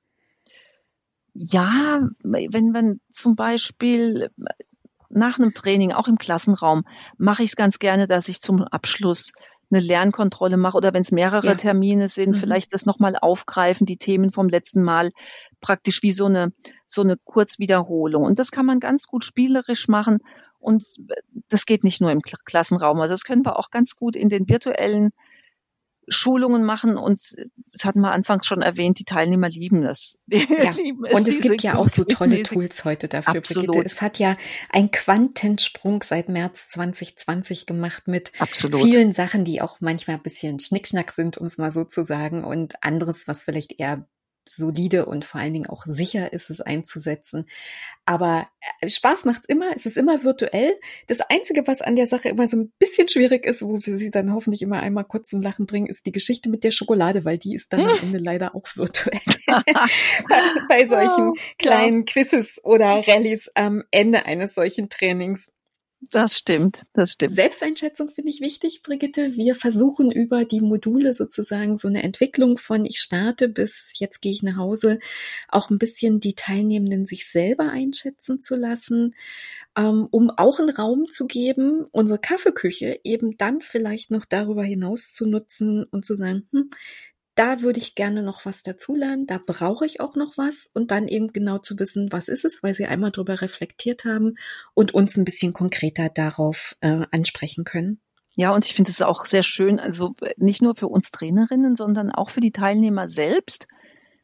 Ja, 1.33 2.09
wenn 2.23 2.71
man 2.71 2.99
zum 3.11 3.35
Beispiel 3.35 4.29
nach 5.09 5.39
einem 5.39 5.53
Training, 5.53 5.93
auch 5.93 6.07
im 6.07 6.17
Klassenraum, 6.17 6.83
mache 7.17 7.43
ich 7.43 7.51
es 7.51 7.55
ganz 7.55 7.79
gerne, 7.79 8.07
dass 8.07 8.27
ich 8.27 8.41
zum 8.41 8.61
Abschluss 8.61 9.33
eine 9.71 9.81
Lernkontrolle 9.81 10.57
mache 10.57 10.77
oder 10.77 10.93
wenn 10.93 11.01
es 11.01 11.11
mehrere 11.11 11.47
ja. 11.47 11.55
Termine 11.55 12.07
sind, 12.07 12.31
mhm. 12.31 12.35
vielleicht 12.35 12.73
das 12.73 12.85
nochmal 12.85 13.15
aufgreifen, 13.15 13.85
die 13.85 13.97
Themen 13.97 14.31
vom 14.31 14.49
letzten 14.49 14.83
Mal, 14.83 15.11
praktisch 15.59 16.03
wie 16.03 16.11
so 16.11 16.25
eine, 16.25 16.53
so 16.85 17.01
eine 17.01 17.17
Kurzwiederholung. 17.17 18.23
Und 18.23 18.39
das 18.39 18.51
kann 18.51 18.65
man 18.65 18.79
ganz 18.79 19.07
gut 19.07 19.23
spielerisch 19.23 19.87
machen 19.87 20.19
und 20.59 20.83
das 21.49 21.65
geht 21.65 21.83
nicht 21.83 22.01
nur 22.01 22.11
im 22.11 22.21
Klassenraum. 22.21 22.99
Also 23.01 23.13
das 23.13 23.23
können 23.23 23.45
wir 23.45 23.57
auch 23.57 23.71
ganz 23.71 23.95
gut 23.95 24.15
in 24.15 24.29
den 24.29 24.47
virtuellen 24.47 25.11
Schulungen 26.07 26.63
machen 26.63 26.97
und 26.97 27.21
das 27.71 27.85
hatten 27.85 28.01
wir 28.01 28.11
anfangs 28.11 28.45
schon 28.45 28.61
erwähnt, 28.61 28.99
die 28.99 29.05
Teilnehmer 29.05 29.49
lieben 29.49 29.81
das. 29.81 30.17
Ja. 30.31 30.71
lieben 30.71 31.05
es, 31.05 31.13
und 31.13 31.27
es 31.27 31.41
gibt 31.41 31.63
ja 31.63 31.75
auch 31.75 31.87
so 31.87 32.03
tolle 32.03 32.43
Tools 32.43 32.83
heute 32.83 33.07
dafür, 33.07 33.35
Absolut. 33.35 33.71
Brigitte. 33.71 33.85
Es 33.85 34.01
hat 34.01 34.19
ja 34.19 34.35
ein 34.69 34.91
Quantensprung 34.91 36.03
seit 36.03 36.29
März 36.29 36.69
2020 36.69 37.65
gemacht 37.65 38.07
mit 38.07 38.31
Absolut. 38.39 38.81
vielen 38.81 39.11
Sachen, 39.11 39.45
die 39.45 39.61
auch 39.61 39.77
manchmal 39.79 40.17
ein 40.17 40.23
bisschen 40.23 40.59
Schnickschnack 40.59 41.11
sind, 41.11 41.37
um 41.37 41.45
es 41.45 41.57
mal 41.57 41.71
so 41.71 41.83
zu 41.85 42.03
sagen, 42.03 42.43
und 42.43 42.83
anderes, 42.83 43.27
was 43.27 43.43
vielleicht 43.43 43.79
eher 43.79 44.05
solide 44.49 45.05
und 45.05 45.25
vor 45.25 45.39
allen 45.39 45.53
Dingen 45.53 45.67
auch 45.67 45.83
sicher 45.85 46.33
ist 46.33 46.49
es 46.49 46.61
einzusetzen. 46.61 47.45
Aber 48.05 48.47
äh, 48.81 48.89
Spaß 48.89 49.25
macht's 49.25 49.47
immer, 49.47 49.71
es 49.75 49.85
ist 49.85 49.97
immer 49.97 50.23
virtuell. 50.23 50.75
Das 51.07 51.21
Einzige, 51.21 51.65
was 51.67 51.81
an 51.81 51.95
der 51.95 52.07
Sache 52.07 52.29
immer 52.29 52.47
so 52.47 52.57
ein 52.57 52.71
bisschen 52.79 53.07
schwierig 53.07 53.45
ist, 53.45 53.61
wo 53.61 53.79
wir 53.81 53.97
sie 53.97 54.11
dann 54.11 54.33
hoffentlich 54.33 54.61
immer 54.61 54.81
einmal 54.81 55.05
kurz 55.05 55.29
zum 55.29 55.41
Lachen 55.41 55.65
bringen, 55.65 55.87
ist 55.87 56.05
die 56.05 56.11
Geschichte 56.11 56.49
mit 56.49 56.63
der 56.63 56.71
Schokolade, 56.71 57.25
weil 57.25 57.37
die 57.37 57.55
ist 57.55 57.73
dann 57.73 57.85
am 57.85 57.97
Ende 57.97 58.19
leider 58.19 58.55
auch 58.55 58.67
virtuell. 58.75 59.19
bei, 59.47 60.41
bei, 60.67 60.85
solchen 60.85 61.29
oh, 61.29 61.35
kleinen. 61.57 62.05
Quizzes 62.05 62.59
oder 62.63 63.07
Rallyes 63.07 63.51
am 63.55 63.83
Ende 63.91 64.25
eines 64.25 64.55
solchen 64.55 64.89
Trainings 64.89 65.53
das 66.09 66.35
stimmt, 66.35 66.79
das 66.93 67.11
stimmt. 67.11 67.35
Selbsteinschätzung 67.35 68.09
finde 68.09 68.31
ich 68.31 68.41
wichtig, 68.41 68.81
Brigitte. 68.81 69.35
Wir 69.35 69.53
versuchen 69.53 70.11
über 70.11 70.45
die 70.45 70.59
Module 70.59 71.13
sozusagen 71.13 71.77
so 71.77 71.87
eine 71.87 72.01
Entwicklung 72.01 72.57
von 72.57 72.85
ich 72.85 72.97
starte 72.97 73.47
bis 73.47 73.93
jetzt 73.99 74.19
gehe 74.19 74.31
ich 74.31 74.41
nach 74.41 74.57
Hause, 74.57 74.99
auch 75.47 75.69
ein 75.69 75.77
bisschen 75.77 76.19
die 76.19 76.33
Teilnehmenden 76.33 77.05
sich 77.05 77.29
selber 77.29 77.69
einschätzen 77.69 78.41
zu 78.41 78.55
lassen, 78.55 79.13
ähm, 79.77 80.07
um 80.09 80.31
auch 80.31 80.59
einen 80.59 80.71
Raum 80.71 81.05
zu 81.09 81.27
geben, 81.27 81.85
unsere 81.91 82.19
Kaffeeküche 82.19 82.99
eben 83.03 83.37
dann 83.37 83.61
vielleicht 83.61 84.09
noch 84.09 84.25
darüber 84.25 84.63
hinaus 84.63 85.13
zu 85.13 85.27
nutzen 85.27 85.83
und 85.83 86.03
zu 86.03 86.15
sagen, 86.15 86.47
hm, 86.51 86.71
da 87.35 87.61
würde 87.61 87.79
ich 87.79 87.95
gerne 87.95 88.23
noch 88.23 88.45
was 88.45 88.61
dazulernen, 88.61 89.25
da 89.25 89.39
brauche 89.43 89.85
ich 89.85 90.01
auch 90.01 90.15
noch 90.15 90.37
was 90.37 90.69
und 90.73 90.91
dann 90.91 91.07
eben 91.07 91.31
genau 91.31 91.59
zu 91.59 91.79
wissen, 91.79 92.11
was 92.11 92.27
ist 92.27 92.45
es, 92.45 92.61
weil 92.61 92.73
sie 92.73 92.85
einmal 92.85 93.11
drüber 93.11 93.41
reflektiert 93.41 94.05
haben 94.05 94.35
und 94.73 94.93
uns 94.93 95.15
ein 95.15 95.25
bisschen 95.25 95.53
konkreter 95.53 96.09
darauf 96.09 96.75
äh, 96.81 97.05
ansprechen 97.11 97.63
können. 97.63 98.01
Ja, 98.35 98.53
und 98.53 98.65
ich 98.65 98.73
finde 98.73 98.91
es 98.91 99.01
auch 99.01 99.25
sehr 99.25 99.43
schön, 99.43 99.79
also 99.79 100.13
nicht 100.37 100.61
nur 100.61 100.75
für 100.75 100.87
uns 100.87 101.11
Trainerinnen, 101.11 101.75
sondern 101.75 102.11
auch 102.11 102.29
für 102.29 102.41
die 102.41 102.51
Teilnehmer 102.51 103.07
selbst 103.07 103.67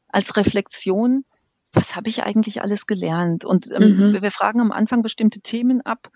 als 0.08 0.38
Reflexion, 0.38 1.26
was 1.74 1.95
habe 1.95 2.10
ich 2.10 2.24
eigentlich 2.24 2.62
alles 2.62 2.88
gelernt? 2.88 3.45
Und 3.45 3.70
ähm, 3.72 4.12
mhm. 4.12 4.22
wir 4.22 4.32
fragen 4.32 4.62
am 4.62 4.72
Anfang 4.72 5.01
bestimmte 5.01 5.41
Themen 5.41 5.82
ab, 5.82 6.10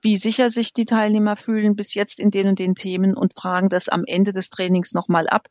wie 0.00 0.16
sicher 0.16 0.50
sich 0.50 0.72
die 0.72 0.84
Teilnehmer 0.84 1.36
fühlen 1.36 1.74
bis 1.74 1.94
jetzt 1.94 2.20
in 2.20 2.30
den 2.30 2.48
und 2.48 2.58
den 2.58 2.74
Themen 2.74 3.16
und 3.16 3.34
fragen 3.34 3.68
das 3.68 3.88
am 3.88 4.04
Ende 4.06 4.32
des 4.32 4.50
Trainings 4.50 4.94
nochmal 4.94 5.28
ab. 5.28 5.48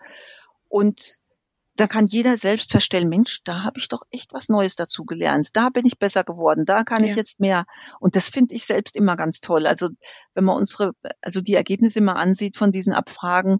Und 0.69 1.17
da 1.77 1.85
kann 1.85 2.07
jeder 2.07 2.37
selbst 2.37 2.71
feststellen, 2.71 3.07
Mensch, 3.07 3.41
da 3.43 3.63
habe 3.63 3.79
ich 3.79 3.87
doch 3.87 4.01
echt 4.09 4.33
was 4.33 4.49
Neues 4.49 4.75
dazu 4.75 5.05
gelernt. 5.05 5.55
Da 5.55 5.69
bin 5.69 5.85
ich 5.85 5.99
besser 5.99 6.23
geworden. 6.23 6.65
Da 6.65 6.83
kann 6.83 7.03
ja. 7.03 7.11
ich 7.11 7.15
jetzt 7.15 7.39
mehr. 7.39 7.65
Und 7.99 8.15
das 8.15 8.29
finde 8.29 8.55
ich 8.55 8.65
selbst 8.65 8.95
immer 8.95 9.15
ganz 9.15 9.41
toll. 9.41 9.67
Also 9.67 9.89
wenn 10.33 10.43
man 10.43 10.57
unsere, 10.57 10.93
also 11.21 11.39
die 11.39 11.53
Ergebnisse 11.53 11.99
immer 11.99 12.15
ansieht 12.15 12.57
von 12.57 12.71
diesen 12.71 12.93
Abfragen, 12.93 13.59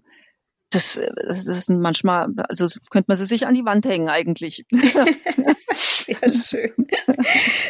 das, 0.70 1.00
das 1.26 1.48
ist 1.48 1.70
manchmal, 1.70 2.28
also 2.36 2.66
könnte 2.90 3.06
man 3.08 3.16
sie 3.16 3.26
sich 3.26 3.46
an 3.46 3.54
die 3.54 3.64
Wand 3.64 3.86
hängen 3.86 4.08
eigentlich. 4.08 4.66
Sehr 5.76 6.28
schön. 6.28 6.86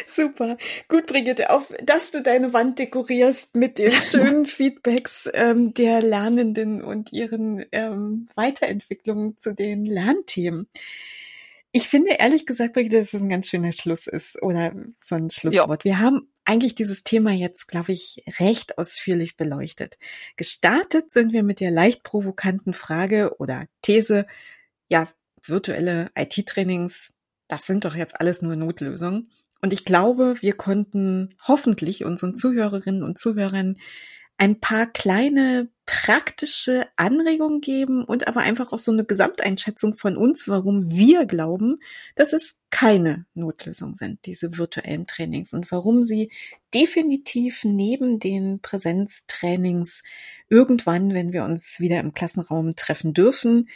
Super. 0.07 0.57
Gut, 0.87 1.05
Brigitte, 1.07 1.51
auf 1.51 1.71
dass 1.83 2.11
du 2.11 2.21
deine 2.21 2.53
Wand 2.53 2.79
dekorierst 2.79 3.55
mit 3.55 3.77
den 3.77 3.93
schönen 4.01 4.45
Feedbacks 4.45 5.29
ähm, 5.33 5.73
der 5.73 6.01
Lernenden 6.01 6.81
und 6.81 7.13
ihren 7.13 7.65
ähm, 7.71 8.27
Weiterentwicklungen 8.35 9.37
zu 9.37 9.53
den 9.53 9.85
Lernthemen. 9.85 10.67
Ich 11.71 11.87
finde 11.87 12.13
ehrlich 12.13 12.45
gesagt, 12.45 12.73
Brigitte, 12.73 12.99
dass 12.99 13.13
es 13.13 13.21
ein 13.21 13.29
ganz 13.29 13.47
schöner 13.47 13.71
Schluss 13.71 14.07
ist 14.07 14.41
oder 14.41 14.73
so 14.99 15.15
ein 15.15 15.29
Schlusswort. 15.29 15.83
Ja. 15.83 15.91
Wir 15.91 15.99
haben 15.99 16.31
eigentlich 16.45 16.73
dieses 16.73 17.03
Thema 17.03 17.31
jetzt, 17.31 17.67
glaube 17.67 17.91
ich, 17.91 18.23
recht 18.39 18.79
ausführlich 18.79 19.37
beleuchtet. 19.37 19.99
Gestartet 20.35 21.11
sind 21.11 21.31
wir 21.31 21.43
mit 21.43 21.59
der 21.59 21.69
leicht 21.69 22.03
provokanten 22.03 22.73
Frage 22.73 23.35
oder 23.37 23.67
These, 23.83 24.25
ja, 24.87 25.07
virtuelle 25.43 26.09
IT-Trainings, 26.15 27.13
das 27.47 27.65
sind 27.65 27.85
doch 27.85 27.95
jetzt 27.95 28.19
alles 28.19 28.41
nur 28.41 28.55
Notlösungen. 28.55 29.29
Und 29.61 29.73
ich 29.73 29.85
glaube, 29.85 30.41
wir 30.41 30.53
konnten 30.53 31.35
hoffentlich 31.47 32.05
unseren 32.05 32.35
Zuhörerinnen 32.35 33.03
und 33.03 33.19
Zuhörern 33.19 33.77
ein 34.39 34.61
paar 34.61 34.87
kleine 34.87 35.69
praktische 35.85 36.87
Anregungen 36.95 37.59
geben 37.59 38.05
und 38.05 38.27
aber 38.27 38.39
einfach 38.39 38.71
auch 38.71 38.79
so 38.79 38.91
eine 38.91 39.03
Gesamteinschätzung 39.03 39.95
von 39.95 40.15
uns, 40.15 40.47
warum 40.47 40.89
wir 40.89 41.25
glauben, 41.25 41.79
dass 42.15 42.31
es 42.31 42.61
keine 42.69 43.25
Notlösung 43.33 43.95
sind, 43.95 44.25
diese 44.25 44.57
virtuellen 44.57 45.07
Trainings 45.07 45.53
und 45.53 45.69
warum 45.71 46.03
sie 46.03 46.31
definitiv 46.73 47.65
neben 47.65 48.19
den 48.19 48.61
Präsenztrainings 48.61 50.03
irgendwann, 50.47 51.13
wenn 51.13 51.33
wir 51.33 51.43
uns 51.43 51.81
wieder 51.81 51.99
im 51.99 52.13
Klassenraum 52.13 52.75
treffen 52.75 53.13
dürfen, 53.13 53.67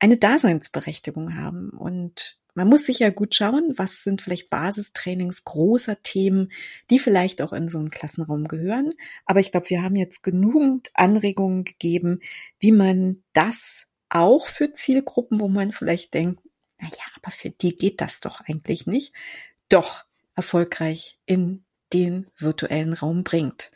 eine 0.00 0.18
Daseinsberechtigung 0.18 1.36
haben. 1.36 1.70
Und 1.70 2.39
man 2.54 2.68
muss 2.68 2.84
sich 2.86 2.98
ja 2.98 3.10
gut 3.10 3.34
schauen, 3.34 3.74
was 3.76 4.02
sind 4.02 4.22
vielleicht 4.22 4.50
Basistrainings 4.50 5.44
großer 5.44 6.02
Themen, 6.02 6.50
die 6.90 6.98
vielleicht 6.98 7.42
auch 7.42 7.52
in 7.52 7.68
so 7.68 7.78
einen 7.78 7.90
Klassenraum 7.90 8.48
gehören. 8.48 8.90
Aber 9.26 9.40
ich 9.40 9.50
glaube, 9.50 9.70
wir 9.70 9.82
haben 9.82 9.96
jetzt 9.96 10.22
genügend 10.22 10.90
Anregungen 10.94 11.64
gegeben, 11.64 12.20
wie 12.58 12.72
man 12.72 13.22
das 13.32 13.86
auch 14.08 14.46
für 14.46 14.72
Zielgruppen, 14.72 15.40
wo 15.40 15.48
man 15.48 15.72
vielleicht 15.72 16.14
denkt, 16.14 16.40
na 16.78 16.88
ja, 16.88 17.04
aber 17.20 17.30
für 17.30 17.50
die 17.50 17.76
geht 17.76 18.00
das 18.00 18.20
doch 18.20 18.40
eigentlich 18.40 18.86
nicht, 18.86 19.12
doch 19.68 20.04
erfolgreich 20.34 21.18
in 21.26 21.64
den 21.92 22.26
virtuellen 22.36 22.92
Raum 22.92 23.24
bringt. 23.24 23.70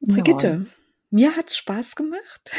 Brigitte, 0.00 0.66
ja. 0.66 0.72
mir 1.10 1.36
hat's 1.36 1.56
Spaß 1.56 1.96
gemacht. 1.96 2.52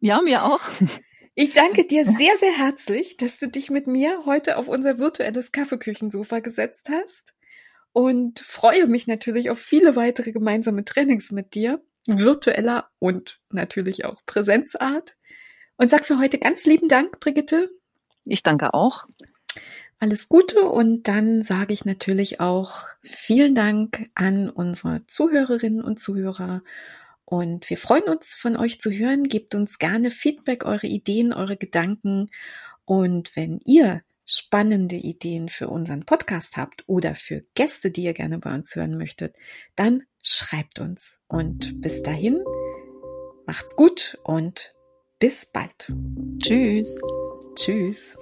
Ja, 0.00 0.20
mir 0.20 0.44
auch. 0.44 0.60
Ich 1.36 1.50
danke 1.50 1.84
dir 1.84 2.04
sehr, 2.06 2.36
sehr 2.36 2.56
herzlich, 2.56 3.16
dass 3.16 3.40
du 3.40 3.48
dich 3.48 3.68
mit 3.68 3.88
mir 3.88 4.24
heute 4.24 4.56
auf 4.56 4.68
unser 4.68 4.98
virtuelles 4.98 5.50
Kaffeeküchensofa 5.50 6.38
gesetzt 6.38 6.90
hast 6.90 7.34
und 7.92 8.38
freue 8.38 8.86
mich 8.86 9.08
natürlich 9.08 9.50
auf 9.50 9.58
viele 9.58 9.96
weitere 9.96 10.30
gemeinsame 10.30 10.84
Trainings 10.84 11.32
mit 11.32 11.54
dir, 11.54 11.82
virtueller 12.06 12.88
und 13.00 13.40
natürlich 13.50 14.04
auch 14.04 14.22
Präsenzart. 14.26 15.16
Und 15.76 15.90
sag 15.90 16.04
für 16.04 16.20
heute 16.20 16.38
ganz 16.38 16.66
lieben 16.66 16.86
Dank, 16.86 17.18
Brigitte. 17.18 17.68
Ich 18.24 18.44
danke 18.44 18.72
auch. 18.72 19.06
Alles 19.98 20.28
Gute 20.28 20.60
und 20.68 21.08
dann 21.08 21.42
sage 21.42 21.72
ich 21.72 21.84
natürlich 21.84 22.38
auch 22.38 22.86
vielen 23.02 23.56
Dank 23.56 24.08
an 24.14 24.50
unsere 24.50 25.04
Zuhörerinnen 25.08 25.82
und 25.82 25.98
Zuhörer 25.98 26.62
und 27.34 27.68
wir 27.68 27.76
freuen 27.76 28.04
uns, 28.04 28.36
von 28.36 28.56
euch 28.56 28.80
zu 28.80 28.92
hören. 28.92 29.24
Gebt 29.24 29.56
uns 29.56 29.80
gerne 29.80 30.12
Feedback, 30.12 30.64
eure 30.64 30.86
Ideen, 30.86 31.32
eure 31.32 31.56
Gedanken. 31.56 32.30
Und 32.84 33.34
wenn 33.34 33.58
ihr 33.64 34.02
spannende 34.24 34.94
Ideen 34.94 35.48
für 35.48 35.66
unseren 35.66 36.04
Podcast 36.04 36.56
habt 36.56 36.84
oder 36.86 37.16
für 37.16 37.42
Gäste, 37.54 37.90
die 37.90 38.04
ihr 38.04 38.14
gerne 38.14 38.38
bei 38.38 38.54
uns 38.54 38.76
hören 38.76 38.96
möchtet, 38.96 39.34
dann 39.74 40.04
schreibt 40.22 40.78
uns. 40.78 41.22
Und 41.26 41.80
bis 41.80 42.04
dahin, 42.04 42.40
macht's 43.46 43.74
gut 43.74 44.16
und 44.22 44.72
bis 45.18 45.50
bald. 45.50 45.92
Tschüss. 46.38 47.00
Tschüss. 47.56 48.16